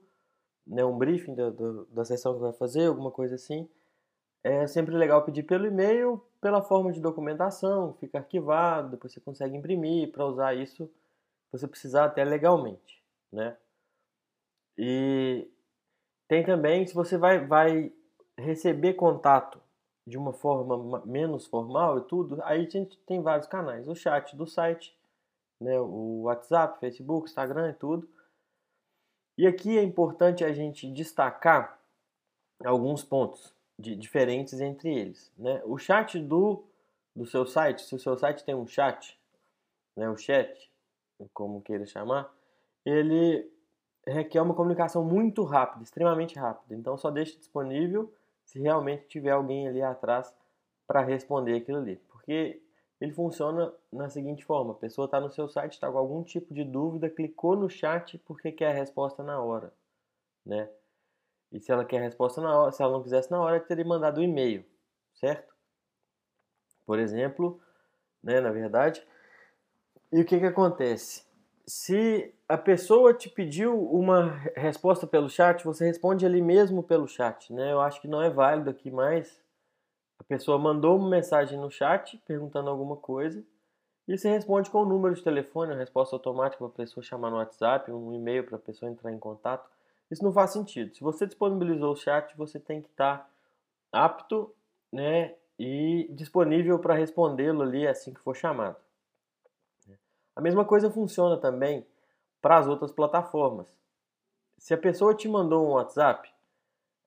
né, 0.67 0.85
um 0.85 0.97
briefing 0.97 1.35
da, 1.35 1.51
da, 1.51 1.85
da 1.91 2.05
sessão 2.05 2.35
que 2.35 2.41
vai 2.41 2.53
fazer, 2.53 2.87
alguma 2.87 3.11
coisa 3.11 3.35
assim. 3.35 3.69
É 4.43 4.67
sempre 4.67 4.97
legal 4.97 5.23
pedir 5.23 5.43
pelo 5.43 5.67
e-mail, 5.67 6.23
pela 6.41 6.63
forma 6.63 6.93
de 6.93 7.01
documentação, 7.01 7.95
fica 7.95 8.19
arquivado, 8.19 8.93
depois 8.93 9.13
você 9.13 9.21
consegue 9.21 9.57
imprimir 9.57 10.11
para 10.11 10.25
usar 10.25 10.55
isso, 10.55 10.91
você 11.53 11.67
precisar 11.67 12.05
até 12.05 12.25
legalmente, 12.25 13.03
né? 13.33 13.57
E 14.79 15.51
tem 16.29 16.45
também, 16.45 16.87
se 16.87 16.95
você 16.95 17.19
vai, 17.19 17.45
vai 17.45 17.93
receber 18.39 18.95
contato 18.95 19.61
de 20.07 20.17
uma 20.17 20.33
forma 20.33 21.05
menos 21.05 21.47
formal 21.47 21.99
e 21.99 22.03
tudo, 22.03 22.41
aí 22.45 22.67
a 22.67 22.69
gente 22.69 22.97
tem 22.99 23.21
vários 23.21 23.47
canais. 23.47 23.89
O 23.89 23.95
chat 23.95 24.35
do 24.37 24.47
site, 24.47 24.97
né, 25.61 25.79
o 25.79 26.23
WhatsApp, 26.23 26.81
Facebook, 26.81 27.29
Instagram 27.29 27.71
e 27.71 27.75
tudo. 27.75 28.09
E 29.37 29.47
aqui 29.47 29.77
é 29.79 29.83
importante 29.83 30.45
a 30.45 30.53
gente 30.53 30.91
destacar 30.91 31.81
alguns 32.65 33.05
pontos 33.05 33.55
de, 33.79 33.95
diferentes 33.97 34.61
entre 34.61 34.93
eles. 34.93 35.33
Né? 35.37 35.63
O 35.65 35.79
chat 35.79 36.19
do, 36.19 36.65
do 37.15 37.27
seu 37.27 37.47
site, 37.47 37.83
se 37.83 37.95
o 37.95 37.99
seu 37.99 38.17
site 38.17 38.45
tem 38.45 38.55
um 38.55 38.67
chat, 38.67 39.19
né, 39.97 40.09
o 40.09 40.17
chat, 40.17 40.70
como 41.33 41.63
queira 41.63 41.87
chamar, 41.87 42.33
ele 42.85 43.51
requer 44.07 44.41
uma 44.41 44.55
comunicação 44.55 45.05
muito 45.05 45.45
rápida, 45.45 45.83
extremamente 45.83 46.39
rápida. 46.39 46.75
Então 46.75 46.97
só 46.97 47.11
deixe 47.11 47.39
disponível 47.39 48.13
se 48.45 48.59
realmente 48.59 49.07
tiver 49.07 49.31
alguém 49.31 49.69
ali 49.69 49.83
atrás 49.83 50.35
para 50.87 51.03
responder 51.03 51.55
aquilo 51.55 51.79
ali. 51.79 51.97
Porque 52.09 52.63
ele 53.01 53.13
funciona 53.13 53.73
na 53.93 54.09
seguinte 54.09 54.45
forma: 54.45 54.73
a 54.73 54.77
pessoa 54.77 55.07
está 55.07 55.21
no 55.21 55.31
seu 55.31 55.49
site, 55.49 55.75
está 55.75 55.91
com 55.91 55.99
algum 55.99 56.23
tipo 56.23 56.53
de 56.53 56.65
dúvida, 56.65 57.09
clicou 57.09 57.57
no 57.57 57.71
chat 57.71 58.19
porque 58.19 58.53
quer 58.53 58.71
a 58.73 58.75
resposta 58.75 59.23
na 59.23 59.41
hora, 59.41 59.73
né? 60.45 60.69
E 61.53 61.61
se 61.61 61.73
ela 61.73 61.85
quer 61.85 61.99
a 61.99 62.03
resposta 62.03 62.41
na 62.41 62.57
hora, 62.57 62.73
se 62.73 62.83
ela 62.83 62.93
não 62.93 63.03
quisesse 63.03 63.31
na 63.31 63.41
hora, 63.41 63.59
teria 63.61 63.85
mandado 63.85 64.21
um 64.21 64.25
e-mail, 64.25 64.65
certo? 65.15 65.53
Por 66.87 66.99
exemplo, 66.99 67.61
né, 68.23 68.41
na 68.41 68.51
verdade. 68.51 69.05
E 70.13 70.21
o 70.21 70.25
que 70.25 70.39
que 70.39 70.47
acontece? 70.47 71.25
Se 71.67 72.35
a 72.49 72.59
pessoa 72.59 73.15
te 73.15 73.29
pediu 73.29 73.81
uma 73.93 74.31
resposta 74.57 75.07
pelo 75.07 75.31
chat, 75.31 75.65
você 75.65 75.87
responde 75.87 76.27
ali 76.27 76.43
mesmo 76.43 76.83
pelo 76.83 77.07
chat, 77.07 77.53
né? 77.53 77.73
Eu 77.73 77.81
acho 77.81 78.01
que 78.01 78.09
não 78.09 78.21
é 78.21 78.29
válido 78.29 78.71
aqui 78.71 78.91
mais 78.91 79.41
a 80.21 80.25
pessoa 80.25 80.59
mandou 80.59 80.99
uma 80.99 81.09
mensagem 81.09 81.59
no 81.59 81.71
chat 81.71 82.19
perguntando 82.27 82.69
alguma 82.69 82.95
coisa 82.95 83.43
e 84.07 84.19
você 84.19 84.29
responde 84.29 84.69
com 84.69 84.83
o 84.83 84.85
número 84.85 85.15
de 85.15 85.23
telefone, 85.23 85.73
a 85.73 85.77
resposta 85.77 86.15
automática 86.15 86.59
para 86.59 86.67
a 86.67 86.77
pessoa 86.77 87.03
chamar 87.03 87.31
no 87.31 87.37
WhatsApp, 87.37 87.91
um 87.91 88.13
e-mail 88.13 88.45
para 88.45 88.57
a 88.57 88.61
pessoa 88.61 88.91
entrar 88.91 89.11
em 89.11 89.19
contato. 89.19 89.67
Isso 90.11 90.23
não 90.23 90.33
faz 90.33 90.51
sentido. 90.51 90.95
Se 90.95 91.01
você 91.01 91.27
disponibilizou 91.27 91.93
o 91.93 91.97
chat, 91.97 92.37
você 92.37 92.61
tem 92.61 92.83
que 92.83 92.89
estar 92.91 93.31
apto 93.91 94.53
né, 94.93 95.35
e 95.59 96.09
disponível 96.13 96.79
para 96.79 96.95
respondê-lo 96.95 97.63
ali 97.63 97.87
assim 97.87 98.13
que 98.13 98.21
for 98.21 98.37
chamado. 98.37 98.77
A 100.41 100.43
mesma 100.43 100.65
coisa 100.65 100.91
funciona 100.91 101.37
também 101.37 101.87
para 102.41 102.57
as 102.57 102.67
outras 102.67 102.91
plataformas. 102.91 103.67
Se 104.57 104.73
a 104.73 104.79
pessoa 104.79 105.15
te 105.15 105.29
mandou 105.29 105.67
um 105.67 105.73
WhatsApp, 105.73 106.33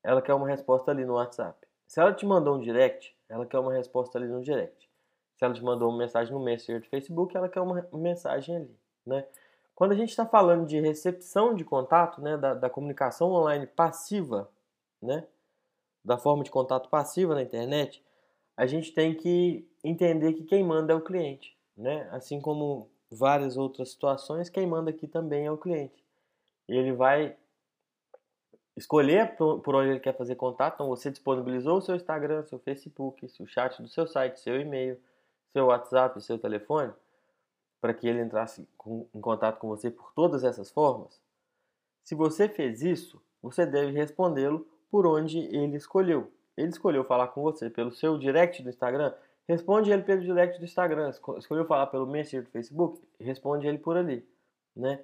ela 0.04 0.22
quer 0.22 0.36
uma 0.36 0.48
resposta 0.48 0.92
ali 0.92 1.04
no 1.04 1.16
WhatsApp. 1.16 1.58
Se 1.88 2.00
ela 2.00 2.14
te 2.14 2.28
mandou 2.28 2.56
um 2.56 2.60
direct, 2.60 3.18
ela 3.28 3.44
quer 3.44 3.58
uma 3.58 3.74
resposta 3.74 4.20
ali 4.20 4.28
no 4.28 4.44
direct. 4.44 4.88
Se 5.36 5.44
ela 5.44 5.52
te 5.52 5.64
mandou 5.64 5.90
uma 5.90 5.98
mensagem 5.98 6.32
no 6.32 6.40
Messenger 6.40 6.80
do 6.80 6.88
Facebook, 6.88 7.36
ela 7.36 7.50
quer 7.50 7.62
uma 7.62 7.84
mensagem 7.92 8.56
ali, 8.56 8.80
né? 9.04 9.26
Quando 9.74 9.94
a 9.94 9.96
gente 9.96 10.10
está 10.10 10.28
falando 10.28 10.68
de 10.68 10.80
recepção 10.80 11.56
de 11.56 11.66
contato, 11.66 12.22
né, 12.22 12.38
da, 12.38 12.54
da, 12.54 12.70
comunicação 12.70 13.32
online 13.32 13.66
passiva, 13.66 14.48
né, 15.02 15.26
da 16.06 16.20
forma 16.20 16.44
de 16.44 16.52
contato 16.52 16.88
passiva 16.88 17.34
na 17.34 17.42
internet, 17.42 18.06
a 18.56 18.68
gente 18.68 18.92
tem 18.92 19.16
que 19.16 19.68
entender 19.84 20.34
que 20.34 20.44
quem 20.44 20.64
manda 20.64 20.94
é 20.94 20.96
o 20.96 21.02
cliente, 21.02 21.58
né? 21.76 22.08
Assim 22.12 22.40
como 22.40 22.93
várias 23.14 23.58
outras 23.58 23.92
situações, 23.92 24.50
quem 24.50 24.68
manda 24.68 24.90
aqui 24.90 25.08
também 25.08 25.46
é 25.46 25.52
o 25.52 25.58
cliente. 25.58 26.04
Ele 26.68 26.92
vai 26.92 27.36
escolher 28.76 29.36
por 29.36 29.76
onde 29.76 29.90
ele 29.90 30.00
quer 30.00 30.18
fazer 30.18 30.36
contato. 30.36 30.76
Então, 30.76 30.88
você 30.88 31.12
disponibilizou 31.12 31.78
o 31.78 31.82
seu 31.82 31.96
Instagram, 31.96 32.44
seu 32.44 32.60
Facebook, 32.60 33.26
o 33.40 33.48
chat 33.48 33.82
do 33.82 33.88
seu 33.88 34.08
site, 34.08 34.40
seu 34.40 34.60
e-mail, 34.60 35.00
seu 35.52 35.68
WhatsApp, 35.68 36.22
seu 36.22 36.40
telefone, 36.40 36.92
para 37.80 37.94
que 37.94 38.08
ele 38.08 38.22
entrasse 38.22 38.68
em 39.14 39.22
contato 39.22 39.60
com 39.60 39.68
você 39.68 39.92
por 39.92 40.12
todas 40.14 40.44
essas 40.44 40.72
formas. 40.72 41.22
Se 42.04 42.16
você 42.16 42.50
fez 42.50 42.82
isso, 42.82 43.22
você 43.42 43.66
deve 43.66 43.92
respondê-lo 43.92 44.68
por 44.90 45.06
onde 45.06 45.40
ele 45.40 45.78
escolheu. 45.78 46.32
Ele 46.56 46.70
escolheu 46.70 47.04
falar 47.04 47.28
com 47.28 47.42
você 47.42 47.70
pelo 47.70 47.92
seu 47.92 48.18
direct 48.18 48.62
do 48.62 48.70
Instagram, 48.70 49.14
responde 49.48 49.92
ele 49.92 50.04
pelo 50.04 50.22
direct 50.22 50.58
do 50.60 50.66
Instagram. 50.66 51.10
Escolheu 51.38 51.66
falar 51.66 51.88
pelo 51.88 52.08
Messenger 52.08 52.44
do 52.44 52.52
Facebook, 52.52 53.02
responde 53.20 53.68
ele 53.68 53.78
por 53.78 53.98
ali, 53.98 54.28
né? 54.76 55.00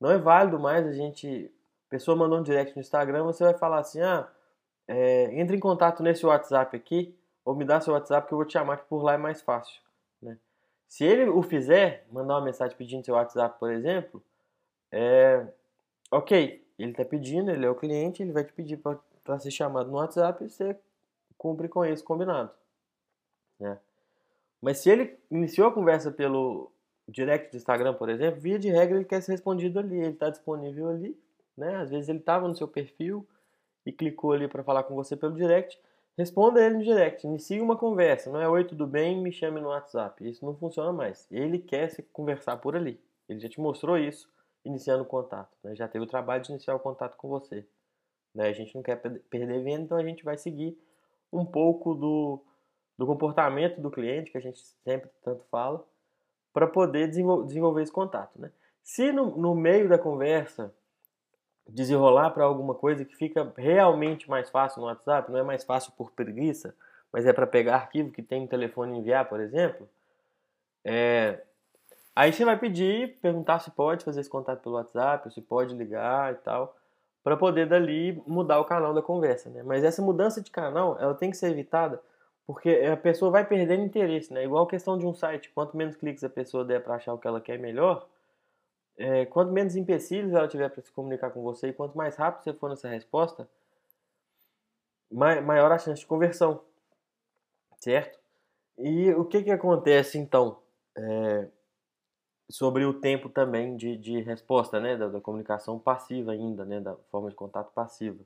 Não 0.00 0.10
é 0.10 0.18
válido 0.18 0.58
mais 0.58 0.86
a 0.86 0.92
gente 0.92 1.52
pessoa 1.90 2.16
mandou 2.16 2.38
um 2.38 2.42
direct 2.42 2.74
no 2.74 2.80
Instagram, 2.80 3.24
você 3.24 3.44
vai 3.44 3.54
falar 3.54 3.80
assim: 3.80 4.00
ah, 4.00 4.30
é, 4.86 5.38
entre 5.38 5.56
em 5.56 5.60
contato 5.60 6.02
nesse 6.02 6.24
WhatsApp 6.24 6.74
aqui, 6.74 7.14
ou 7.44 7.54
me 7.54 7.64
dá 7.64 7.80
seu 7.80 7.92
WhatsApp 7.92 8.28
que 8.28 8.32
eu 8.32 8.38
vou 8.38 8.46
te 8.46 8.52
chamar, 8.52 8.78
que 8.78 8.88
por 8.88 9.02
lá 9.02 9.14
é 9.14 9.18
mais 9.18 9.42
fácil. 9.42 9.82
Né? 10.22 10.38
Se 10.88 11.04
ele 11.04 11.28
o 11.28 11.42
fizer, 11.42 12.06
mandar 12.10 12.34
uma 12.34 12.44
mensagem 12.44 12.76
pedindo 12.76 13.04
seu 13.04 13.16
WhatsApp, 13.16 13.58
por 13.58 13.70
exemplo, 13.72 14.22
é, 14.92 15.44
ok, 16.10 16.64
ele 16.78 16.92
está 16.92 17.04
pedindo, 17.04 17.50
ele 17.50 17.66
é 17.66 17.70
o 17.70 17.74
cliente, 17.74 18.22
ele 18.22 18.32
vai 18.32 18.44
te 18.44 18.52
pedir 18.52 18.78
para 18.78 19.38
ser 19.38 19.50
chamado 19.50 19.90
no 19.90 19.96
WhatsApp 19.96 20.44
e 20.44 20.48
você 20.48 20.78
cumpre 21.36 21.68
com 21.68 21.84
isso 21.84 22.04
combinado. 22.04 22.50
Né? 23.60 23.78
Mas 24.60 24.78
se 24.78 24.90
ele 24.90 25.16
iniciou 25.30 25.68
a 25.68 25.72
conversa 25.72 26.10
pelo 26.10 26.72
direct 27.08 27.50
do 27.50 27.56
Instagram, 27.56 27.94
por 27.94 28.08
exemplo, 28.08 28.40
via 28.40 28.58
de 28.58 28.70
regra 28.70 28.96
ele 28.96 29.04
quer 29.04 29.20
ser 29.20 29.32
respondido 29.32 29.78
ali, 29.78 29.96
ele 29.96 30.12
está 30.12 30.30
disponível 30.30 30.88
ali, 30.88 31.18
né? 31.56 31.76
Às 31.76 31.90
vezes 31.90 32.08
ele 32.08 32.18
estava 32.18 32.48
no 32.48 32.56
seu 32.56 32.68
perfil 32.68 33.26
e 33.84 33.92
clicou 33.92 34.32
ali 34.32 34.48
para 34.48 34.62
falar 34.62 34.84
com 34.84 34.94
você 34.94 35.16
pelo 35.16 35.34
direct. 35.34 35.78
Responda 36.16 36.60
ele 36.60 36.76
no 36.76 36.84
direct, 36.84 37.26
inicie 37.26 37.60
uma 37.60 37.76
conversa. 37.76 38.30
Não 38.30 38.40
é 38.40 38.48
oi, 38.48 38.64
tudo 38.64 38.86
bem? 38.86 39.20
Me 39.20 39.32
chame 39.32 39.60
no 39.60 39.68
WhatsApp. 39.68 40.28
Isso 40.28 40.44
não 40.44 40.54
funciona 40.54 40.92
mais. 40.92 41.26
Ele 41.30 41.58
quer 41.58 41.88
se 41.90 42.02
conversar 42.02 42.56
por 42.58 42.76
ali. 42.76 43.00
Ele 43.28 43.40
já 43.40 43.48
te 43.48 43.60
mostrou 43.60 43.96
isso 43.96 44.28
iniciando 44.64 45.02
o 45.02 45.06
contato. 45.06 45.56
Né? 45.64 45.74
Já 45.74 45.88
teve 45.88 46.04
o 46.04 46.08
trabalho 46.08 46.42
de 46.42 46.50
iniciar 46.50 46.74
o 46.74 46.80
contato 46.80 47.16
com 47.16 47.28
você. 47.28 47.64
Né? 48.34 48.48
A 48.48 48.52
gente 48.52 48.74
não 48.74 48.82
quer 48.82 48.96
perder 48.96 49.62
venda, 49.62 49.82
então 49.82 49.98
a 49.98 50.04
gente 50.04 50.22
vai 50.22 50.36
seguir 50.36 50.76
um 51.32 51.44
pouco 51.44 51.94
do, 51.94 52.42
do 53.00 53.06
comportamento 53.06 53.80
do 53.80 53.90
cliente, 53.90 54.30
que 54.30 54.36
a 54.36 54.42
gente 54.42 54.60
sempre 54.84 55.08
tanto 55.24 55.42
fala, 55.50 55.82
para 56.52 56.66
poder 56.66 57.08
desenvolver 57.08 57.80
esse 57.80 57.90
contato. 57.90 58.38
Né? 58.38 58.50
Se 58.82 59.10
no, 59.10 59.38
no 59.38 59.54
meio 59.54 59.88
da 59.88 59.96
conversa 59.96 60.70
desenrolar 61.66 62.28
para 62.28 62.44
alguma 62.44 62.74
coisa 62.74 63.02
que 63.02 63.16
fica 63.16 63.50
realmente 63.56 64.28
mais 64.28 64.50
fácil 64.50 64.82
no 64.82 64.86
WhatsApp, 64.86 65.32
não 65.32 65.38
é 65.38 65.42
mais 65.42 65.64
fácil 65.64 65.92
por 65.96 66.10
preguiça, 66.10 66.74
mas 67.10 67.24
é 67.24 67.32
para 67.32 67.46
pegar 67.46 67.76
arquivo 67.76 68.10
que 68.10 68.22
tem 68.22 68.42
no 68.42 68.46
telefone 68.46 68.94
e 68.94 68.98
enviar, 68.98 69.26
por 69.30 69.40
exemplo, 69.40 69.88
é, 70.84 71.40
Aí 72.14 72.34
você 72.34 72.44
vai 72.44 72.58
pedir, 72.58 73.16
perguntar 73.22 73.60
se 73.60 73.70
pode 73.70 74.04
fazer 74.04 74.20
esse 74.20 74.28
contato 74.28 74.60
pelo 74.60 74.74
WhatsApp, 74.74 75.32
se 75.32 75.40
pode 75.40 75.74
ligar 75.74 76.34
e 76.34 76.36
tal, 76.36 76.76
para 77.24 77.34
poder 77.34 77.66
dali 77.66 78.22
mudar 78.26 78.60
o 78.60 78.64
canal 78.66 78.92
da 78.92 79.00
conversa, 79.00 79.48
né? 79.48 79.62
Mas 79.62 79.84
essa 79.84 80.02
mudança 80.02 80.42
de 80.42 80.50
canal, 80.50 80.98
ela 81.00 81.14
tem 81.14 81.30
que 81.30 81.36
ser 81.38 81.50
evitada 81.50 82.02
porque 82.52 82.68
a 82.68 82.96
pessoa 82.96 83.30
vai 83.30 83.46
perdendo 83.46 83.84
interesse, 83.84 84.32
né? 84.34 84.42
Igual 84.42 84.64
a 84.64 84.68
questão 84.68 84.98
de 84.98 85.06
um 85.06 85.14
site, 85.14 85.50
quanto 85.50 85.76
menos 85.76 85.94
cliques 85.94 86.24
a 86.24 86.28
pessoa 86.28 86.64
der 86.64 86.82
para 86.82 86.96
achar 86.96 87.14
o 87.14 87.18
que 87.18 87.28
ela 87.28 87.40
quer 87.40 87.60
melhor, 87.60 88.08
é, 88.96 89.24
quanto 89.24 89.52
menos 89.52 89.76
empecilhos 89.76 90.32
ela 90.32 90.48
tiver 90.48 90.68
para 90.68 90.82
se 90.82 90.90
comunicar 90.90 91.30
com 91.30 91.44
você 91.44 91.68
e 91.68 91.72
quanto 91.72 91.96
mais 91.96 92.16
rápido 92.16 92.42
você 92.42 92.52
for 92.52 92.68
nessa 92.68 92.88
resposta, 92.88 93.48
maior 95.12 95.70
a 95.70 95.78
chance 95.78 96.00
de 96.00 96.06
conversão, 96.08 96.60
certo? 97.78 98.18
E 98.76 99.12
o 99.12 99.24
que 99.24 99.44
que 99.44 99.52
acontece 99.52 100.18
então? 100.18 100.58
É, 100.96 101.46
sobre 102.50 102.84
o 102.84 102.94
tempo 102.94 103.28
também 103.28 103.76
de, 103.76 103.96
de 103.96 104.22
resposta, 104.22 104.80
né, 104.80 104.96
da, 104.96 105.06
da, 105.06 105.20
comunicação 105.20 105.78
passiva 105.78 106.32
ainda, 106.32 106.64
né, 106.64 106.80
da 106.80 106.96
forma 107.12 107.30
de 107.30 107.36
contato 107.36 107.70
passiva. 107.72 108.18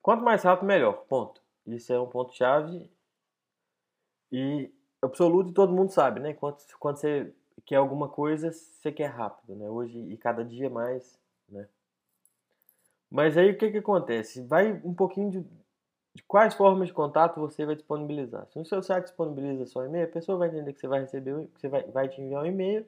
Quanto 0.00 0.24
mais 0.24 0.42
rápido, 0.42 0.66
melhor, 0.66 1.04
ponto. 1.06 1.42
Isso 1.66 1.92
é 1.92 2.00
um 2.00 2.06
ponto-chave 2.06 2.88
e 4.32 4.70
absoluto 5.02 5.52
todo 5.52 5.72
mundo 5.72 5.90
sabe, 5.90 6.20
né, 6.20 6.34
quando, 6.34 6.58
quando 6.78 6.96
você 6.96 7.32
quer 7.64 7.76
alguma 7.76 8.08
coisa, 8.08 8.52
você 8.52 8.92
quer 8.92 9.06
rápido, 9.06 9.56
né, 9.56 9.68
hoje 9.68 9.98
e 9.98 10.16
cada 10.16 10.44
dia 10.44 10.68
mais, 10.68 11.18
né. 11.48 11.66
Mas 13.10 13.36
aí 13.36 13.50
o 13.50 13.58
que 13.58 13.70
que 13.70 13.78
acontece? 13.78 14.42
Vai 14.42 14.72
um 14.84 14.94
pouquinho 14.94 15.30
de, 15.30 15.40
de 16.14 16.22
quais 16.22 16.54
formas 16.54 16.88
de 16.88 16.94
contato 16.94 17.40
você 17.40 17.66
vai 17.66 17.74
disponibilizar. 17.74 18.46
Se 18.52 18.58
o 18.58 18.64
seu 18.64 18.82
site 18.82 19.06
disponibiliza 19.06 19.66
só 19.66 19.84
e-mail, 19.84 20.04
a 20.04 20.12
pessoa 20.12 20.38
vai 20.38 20.48
entender 20.48 20.72
que 20.72 20.80
você 20.80 20.86
vai 20.86 21.00
receber, 21.00 21.48
que 21.48 21.60
você 21.60 21.68
vai, 21.68 21.82
vai 21.84 22.08
te 22.08 22.20
enviar 22.20 22.44
um 22.44 22.46
e-mail 22.46 22.86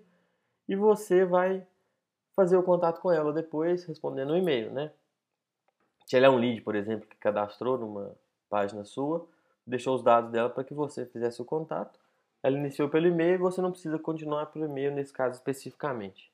e 0.69 0.77
você 0.77 1.25
vai 1.25 1.67
fazer 2.37 2.57
o 2.57 2.63
contato 2.63 3.01
com 3.01 3.11
ela 3.11 3.33
depois, 3.33 3.85
respondendo 3.85 4.31
o 4.31 4.35
um 4.35 4.37
e-mail, 4.37 4.73
né? 4.73 4.93
Se 6.07 6.17
ela 6.17 6.27
é 6.27 6.31
um 6.31 6.37
lead, 6.37 6.61
por 6.63 6.75
exemplo, 6.75 7.09
que 7.09 7.17
cadastrou 7.17 7.77
numa 7.79 8.15
página 8.49 8.85
sua, 8.85 9.27
deixou 9.67 9.95
os 9.95 10.03
dados 10.03 10.31
dela 10.31 10.51
para 10.51 10.65
que 10.65 10.75
você 10.75 11.07
fizesse 11.07 11.41
o 11.41 11.45
contato. 11.45 11.99
Ela 12.43 12.59
iniciou 12.59 12.89
pelo 12.89 13.07
e-mail 13.07 13.35
e 13.35 13.39
você 13.39 13.61
não 13.61 13.71
precisa 13.71 13.99
continuar 13.99 14.47
pelo 14.47 14.65
e-mail 14.65 14.93
nesse 14.93 15.13
caso 15.13 15.37
especificamente. 15.37 16.33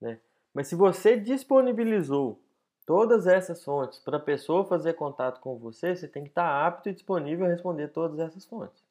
Né? 0.00 0.18
Mas 0.52 0.68
se 0.68 0.74
você 0.74 1.16
disponibilizou 1.16 2.40
todas 2.84 3.26
essas 3.26 3.62
fontes 3.62 4.00
para 4.00 4.16
a 4.16 4.20
pessoa 4.20 4.64
fazer 4.64 4.94
contato 4.94 5.40
com 5.40 5.56
você, 5.56 5.94
você 5.94 6.08
tem 6.08 6.24
que 6.24 6.30
estar 6.30 6.66
apto 6.66 6.88
e 6.88 6.92
disponível 6.92 7.46
a 7.46 7.48
responder 7.48 7.88
todas 7.88 8.18
essas 8.18 8.44
fontes. 8.44 8.82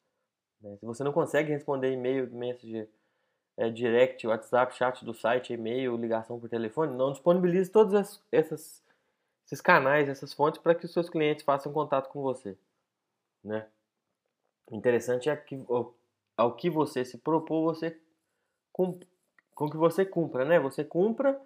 Né? 0.62 0.76
Se 0.78 0.86
você 0.86 1.04
não 1.04 1.12
consegue 1.12 1.52
responder 1.52 1.92
e-mail, 1.92 2.30
Messenger, 2.32 2.88
é, 3.56 3.68
direct, 3.68 4.26
WhatsApp, 4.26 4.74
chat 4.74 5.04
do 5.04 5.12
site, 5.12 5.52
e-mail, 5.52 5.96
ligação 5.96 6.40
por 6.40 6.48
telefone, 6.48 6.96
não 6.96 7.12
disponibilize 7.12 7.70
todos 7.70 7.92
essas, 8.32 8.82
esses 9.44 9.60
canais, 9.60 10.08
essas 10.08 10.32
fontes 10.32 10.60
para 10.60 10.74
que 10.74 10.86
os 10.86 10.92
seus 10.92 11.10
clientes 11.10 11.44
façam 11.44 11.70
contato 11.70 12.08
com 12.08 12.22
você. 12.22 12.56
Né? 13.42 13.66
O 14.70 14.76
interessante 14.76 15.28
é 15.28 15.36
que 15.36 15.64
ao 16.36 16.54
que 16.54 16.70
você 16.70 17.04
se 17.04 17.18
propôs, 17.18 17.78
você 17.78 17.98
com, 18.72 18.98
com 19.54 19.68
que 19.68 19.76
você 19.76 20.04
cumpra, 20.04 20.44
né? 20.44 20.58
Você 20.60 20.84
cumpra 20.84 21.40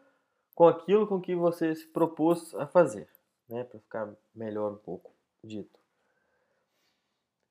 com 0.54 0.68
aquilo 0.68 1.06
com 1.06 1.20
que 1.20 1.34
você 1.34 1.74
se 1.74 1.86
propôs 1.86 2.54
a 2.54 2.66
fazer, 2.66 3.08
né? 3.48 3.64
Para 3.64 3.80
ficar 3.80 4.14
melhor 4.34 4.72
um 4.72 4.76
pouco 4.76 5.10
dito. 5.42 5.78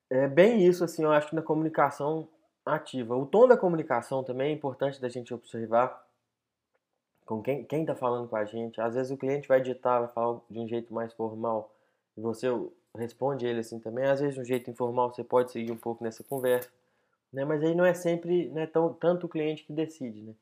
É 0.10 0.28
bem 0.28 0.66
isso, 0.66 0.84
assim, 0.84 1.04
eu 1.04 1.12
acho 1.12 1.30
que 1.30 1.36
na 1.36 1.42
comunicação 1.42 2.30
ativa. 2.66 3.16
O 3.16 3.26
tom 3.26 3.48
da 3.48 3.58
comunicação 3.58 4.24
também 4.24 4.52
é 4.52 4.56
importante 4.56 5.02
da 5.02 5.10
gente 5.10 5.34
observar 5.34 6.06
com 7.26 7.42
quem 7.42 7.66
está 7.82 7.96
falando 7.96 8.30
com 8.30 8.36
a 8.36 8.46
gente. 8.46 8.80
Às 8.80 8.96
vezes 8.96 9.12
o 9.12 9.18
cliente 9.18 9.48
vai 9.48 9.62
ditar, 9.62 10.00
vai 10.00 10.10
falar 10.10 10.40
de 10.50 10.60
um 10.60 10.68
jeito 10.68 10.94
mais 10.94 11.14
formal 11.14 11.74
e 12.16 12.22
você 12.22 12.48
responde 12.96 13.46
ele 13.46 13.60
assim 13.60 13.80
também. 13.80 14.06
Às 14.06 14.20
vezes 14.20 14.36
de 14.36 14.42
um 14.42 14.46
jeito 14.46 14.70
informal 14.70 15.12
você 15.12 15.24
pode 15.24 15.52
seguir 15.52 15.72
um 15.72 15.78
pouco 15.78 16.04
nessa 16.04 16.24
conversa, 16.24 16.70
né? 17.32 17.46
Mas 17.46 17.64
aí 17.64 17.76
não 17.76 17.86
é 17.86 17.94
sempre 17.94 18.50
né, 18.50 18.68
tão, 18.68 18.94
tanto 18.94 19.26
o 19.26 19.30
cliente 19.30 19.64
que 19.64 19.74
decide, 19.74 20.22
né? 20.22 20.34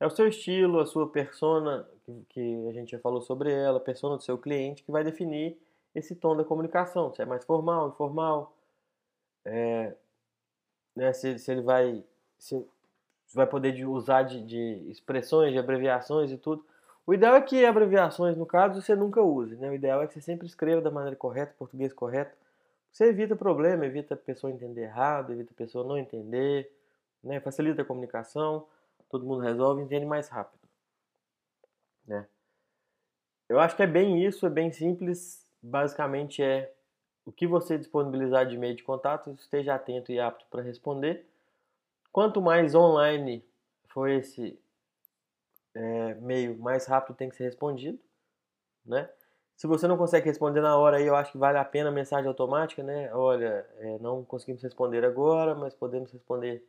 É 0.00 0.06
o 0.06 0.10
seu 0.10 0.26
estilo, 0.26 0.80
a 0.80 0.86
sua 0.86 1.08
persona, 1.08 1.88
que, 2.30 2.66
a 2.68 2.72
gente 2.72 2.90
já 2.90 2.98
falou 2.98 3.22
sobre 3.22 3.52
ela, 3.52 3.78
a 3.78 3.80
persona 3.80 4.16
do 4.16 4.22
seu 4.22 4.36
cliente, 4.36 4.82
que 4.82 4.90
vai 4.90 5.04
definir 5.04 5.56
esse 5.94 6.16
tom 6.16 6.36
da 6.36 6.42
comunicação. 6.42 7.14
Se 7.14 7.22
é 7.22 7.24
mais 7.24 7.44
formal, 7.44 7.90
informal, 7.90 8.52
é, 9.44 9.94
né, 10.96 11.12
se, 11.12 11.38
se 11.38 11.52
ele 11.52 11.62
vai 11.62 12.02
se 12.36 12.66
vai 13.32 13.46
poder 13.46 13.86
usar 13.86 14.24
de, 14.24 14.42
de, 14.42 14.90
expressões, 14.90 15.52
de 15.52 15.58
abreviações 15.58 16.30
e 16.30 16.36
tudo. 16.36 16.64
O 17.06 17.12
ideal 17.12 17.34
é 17.34 17.40
que 17.40 17.64
abreviações, 17.64 18.36
no 18.36 18.46
caso, 18.46 18.80
você 18.80 18.94
nunca 18.94 19.20
use. 19.20 19.56
Né? 19.56 19.68
O 19.68 19.74
ideal 19.74 20.02
é 20.02 20.06
que 20.06 20.14
você 20.14 20.20
sempre 20.20 20.46
escreva 20.46 20.80
da 20.80 20.90
maneira 20.90 21.16
correta, 21.16 21.54
português 21.58 21.92
correto. 21.92 22.36
Você 22.92 23.06
evita 23.06 23.34
problema, 23.34 23.84
evita 23.86 24.14
a 24.14 24.16
pessoa 24.16 24.52
entender 24.52 24.82
errado, 24.82 25.32
evita 25.32 25.52
a 25.52 25.56
pessoa 25.56 25.84
não 25.86 25.98
entender, 25.98 26.70
né? 27.22 27.40
facilita 27.40 27.82
a 27.82 27.84
comunicação, 27.84 28.66
todo 29.08 29.26
mundo 29.26 29.40
resolve 29.40 29.82
entende 29.82 30.06
mais 30.06 30.28
rápido. 30.28 30.62
Né? 32.06 32.26
Eu 33.48 33.58
acho 33.58 33.74
que 33.76 33.82
é 33.82 33.86
bem 33.86 34.24
isso, 34.24 34.46
é 34.46 34.50
bem 34.50 34.70
simples. 34.70 35.46
Basicamente 35.62 36.42
é 36.42 36.72
o 37.24 37.32
que 37.32 37.46
você 37.46 37.78
disponibilizar 37.78 38.46
de 38.46 38.56
meio 38.58 38.74
de 38.74 38.82
contato, 38.82 39.30
esteja 39.32 39.74
atento 39.74 40.12
e 40.12 40.20
apto 40.20 40.46
para 40.50 40.62
responder. 40.62 41.26
Quanto 42.12 42.42
mais 42.42 42.74
online 42.74 43.44
for 43.86 44.08
esse 44.08 44.58
é, 45.74 46.14
meio, 46.14 46.58
mais 46.58 46.86
rápido 46.86 47.16
tem 47.16 47.28
que 47.28 47.36
ser 47.36 47.44
respondido, 47.44 47.98
né? 48.84 49.08
Se 49.56 49.66
você 49.66 49.86
não 49.86 49.96
consegue 49.96 50.26
responder 50.26 50.60
na 50.60 50.76
hora 50.76 50.96
aí, 50.96 51.06
eu 51.06 51.14
acho 51.14 51.32
que 51.32 51.38
vale 51.38 51.58
a 51.58 51.64
pena 51.64 51.88
a 51.90 51.92
mensagem 51.92 52.26
automática, 52.26 52.82
né? 52.82 53.14
Olha, 53.14 53.66
é, 53.78 53.98
não 53.98 54.24
conseguimos 54.24 54.62
responder 54.62 55.04
agora, 55.04 55.54
mas 55.54 55.74
podemos 55.74 56.10
responder, 56.10 56.66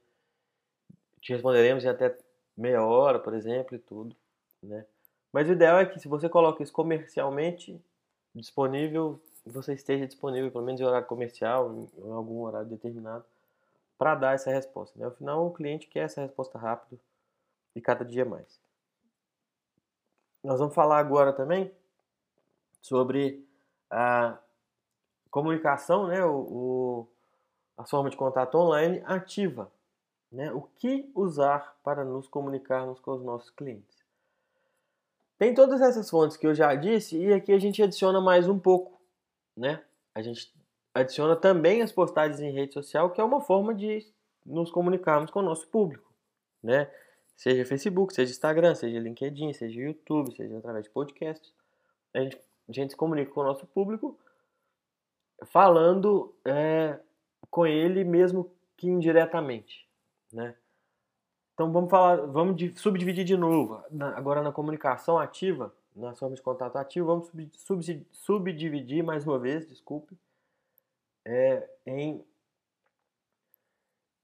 te 1.22 1.34
responderemos 1.34 1.84
em 1.84 1.88
até 1.88 2.16
meia 2.56 2.86
hora, 2.86 3.20
por 3.20 3.34
exemplo, 3.34 3.76
e 3.76 3.80
tudo, 3.80 4.16
né? 4.62 4.86
Mas 5.32 5.50
o 5.50 5.54
ideal 5.54 5.80
é 5.80 5.86
que 5.86 6.00
se 6.00 6.08
você 6.08 6.30
coloca 6.30 6.62
isso 6.62 6.72
comercialmente 6.72 7.82
disponível, 8.36 9.20
você 9.46 9.74
esteja 9.74 10.06
disponível, 10.06 10.52
pelo 10.52 10.64
menos 10.64 10.80
em 10.80 10.84
horário 10.84 11.08
comercial, 11.08 11.74
em 11.74 12.12
algum 12.12 12.42
horário 12.42 12.70
determinado, 12.70 13.26
para 13.98 14.16
dar 14.16 14.36
essa 14.36 14.52
resposta. 14.52 14.98
Né? 15.00 15.08
Afinal, 15.08 15.46
o 15.46 15.52
cliente 15.52 15.88
quer 15.88 16.06
essa 16.06 16.22
resposta 16.22 16.58
rápido 16.58 17.00
e 17.76 17.82
cada 17.82 18.06
dia 18.06 18.24
mais. 18.24 18.63
Nós 20.44 20.60
vamos 20.60 20.76
falar 20.76 21.00
agora 21.00 21.32
também 21.32 21.72
sobre 22.82 23.48
a 23.90 24.38
comunicação, 25.32 26.08
né? 26.08 26.24
o, 26.26 26.36
o 26.36 27.08
a 27.78 27.86
forma 27.86 28.10
de 28.10 28.18
contato 28.18 28.56
online 28.56 29.02
ativa. 29.06 29.72
Né? 30.32 30.52
O 30.52 30.62
que 30.62 31.10
usar 31.16 31.76
para 31.84 32.04
nos 32.04 32.28
comunicarmos 32.28 33.00
com 33.00 33.12
os 33.12 33.24
nossos 33.24 33.50
clientes? 33.50 34.04
Tem 35.38 35.54
todas 35.54 35.82
essas 35.82 36.10
fontes 36.10 36.38
que 36.38 36.46
eu 36.46 36.54
já 36.54 36.74
disse 36.76 37.18
e 37.18 37.34
aqui 37.34 37.52
a 37.52 37.60
gente 37.60 37.82
adiciona 37.82 38.22
mais 38.22 38.48
um 38.48 38.60
pouco 38.60 38.94
né? 39.56 39.82
A 40.14 40.22
gente 40.22 40.54
adiciona 40.94 41.36
também 41.36 41.82
as 41.82 41.92
postagens 41.92 42.40
em 42.40 42.52
rede 42.52 42.74
social, 42.74 43.12
que 43.12 43.22
é 43.22 43.24
uma 43.24 43.42
forma 43.42 43.74
de 43.74 44.06
nos 44.46 44.72
comunicarmos 44.72 45.32
com 45.32 45.40
o 45.40 45.44
nosso 45.44 45.68
público, 45.68 46.12
né? 46.62 46.92
Seja 47.36 47.66
Facebook, 47.66 48.14
seja 48.14 48.32
Instagram, 48.32 48.76
seja 48.76 49.00
LinkedIn, 49.00 49.54
seja 49.54 49.82
YouTube, 49.82 50.36
seja 50.36 50.58
através 50.58 50.86
de 50.86 50.92
podcasts. 50.92 51.54
A 52.14 52.20
gente, 52.20 52.38
a 52.70 52.72
gente 52.72 52.92
se 52.92 52.98
comunica 52.98 53.32
com 53.32 53.42
o 53.42 53.44
nosso 53.44 53.66
público 53.68 54.18
falando 55.46 56.34
é, 56.46 57.00
com 57.50 57.66
ele 57.66 58.04
mesmo 58.04 58.52
que 58.78 58.88
indiretamente, 58.88 59.88
né? 60.32 60.56
Então 61.54 61.72
vamos 61.72 61.90
falar, 61.90 62.16
vamos 62.28 62.60
subdividir 62.80 63.24
de 63.24 63.38
novo. 63.38 63.84
agora 64.16 64.42
na 64.42 64.52
comunicação 64.52 65.20
ativa, 65.20 65.74
nós 65.96 66.18
somos 66.18 66.36
de 66.36 66.42
contato 66.42 66.78
ativo, 66.78 67.08
vamos 67.08 67.28
sub, 67.28 67.52
sub, 67.56 68.08
subdividir 68.12 69.04
mais 69.04 69.26
uma 69.26 69.38
vez, 69.38 69.68
desculpe, 69.68 70.18
é, 71.24 71.70
em, 71.86 72.26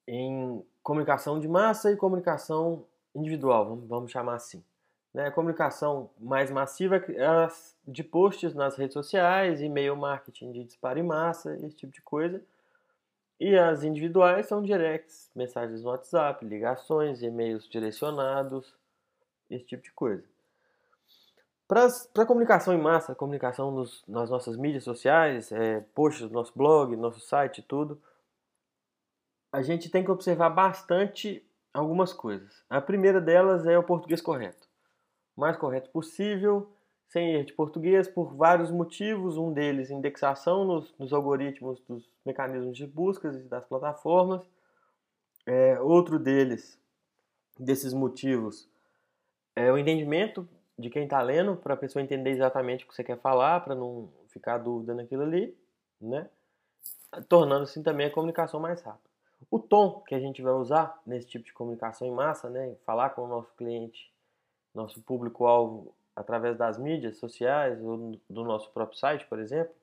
em 0.07 0.65
comunicação 0.81 1.39
de 1.39 1.47
massa 1.47 1.91
e 1.91 1.97
comunicação 1.97 2.83
individual, 3.15 3.77
vamos, 3.87 4.11
chamar 4.11 4.35
assim. 4.35 4.63
Né? 5.13 5.31
Comunicação 5.31 6.09
mais 6.19 6.51
massiva 6.51 6.97
é 6.97 7.47
de 7.87 8.03
posts 8.03 8.53
nas 8.53 8.75
redes 8.75 8.93
sociais, 8.93 9.61
e-mail 9.61 9.95
marketing 9.95 10.51
de 10.51 10.63
disparo 10.63 10.99
em 10.99 11.03
massa, 11.03 11.55
esse 11.65 11.75
tipo 11.75 11.91
de 11.91 12.01
coisa. 12.01 12.41
E 13.39 13.57
as 13.57 13.83
individuais 13.83 14.47
são 14.47 14.61
directs, 14.61 15.31
mensagens 15.33 15.81
no 15.81 15.89
WhatsApp, 15.89 16.45
ligações, 16.45 17.21
e-mails 17.21 17.67
direcionados, 17.69 18.75
esse 19.49 19.65
tipo 19.65 19.81
de 19.81 19.91
coisa. 19.91 20.23
Para 21.67 21.85
a 22.17 22.25
comunicação 22.25 22.73
em 22.73 22.81
massa, 22.81 23.15
comunicação 23.15 23.71
nos, 23.71 24.03
nas 24.07 24.29
nossas 24.29 24.57
mídias 24.57 24.83
sociais, 24.83 25.51
é, 25.51 25.79
posts 25.93 26.27
do 26.27 26.33
nosso 26.33 26.51
blog, 26.55 26.95
nosso 26.95 27.19
site 27.19 27.61
tudo, 27.61 28.01
a 29.51 29.61
gente 29.61 29.89
tem 29.89 30.03
que 30.03 30.11
observar 30.11 30.49
bastante 30.49 31.45
algumas 31.73 32.13
coisas. 32.13 32.63
A 32.69 32.81
primeira 32.81 33.21
delas 33.21 33.65
é 33.65 33.77
o 33.77 33.83
português 33.83 34.21
correto. 34.21 34.67
O 35.35 35.41
mais 35.41 35.57
correto 35.57 35.89
possível, 35.89 36.71
sem 37.07 37.33
erro 37.33 37.45
de 37.45 37.53
português, 37.53 38.07
por 38.07 38.35
vários 38.35 38.71
motivos. 38.71 39.37
Um 39.37 39.51
deles, 39.51 39.89
indexação 39.89 40.65
nos, 40.65 40.93
nos 40.97 41.13
algoritmos 41.13 41.79
dos 41.87 42.09
mecanismos 42.25 42.77
de 42.77 42.85
buscas 42.85 43.35
e 43.35 43.43
das 43.43 43.65
plataformas. 43.65 44.41
É, 45.45 45.79
outro 45.79 46.19
deles, 46.19 46.79
desses 47.57 47.93
motivos, 47.93 48.69
é 49.55 49.71
o 49.71 49.77
entendimento 49.77 50.47
de 50.77 50.89
quem 50.89 51.03
está 51.03 51.21
lendo, 51.21 51.57
para 51.57 51.73
a 51.73 51.77
pessoa 51.77 52.01
entender 52.01 52.29
exatamente 52.29 52.85
o 52.85 52.87
que 52.87 52.95
você 52.95 53.03
quer 53.03 53.19
falar, 53.19 53.59
para 53.61 53.75
não 53.75 54.09
ficar 54.29 54.57
dúvida 54.57 54.93
naquilo 54.93 55.23
ali, 55.23 55.57
né? 55.99 56.29
Tornando 57.27 57.63
assim 57.63 57.83
também 57.83 58.07
a 58.07 58.11
comunicação 58.11 58.59
mais 58.59 58.81
rápida. 58.81 59.08
O 59.49 59.59
tom 59.59 60.01
que 60.01 60.13
a 60.13 60.19
gente 60.19 60.41
vai 60.41 60.53
usar 60.53 61.01
nesse 61.05 61.27
tipo 61.27 61.45
de 61.45 61.53
comunicação 61.53 62.07
em 62.07 62.11
massa, 62.11 62.49
né? 62.49 62.75
Falar 62.85 63.11
com 63.11 63.23
o 63.23 63.27
nosso 63.27 63.53
cliente, 63.55 64.11
nosso 64.73 65.01
público-alvo 65.01 65.93
através 66.15 66.57
das 66.57 66.77
mídias 66.77 67.17
sociais 67.17 67.81
ou 67.81 68.19
do 68.29 68.43
nosso 68.43 68.69
próprio 68.71 68.99
site, 68.99 69.25
por 69.25 69.39
exemplo, 69.39 69.73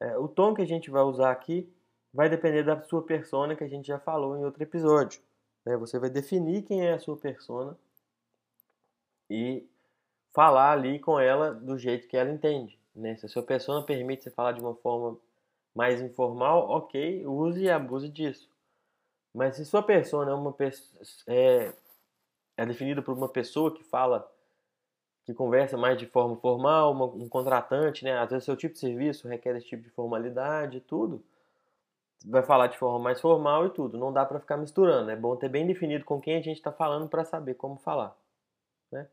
é, 0.00 0.16
o 0.16 0.26
tom 0.26 0.54
que 0.54 0.62
a 0.62 0.66
gente 0.66 0.90
vai 0.90 1.02
usar 1.02 1.30
aqui 1.30 1.70
vai 2.12 2.28
depender 2.28 2.62
da 2.62 2.80
sua 2.82 3.02
persona 3.02 3.54
que 3.54 3.62
a 3.62 3.68
gente 3.68 3.86
já 3.86 3.98
falou 3.98 4.36
em 4.36 4.44
outro 4.44 4.62
episódio. 4.62 5.20
Né? 5.64 5.76
Você 5.76 5.98
vai 5.98 6.10
definir 6.10 6.62
quem 6.62 6.86
é 6.86 6.94
a 6.94 6.98
sua 6.98 7.16
persona 7.16 7.76
e 9.28 9.68
falar 10.32 10.72
ali 10.72 10.98
com 10.98 11.20
ela 11.20 11.52
do 11.52 11.78
jeito 11.78 12.08
que 12.08 12.16
ela 12.16 12.30
entende. 12.30 12.78
Né? 12.94 13.16
Se 13.16 13.26
a 13.26 13.28
sua 13.28 13.42
persona 13.42 13.84
permite 13.84 14.24
você 14.24 14.30
falar 14.30 14.52
de 14.52 14.60
uma 14.60 14.74
forma 14.74 15.16
mais 15.74 16.00
informal, 16.00 16.68
ok, 16.68 17.24
use 17.26 17.62
e 17.62 17.70
abuse 17.70 18.08
disso. 18.08 18.49
Mas 19.34 19.56
se 19.56 19.64
sua 19.64 19.82
persona 19.82 20.30
é 20.30 20.34
uma 20.34 20.54
é, 21.26 21.72
é 22.56 22.66
definida 22.66 23.00
por 23.00 23.16
uma 23.16 23.28
pessoa 23.28 23.72
que 23.72 23.84
fala, 23.84 24.30
que 25.24 25.32
conversa 25.32 25.76
mais 25.76 25.96
de 25.98 26.06
forma 26.06 26.36
formal, 26.36 26.92
uma, 26.92 27.04
um 27.04 27.28
contratante, 27.28 28.04
né? 28.04 28.18
Às 28.18 28.30
vezes 28.30 28.44
seu 28.44 28.56
tipo 28.56 28.74
de 28.74 28.80
serviço 28.80 29.28
requer 29.28 29.56
esse 29.56 29.66
tipo 29.66 29.82
de 29.82 29.90
formalidade 29.90 30.78
e 30.78 30.80
tudo. 30.80 31.22
Vai 32.26 32.42
falar 32.42 32.66
de 32.66 32.76
forma 32.76 32.98
mais 32.98 33.20
formal 33.20 33.66
e 33.66 33.70
tudo. 33.70 33.96
Não 33.96 34.12
dá 34.12 34.26
para 34.26 34.40
ficar 34.40 34.56
misturando. 34.56 35.10
É 35.10 35.16
bom 35.16 35.36
ter 35.36 35.48
bem 35.48 35.66
definido 35.66 36.04
com 36.04 36.20
quem 36.20 36.36
a 36.36 36.42
gente 36.42 36.56
está 36.56 36.72
falando 36.72 37.08
para 37.08 37.24
saber 37.24 37.54
como 37.54 37.78
falar. 37.78 38.16
Né? 38.92 39.08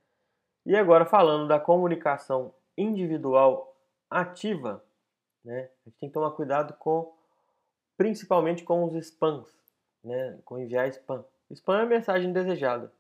E 0.66 0.76
agora 0.76 1.06
falando 1.06 1.48
da 1.48 1.60
comunicação 1.60 2.54
individual 2.78 3.74
ativa, 4.10 4.84
né? 5.44 5.70
A 5.86 5.90
gente 5.90 6.00
tem 6.00 6.10
que 6.10 6.14
tomar 6.14 6.32
cuidado 6.32 6.74
com, 6.74 7.14
principalmente 7.96 8.64
com 8.64 8.84
os 8.84 8.94
spams, 8.96 9.57
né? 10.08 10.40
Com 10.46 10.58
enviar 10.58 10.88
spam. 10.90 11.24
Spam 11.52 11.82
é 11.82 11.86
mensagem 11.86 12.32
desejada. 12.32 12.92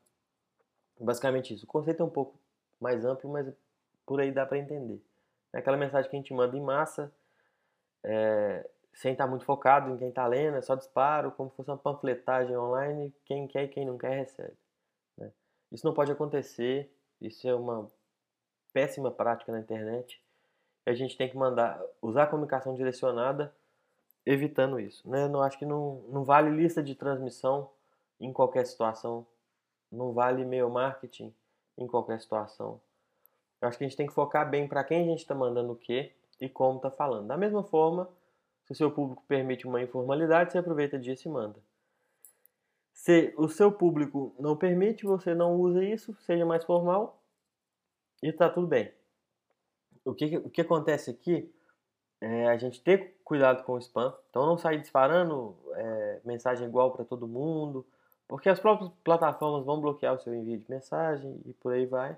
Basicamente 1.00 1.54
isso. 1.54 1.66
O 1.66 1.68
conceito 1.68 2.02
é 2.02 2.06
um 2.06 2.10
pouco 2.10 2.38
mais 2.80 3.06
amplo, 3.06 3.30
mas 3.30 3.52
por 4.06 4.22
aí 4.22 4.32
dá 4.32 4.46
para 4.46 4.58
entender. 4.58 5.02
É 5.54 5.60
aquela 5.60 5.78
mensagem 5.78 6.10
que 6.10 6.16
a 6.16 6.20
gente 6.20 6.34
manda 6.34 6.56
em 6.58 6.62
massa, 6.62 7.12
é, 8.04 8.68
sem 8.94 9.12
estar 9.12 9.26
tá 9.26 9.30
muito 9.30 9.46
focado 9.46 9.92
em 9.92 9.98
quem 9.98 10.10
está 10.10 10.26
lendo, 10.28 10.58
é 10.58 10.62
só 10.62 10.76
disparo, 10.76 11.32
como 11.32 11.50
se 11.50 11.56
fosse 11.56 11.70
uma 11.70 11.78
panfletagem 11.78 12.56
online, 12.58 13.14
quem 13.26 13.48
quer 13.48 13.64
e 13.64 13.68
quem 13.68 13.86
não 13.86 13.98
quer 13.98 14.12
recebe. 14.12 14.56
Né? 15.18 15.32
Isso 15.72 15.86
não 15.86 15.94
pode 15.94 16.12
acontecer, 16.12 16.92
isso 17.22 17.48
é 17.48 17.56
uma 17.56 17.88
péssima 18.74 19.12
prática 19.12 19.52
na 19.52 19.60
internet. 19.60 20.22
A 20.86 20.94
gente 20.94 21.18
tem 21.18 21.30
que 21.30 21.38
mandar, 21.38 21.82
usar 22.02 22.24
a 22.24 22.28
comunicação 22.28 22.74
direcionada 22.74 23.54
evitando 24.28 24.80
isso. 24.80 25.10
Né? 25.10 25.28
Não 25.28 25.42
acho 25.42 25.58
que 25.58 25.66
não, 25.66 26.04
não 26.10 26.24
vale 26.24 26.50
lista 26.50 26.84
de 26.84 26.94
transmissão 26.94 27.70
em 28.20 28.34
qualquer 28.34 28.66
situação, 28.66 29.26
não 29.92 30.12
vale 30.12 30.42
e-mail 30.42 30.70
marketing 30.70 31.34
em 31.78 31.88
qualquer 31.88 32.20
situação. 32.20 32.82
Eu 33.62 33.68
acho 33.68 33.78
que 33.78 33.86
a 33.86 33.88
gente 33.88 33.98
tem 33.98 34.06
que 34.06 34.14
focar 34.14 34.50
bem 34.50 34.68
para 34.68 34.84
quem 34.84 35.02
a 35.02 35.06
gente 35.06 35.20
está 35.20 35.34
mandando 35.34 35.72
o 35.72 35.76
que 35.76 36.12
e 36.42 36.50
como 36.50 36.78
está 36.78 36.92
falando. 36.92 37.28
Da 37.28 37.38
mesma 37.38 37.64
forma, 37.64 38.10
se 38.66 38.74
o 38.74 38.76
seu 38.76 38.92
público 38.92 39.24
permite 39.28 39.66
uma 39.66 39.82
informalidade, 39.82 40.52
você 40.52 40.58
aproveita 40.58 41.00
disso 41.00 41.28
e 41.28 41.32
manda. 41.32 41.60
Se 42.92 43.34
o 43.38 43.48
seu 43.48 43.72
público 43.72 44.36
não 44.38 44.58
permite, 44.58 45.06
você 45.06 45.34
não 45.34 45.56
usa 45.56 45.84
isso, 45.84 46.14
seja 46.26 46.46
mais 46.46 46.66
formal 46.66 47.24
e 48.22 48.28
está 48.28 48.50
tudo 48.50 48.68
bem. 48.68 48.92
O 50.04 50.14
que, 50.14 50.38
o 50.38 50.50
que 50.50 50.62
acontece 50.62 51.12
aqui 51.12 51.54
é 52.20 52.48
a 52.48 52.58
gente 52.58 52.82
ter 52.82 53.17
cuidado 53.28 53.62
com 53.64 53.74
o 53.74 53.78
spam. 53.78 54.16
Então 54.30 54.46
não 54.46 54.58
sair 54.58 54.80
disparando 54.80 55.54
é, 55.74 56.22
mensagem 56.24 56.66
igual 56.66 56.92
para 56.92 57.04
todo 57.04 57.28
mundo, 57.28 57.86
porque 58.26 58.48
as 58.48 58.58
próprias 58.58 58.90
plataformas 59.04 59.66
vão 59.66 59.82
bloquear 59.82 60.16
o 60.16 60.20
seu 60.20 60.34
envio 60.34 60.58
de 60.58 60.72
mensagem 60.72 61.38
e 61.46 61.52
por 61.52 61.74
aí 61.74 61.86
vai, 61.86 62.18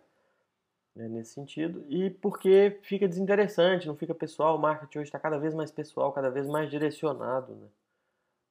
né, 0.96 1.08
nesse 1.08 1.34
sentido. 1.34 1.84
E 1.90 2.12
porque 2.12 2.78
fica 2.84 3.08
desinteressante, 3.08 3.88
não 3.88 3.96
fica 3.96 4.14
pessoal. 4.14 4.56
O 4.56 4.60
marketing 4.60 5.00
hoje 5.00 5.08
está 5.08 5.20
cada 5.20 5.40
vez 5.40 5.56
mais 5.56 5.72
pessoal, 5.72 6.14
cada 6.14 6.30
vez 6.30 6.48
mais 6.48 6.70
direcionado. 6.70 7.56
Né? 7.56 7.68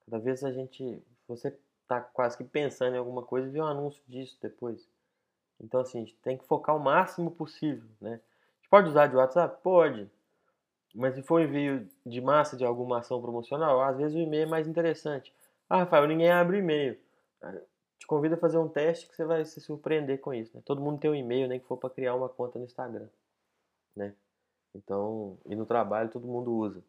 Cada 0.04 0.18
vez 0.18 0.42
a 0.42 0.50
gente. 0.50 1.00
Você 1.28 1.56
tá 1.86 2.00
quase 2.00 2.36
que 2.36 2.44
pensando 2.44 2.96
em 2.96 2.98
alguma 2.98 3.22
coisa 3.22 3.46
e 3.46 3.50
vê 3.50 3.60
um 3.60 3.66
anúncio 3.66 4.02
disso 4.08 4.36
depois. 4.42 4.88
Então, 5.60 5.80
assim, 5.80 5.98
a 5.98 6.00
gente 6.00 6.16
tem 6.16 6.36
que 6.36 6.44
focar 6.44 6.76
o 6.76 6.80
máximo 6.80 7.30
possível, 7.30 7.88
né? 8.00 8.14
A 8.14 8.56
gente 8.60 8.68
pode 8.70 8.88
usar 8.88 9.06
de 9.06 9.16
WhatsApp? 9.16 9.62
Pode. 9.62 10.10
Mas 10.94 11.14
se 11.14 11.22
for 11.22 11.40
envio 11.40 11.88
de 12.04 12.20
massa 12.20 12.56
de 12.56 12.64
alguma 12.64 12.98
ação 12.98 13.20
promocional, 13.20 13.80
às 13.80 13.96
vezes 13.96 14.16
o 14.16 14.20
e-mail 14.20 14.44
é 14.44 14.46
mais 14.46 14.66
interessante. 14.66 15.32
Ah, 15.68 15.78
Rafael, 15.78 16.06
ninguém 16.06 16.30
abre 16.30 16.58
e-mail. 16.58 16.98
Ah, 17.42 17.54
te 17.98 18.06
convido 18.06 18.34
a 18.34 18.38
fazer 18.38 18.58
um 18.58 18.68
teste 18.68 19.08
que 19.08 19.14
você 19.14 19.24
vai 19.24 19.44
se 19.44 19.60
surpreender 19.60 20.20
com 20.20 20.32
isso, 20.32 20.56
né? 20.56 20.62
Todo 20.64 20.80
mundo 20.80 21.00
tem 21.00 21.10
um 21.10 21.14
e-mail, 21.14 21.48
nem 21.48 21.60
que 21.60 21.66
for 21.66 21.76
para 21.76 21.90
criar 21.90 22.14
uma 22.14 22.28
conta 22.28 22.58
no 22.58 22.64
Instagram, 22.64 23.08
né? 23.94 24.14
Então, 24.74 25.38
e 25.46 25.54
no 25.56 25.66
trabalho 25.66 26.10
todo 26.10 26.26
mundo 26.26 26.52
usa. 26.52 26.82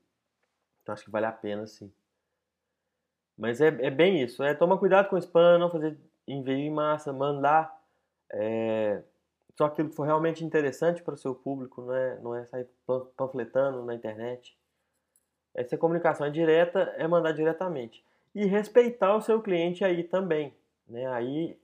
Então 0.81 0.93
acho 0.93 1.03
que 1.03 1.11
vale 1.11 1.25
a 1.25 1.31
pena, 1.31 1.67
sim. 1.67 1.91
Mas 3.37 3.61
é, 3.61 3.67
é 3.67 3.89
bem 3.89 4.21
isso. 4.21 4.43
É 4.43 4.53
tomar 4.53 4.77
cuidado 4.77 5.09
com 5.09 5.15
o 5.15 5.19
spam, 5.19 5.57
não 5.57 5.71
fazer 5.71 5.97
envio 6.27 6.53
em 6.55 6.69
massa, 6.69 7.13
mandar 7.13 7.73
é, 8.31 9.01
só 9.59 9.65
aquilo 9.65 9.89
que 9.89 9.95
for 9.97 10.05
realmente 10.05 10.45
interessante 10.45 11.03
para 11.03 11.15
o 11.15 11.17
seu 11.17 11.35
público, 11.35 11.81
não 11.81 11.93
é, 11.93 12.19
não 12.21 12.33
é 12.33 12.45
sair 12.45 12.65
panfletando 13.17 13.83
na 13.83 13.93
internet. 13.93 14.57
Essa 15.53 15.77
comunicação 15.77 16.27
é 16.27 16.29
direta, 16.29 16.79
é 16.97 17.05
mandar 17.05 17.33
diretamente. 17.33 18.01
E 18.33 18.45
respeitar 18.45 19.13
o 19.17 19.21
seu 19.21 19.41
cliente 19.41 19.83
aí 19.83 20.01
também. 20.05 20.55
Né? 20.87 21.05
Aí, 21.07 21.59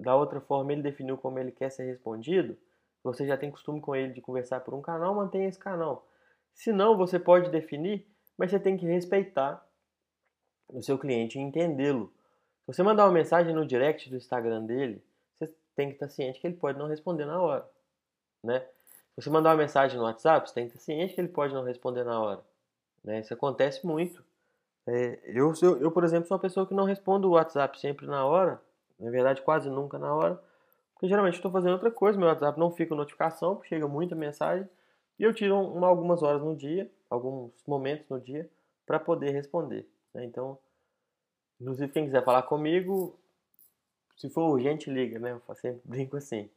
da 0.00 0.16
outra 0.16 0.40
forma, 0.40 0.72
ele 0.72 0.82
definiu 0.82 1.16
como 1.16 1.38
ele 1.38 1.52
quer 1.52 1.70
ser 1.70 1.84
respondido. 1.84 2.58
Você 3.04 3.24
já 3.24 3.36
tem 3.36 3.52
costume 3.52 3.80
com 3.80 3.94
ele 3.94 4.12
de 4.12 4.20
conversar 4.20 4.58
por 4.58 4.74
um 4.74 4.82
canal, 4.82 5.14
mantenha 5.14 5.48
esse 5.48 5.60
canal. 5.60 6.08
Se 6.52 6.72
não, 6.72 6.96
você 6.96 7.20
pode 7.20 7.50
definir, 7.50 8.04
mas 8.36 8.50
você 8.50 8.58
tem 8.58 8.76
que 8.76 8.84
respeitar 8.84 9.64
o 10.68 10.82
seu 10.82 10.98
cliente 10.98 11.38
e 11.38 11.40
entendê-lo. 11.40 12.12
Se 12.62 12.74
você 12.74 12.82
mandar 12.82 13.04
uma 13.04 13.12
mensagem 13.12 13.54
no 13.54 13.64
direct 13.64 14.10
do 14.10 14.16
Instagram 14.16 14.64
dele, 14.64 15.00
tem 15.78 15.86
que 15.90 15.94
estar 15.94 16.08
ciente 16.08 16.40
que 16.40 16.46
ele 16.48 16.56
pode 16.56 16.76
não 16.76 16.88
responder 16.88 17.24
na 17.24 17.40
hora, 17.40 17.64
né? 18.42 18.66
Se 19.14 19.22
você 19.22 19.30
mandar 19.30 19.50
uma 19.50 19.58
mensagem 19.58 19.96
no 19.96 20.02
WhatsApp, 20.02 20.48
você 20.48 20.54
tem 20.54 20.64
que 20.68 20.74
estar 20.74 20.84
ciente 20.84 21.14
que 21.14 21.20
ele 21.20 21.28
pode 21.28 21.54
não 21.54 21.62
responder 21.62 22.02
na 22.02 22.20
hora, 22.20 22.40
né? 23.04 23.20
Isso 23.20 23.32
acontece 23.32 23.86
muito. 23.86 24.24
É, 24.88 25.20
eu, 25.26 25.52
eu, 25.62 25.80
eu, 25.80 25.92
por 25.92 26.02
exemplo, 26.02 26.26
sou 26.26 26.36
uma 26.36 26.40
pessoa 26.40 26.66
que 26.66 26.74
não 26.74 26.84
respondo 26.84 27.28
o 27.28 27.32
WhatsApp 27.32 27.78
sempre 27.78 28.08
na 28.08 28.26
hora, 28.26 28.60
na 28.98 29.08
verdade 29.08 29.40
quase 29.40 29.70
nunca 29.70 30.00
na 30.00 30.12
hora, 30.12 30.42
porque 30.94 31.06
geralmente 31.06 31.34
estou 31.34 31.52
fazendo 31.52 31.74
outra 31.74 31.92
coisa, 31.92 32.18
meu 32.18 32.26
WhatsApp 32.26 32.58
não 32.58 32.72
fica 32.72 32.92
notificação, 32.96 33.54
porque 33.54 33.68
chega 33.68 33.86
muita 33.86 34.16
mensagem, 34.16 34.68
e 35.16 35.22
eu 35.22 35.32
tiro 35.32 35.60
uma, 35.60 35.86
algumas 35.86 36.24
horas 36.24 36.42
no 36.42 36.56
dia, 36.56 36.90
alguns 37.08 37.52
momentos 37.64 38.04
no 38.08 38.20
dia, 38.20 38.50
para 38.84 38.98
poder 38.98 39.30
responder. 39.30 39.88
Né? 40.12 40.24
Então, 40.24 40.58
inclusive, 41.60 41.92
quem 41.92 42.06
quiser 42.06 42.24
falar 42.24 42.42
comigo, 42.42 43.16
se 44.18 44.28
for 44.28 44.50
urgente, 44.50 44.90
liga, 44.90 45.18
né? 45.18 45.32
Eu 45.48 45.54
sempre 45.54 45.80
brinco 45.84 46.16
assim. 46.16 46.50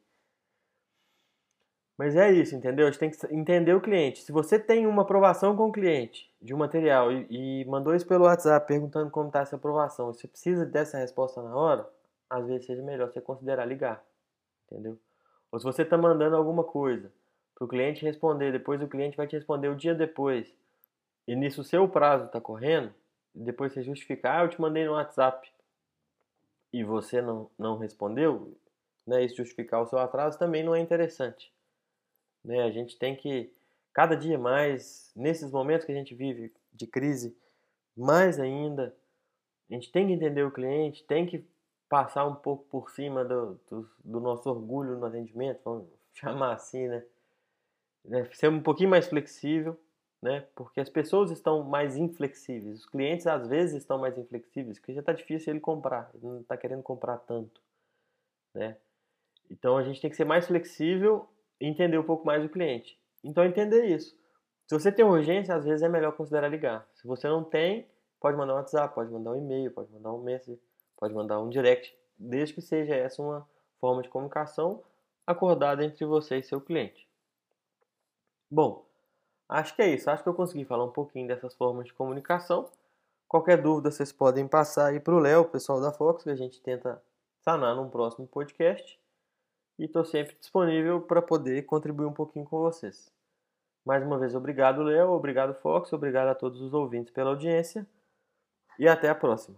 Mas 1.97 2.15
é 2.15 2.31
isso, 2.31 2.55
entendeu? 2.55 2.87
A 2.87 2.91
gente 2.91 2.99
tem 2.99 3.11
que 3.11 3.35
entender 3.35 3.75
o 3.75 3.79
cliente. 3.79 4.23
Se 4.23 4.31
você 4.31 4.57
tem 4.57 4.87
uma 4.87 5.03
aprovação 5.03 5.55
com 5.55 5.67
o 5.69 5.71
cliente 5.71 6.33
de 6.41 6.51
um 6.51 6.57
material 6.57 7.11
e, 7.11 7.61
e 7.61 7.65
mandou 7.65 7.93
isso 7.93 8.07
pelo 8.07 8.25
WhatsApp 8.25 8.67
perguntando 8.67 9.11
como 9.11 9.27
está 9.27 9.41
essa 9.41 9.55
aprovação, 9.55 10.09
e 10.09 10.15
você 10.15 10.27
precisa 10.27 10.65
dessa 10.65 10.97
resposta 10.97 11.43
na 11.43 11.55
hora, 11.55 11.87
às 12.27 12.47
vezes 12.47 12.65
seja 12.65 12.81
melhor 12.81 13.11
você 13.11 13.21
considerar 13.21 13.65
ligar, 13.65 14.03
entendeu? 14.65 14.97
Ou 15.51 15.59
se 15.59 15.65
você 15.65 15.83
está 15.83 15.95
mandando 15.95 16.35
alguma 16.35 16.63
coisa 16.63 17.11
para 17.53 17.65
o 17.65 17.67
cliente 17.67 18.03
responder, 18.03 18.51
depois 18.51 18.81
o 18.81 18.87
cliente 18.87 19.15
vai 19.15 19.27
te 19.27 19.35
responder 19.35 19.67
o 19.67 19.75
dia 19.75 19.93
depois, 19.93 20.51
e 21.27 21.35
nisso 21.35 21.61
o 21.61 21.63
seu 21.63 21.87
prazo 21.87 22.25
está 22.25 22.41
correndo, 22.41 22.91
depois 23.35 23.73
você 23.73 23.83
justificar, 23.83 24.39
ah, 24.39 24.43
eu 24.45 24.49
te 24.49 24.59
mandei 24.59 24.85
no 24.85 24.93
WhatsApp 24.93 25.47
e 26.73 26.83
você 26.83 27.21
não, 27.21 27.49
não 27.57 27.77
respondeu, 27.77 28.57
né, 29.05 29.23
isso 29.23 29.37
justificar 29.37 29.81
o 29.81 29.87
seu 29.87 29.99
atraso 29.99 30.37
também 30.37 30.63
não 30.63 30.75
é 30.75 30.79
interessante. 30.79 31.51
Né? 32.43 32.63
A 32.63 32.71
gente 32.71 32.97
tem 32.97 33.15
que, 33.15 33.51
cada 33.93 34.15
dia 34.15 34.37
mais, 34.37 35.11
nesses 35.15 35.51
momentos 35.51 35.85
que 35.85 35.91
a 35.91 35.95
gente 35.95 36.15
vive 36.15 36.53
de 36.73 36.87
crise, 36.87 37.35
mais 37.95 38.39
ainda, 38.39 38.95
a 39.69 39.73
gente 39.73 39.91
tem 39.91 40.07
que 40.07 40.13
entender 40.13 40.43
o 40.43 40.51
cliente, 40.51 41.03
tem 41.03 41.25
que 41.25 41.45
passar 41.89 42.25
um 42.25 42.35
pouco 42.35 42.63
por 42.65 42.89
cima 42.89 43.23
do, 43.25 43.59
do, 43.69 43.89
do 44.03 44.19
nosso 44.19 44.49
orgulho 44.49 44.97
no 44.97 45.05
atendimento, 45.05 45.61
vamos 45.63 45.87
chamar 46.13 46.53
assim, 46.53 46.87
né? 46.87 47.03
É, 48.09 48.25
ser 48.33 48.49
um 48.49 48.61
pouquinho 48.61 48.89
mais 48.89 49.07
flexível, 49.07 49.79
né? 50.21 50.45
Porque 50.55 50.79
as 50.79 50.89
pessoas 50.89 51.31
estão 51.31 51.63
mais 51.63 51.97
inflexíveis, 51.97 52.79
os 52.79 52.85
clientes 52.85 53.25
às 53.25 53.47
vezes 53.47 53.77
estão 53.77 53.97
mais 53.97 54.17
inflexíveis, 54.17 54.77
porque 54.77 54.93
já 54.93 54.99
está 54.99 55.13
difícil 55.13 55.51
ele 55.51 55.59
comprar, 55.59 56.11
ele 56.13 56.25
não 56.25 56.41
está 56.41 56.55
querendo 56.55 56.83
comprar 56.83 57.17
tanto, 57.17 57.61
né? 58.53 58.77
Então 59.49 59.77
a 59.77 59.83
gente 59.83 59.99
tem 59.99 60.09
que 60.09 60.15
ser 60.15 60.25
mais 60.25 60.47
flexível 60.47 61.27
e 61.59 61.65
entender 61.67 61.97
um 61.97 62.03
pouco 62.03 62.25
mais 62.25 62.45
o 62.45 62.49
cliente. 62.49 62.99
Então 63.23 63.43
entender 63.43 63.85
isso. 63.85 64.15
Se 64.67 64.73
você 64.73 64.91
tem 64.91 65.03
urgência, 65.03 65.55
às 65.55 65.65
vezes 65.65 65.81
é 65.81 65.89
melhor 65.89 66.13
considerar 66.13 66.47
ligar. 66.47 66.87
Se 66.93 67.05
você 67.05 67.27
não 67.27 67.43
tem, 67.43 67.87
pode 68.19 68.37
mandar 68.37 68.53
um 68.53 68.57
WhatsApp, 68.57 68.95
pode 68.95 69.11
mandar 69.11 69.31
um 69.31 69.35
e-mail, 69.35 69.71
pode 69.71 69.91
mandar 69.91 70.13
um 70.13 70.23
message, 70.23 70.61
pode 70.97 71.13
mandar 71.13 71.41
um 71.41 71.49
direct, 71.49 71.93
desde 72.17 72.53
que 72.53 72.61
seja 72.61 72.95
essa 72.95 73.21
uma 73.21 73.45
forma 73.79 74.01
de 74.01 74.09
comunicação 74.09 74.81
acordada 75.25 75.83
entre 75.83 76.05
você 76.05 76.37
e 76.37 76.43
seu 76.43 76.61
cliente. 76.61 77.07
Bom, 78.49 78.85
acho 79.51 79.75
que 79.75 79.81
é 79.81 79.93
isso. 79.93 80.09
Acho 80.09 80.23
que 80.23 80.29
eu 80.29 80.33
consegui 80.33 80.65
falar 80.65 80.85
um 80.85 80.91
pouquinho 80.91 81.27
dessas 81.27 81.53
formas 81.53 81.85
de 81.85 81.93
comunicação. 81.93 82.69
Qualquer 83.27 83.61
dúvida 83.61 83.91
vocês 83.91 84.11
podem 84.11 84.47
passar 84.47 84.87
aí 84.87 84.99
para 84.99 85.13
o 85.13 85.19
Léo, 85.19 85.45
pessoal 85.45 85.79
da 85.79 85.91
Fox, 85.91 86.23
que 86.23 86.29
a 86.29 86.35
gente 86.35 86.61
tenta 86.61 87.01
sanar 87.41 87.75
num 87.75 87.89
próximo 87.89 88.27
podcast. 88.27 88.99
E 89.79 89.85
estou 89.85 90.03
sempre 90.03 90.35
disponível 90.39 91.01
para 91.01 91.21
poder 91.21 91.63
contribuir 91.63 92.05
um 92.07 92.13
pouquinho 92.13 92.45
com 92.45 92.59
vocês. 92.59 93.11
Mais 93.85 94.03
uma 94.05 94.19
vez, 94.19 94.35
obrigado, 94.35 94.83
Léo, 94.83 95.09
obrigado, 95.11 95.55
Fox, 95.55 95.91
obrigado 95.91 96.27
a 96.27 96.35
todos 96.35 96.61
os 96.61 96.73
ouvintes 96.73 97.11
pela 97.11 97.31
audiência 97.31 97.87
e 98.77 98.87
até 98.87 99.09
a 99.09 99.15
próxima. 99.15 99.57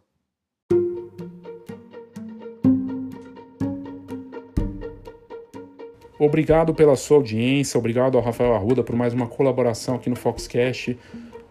Obrigado 6.23 6.73
pela 6.73 6.95
sua 6.95 7.17
audiência, 7.17 7.77
obrigado 7.77 8.17
ao 8.17 8.23
Rafael 8.23 8.55
Arruda 8.55 8.81
por 8.81 8.95
mais 8.95 9.13
uma 9.13 9.27
colaboração 9.27 9.95
aqui 9.95 10.09
no 10.09 10.15
Foxcast. 10.15 10.97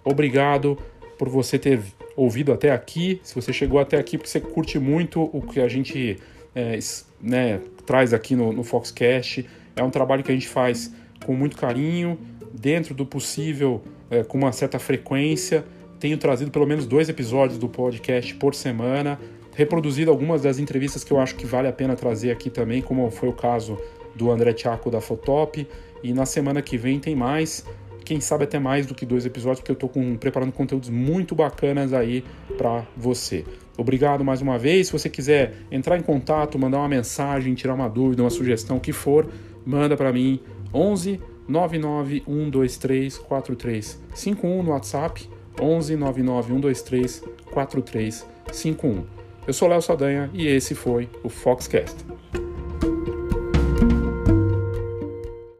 Obrigado 0.02 0.78
por 1.18 1.28
você 1.28 1.58
ter 1.58 1.78
ouvido 2.16 2.54
até 2.54 2.70
aqui. 2.70 3.20
Se 3.22 3.34
você 3.34 3.52
chegou 3.52 3.78
até 3.78 3.98
aqui 3.98 4.16
porque 4.16 4.30
você 4.30 4.40
curte 4.40 4.78
muito 4.78 5.28
o 5.30 5.42
que 5.42 5.60
a 5.60 5.68
gente 5.68 6.16
é, 6.54 6.78
né, 7.20 7.60
traz 7.84 8.14
aqui 8.14 8.34
no, 8.34 8.50
no 8.50 8.64
Foxcast, 8.64 9.46
é 9.76 9.82
um 9.82 9.90
trabalho 9.90 10.24
que 10.24 10.32
a 10.32 10.34
gente 10.34 10.48
faz 10.48 10.90
com 11.26 11.34
muito 11.34 11.54
carinho, 11.54 12.18
dentro 12.50 12.94
do 12.94 13.04
possível, 13.04 13.82
é, 14.10 14.24
com 14.24 14.38
uma 14.38 14.52
certa 14.52 14.78
frequência. 14.78 15.66
Tenho 16.00 16.16
trazido 16.16 16.50
pelo 16.50 16.66
menos 16.66 16.86
dois 16.86 17.10
episódios 17.10 17.58
do 17.58 17.68
podcast 17.68 18.34
por 18.36 18.54
semana, 18.54 19.20
reproduzido 19.54 20.10
algumas 20.10 20.40
das 20.40 20.58
entrevistas 20.58 21.04
que 21.04 21.12
eu 21.12 21.20
acho 21.20 21.34
que 21.34 21.44
vale 21.44 21.68
a 21.68 21.72
pena 21.74 21.94
trazer 21.94 22.30
aqui 22.30 22.48
também, 22.48 22.80
como 22.80 23.10
foi 23.10 23.28
o 23.28 23.34
caso 23.34 23.76
do 24.14 24.30
André 24.30 24.52
Tchaco 24.52 24.90
da 24.90 25.00
Fotop. 25.00 25.66
E 26.02 26.12
na 26.12 26.26
semana 26.26 26.60
que 26.60 26.76
vem 26.76 26.98
tem 26.98 27.14
mais, 27.14 27.64
quem 28.04 28.20
sabe 28.20 28.44
até 28.44 28.58
mais 28.58 28.86
do 28.86 28.94
que 28.94 29.06
dois 29.06 29.24
episódios, 29.24 29.60
porque 29.60 29.70
eu 29.70 29.86
estou 29.86 29.90
preparando 30.18 30.52
conteúdos 30.52 30.88
muito 30.88 31.34
bacanas 31.34 31.92
aí 31.92 32.24
para 32.58 32.86
você. 32.96 33.44
Obrigado 33.76 34.24
mais 34.24 34.42
uma 34.42 34.58
vez. 34.58 34.88
Se 34.88 34.92
você 34.92 35.08
quiser 35.08 35.54
entrar 35.70 35.96
em 35.96 36.02
contato, 36.02 36.58
mandar 36.58 36.78
uma 36.78 36.88
mensagem, 36.88 37.54
tirar 37.54 37.74
uma 37.74 37.88
dúvida, 37.88 38.22
uma 38.22 38.30
sugestão, 38.30 38.76
o 38.76 38.80
que 38.80 38.92
for, 38.92 39.28
manda 39.64 39.96
para 39.96 40.12
mim 40.12 40.40
11 40.74 41.20
99123 41.48 43.18
4351 43.18 44.62
no 44.62 44.70
WhatsApp 44.70 45.28
11 45.60 45.96
99123 45.96 47.22
4351. 47.50 49.04
Eu 49.46 49.52
sou 49.52 49.68
Léo 49.68 49.82
Saldanha 49.82 50.30
e 50.32 50.46
esse 50.46 50.74
foi 50.74 51.08
o 51.22 51.28
Foxcast. 51.28 51.96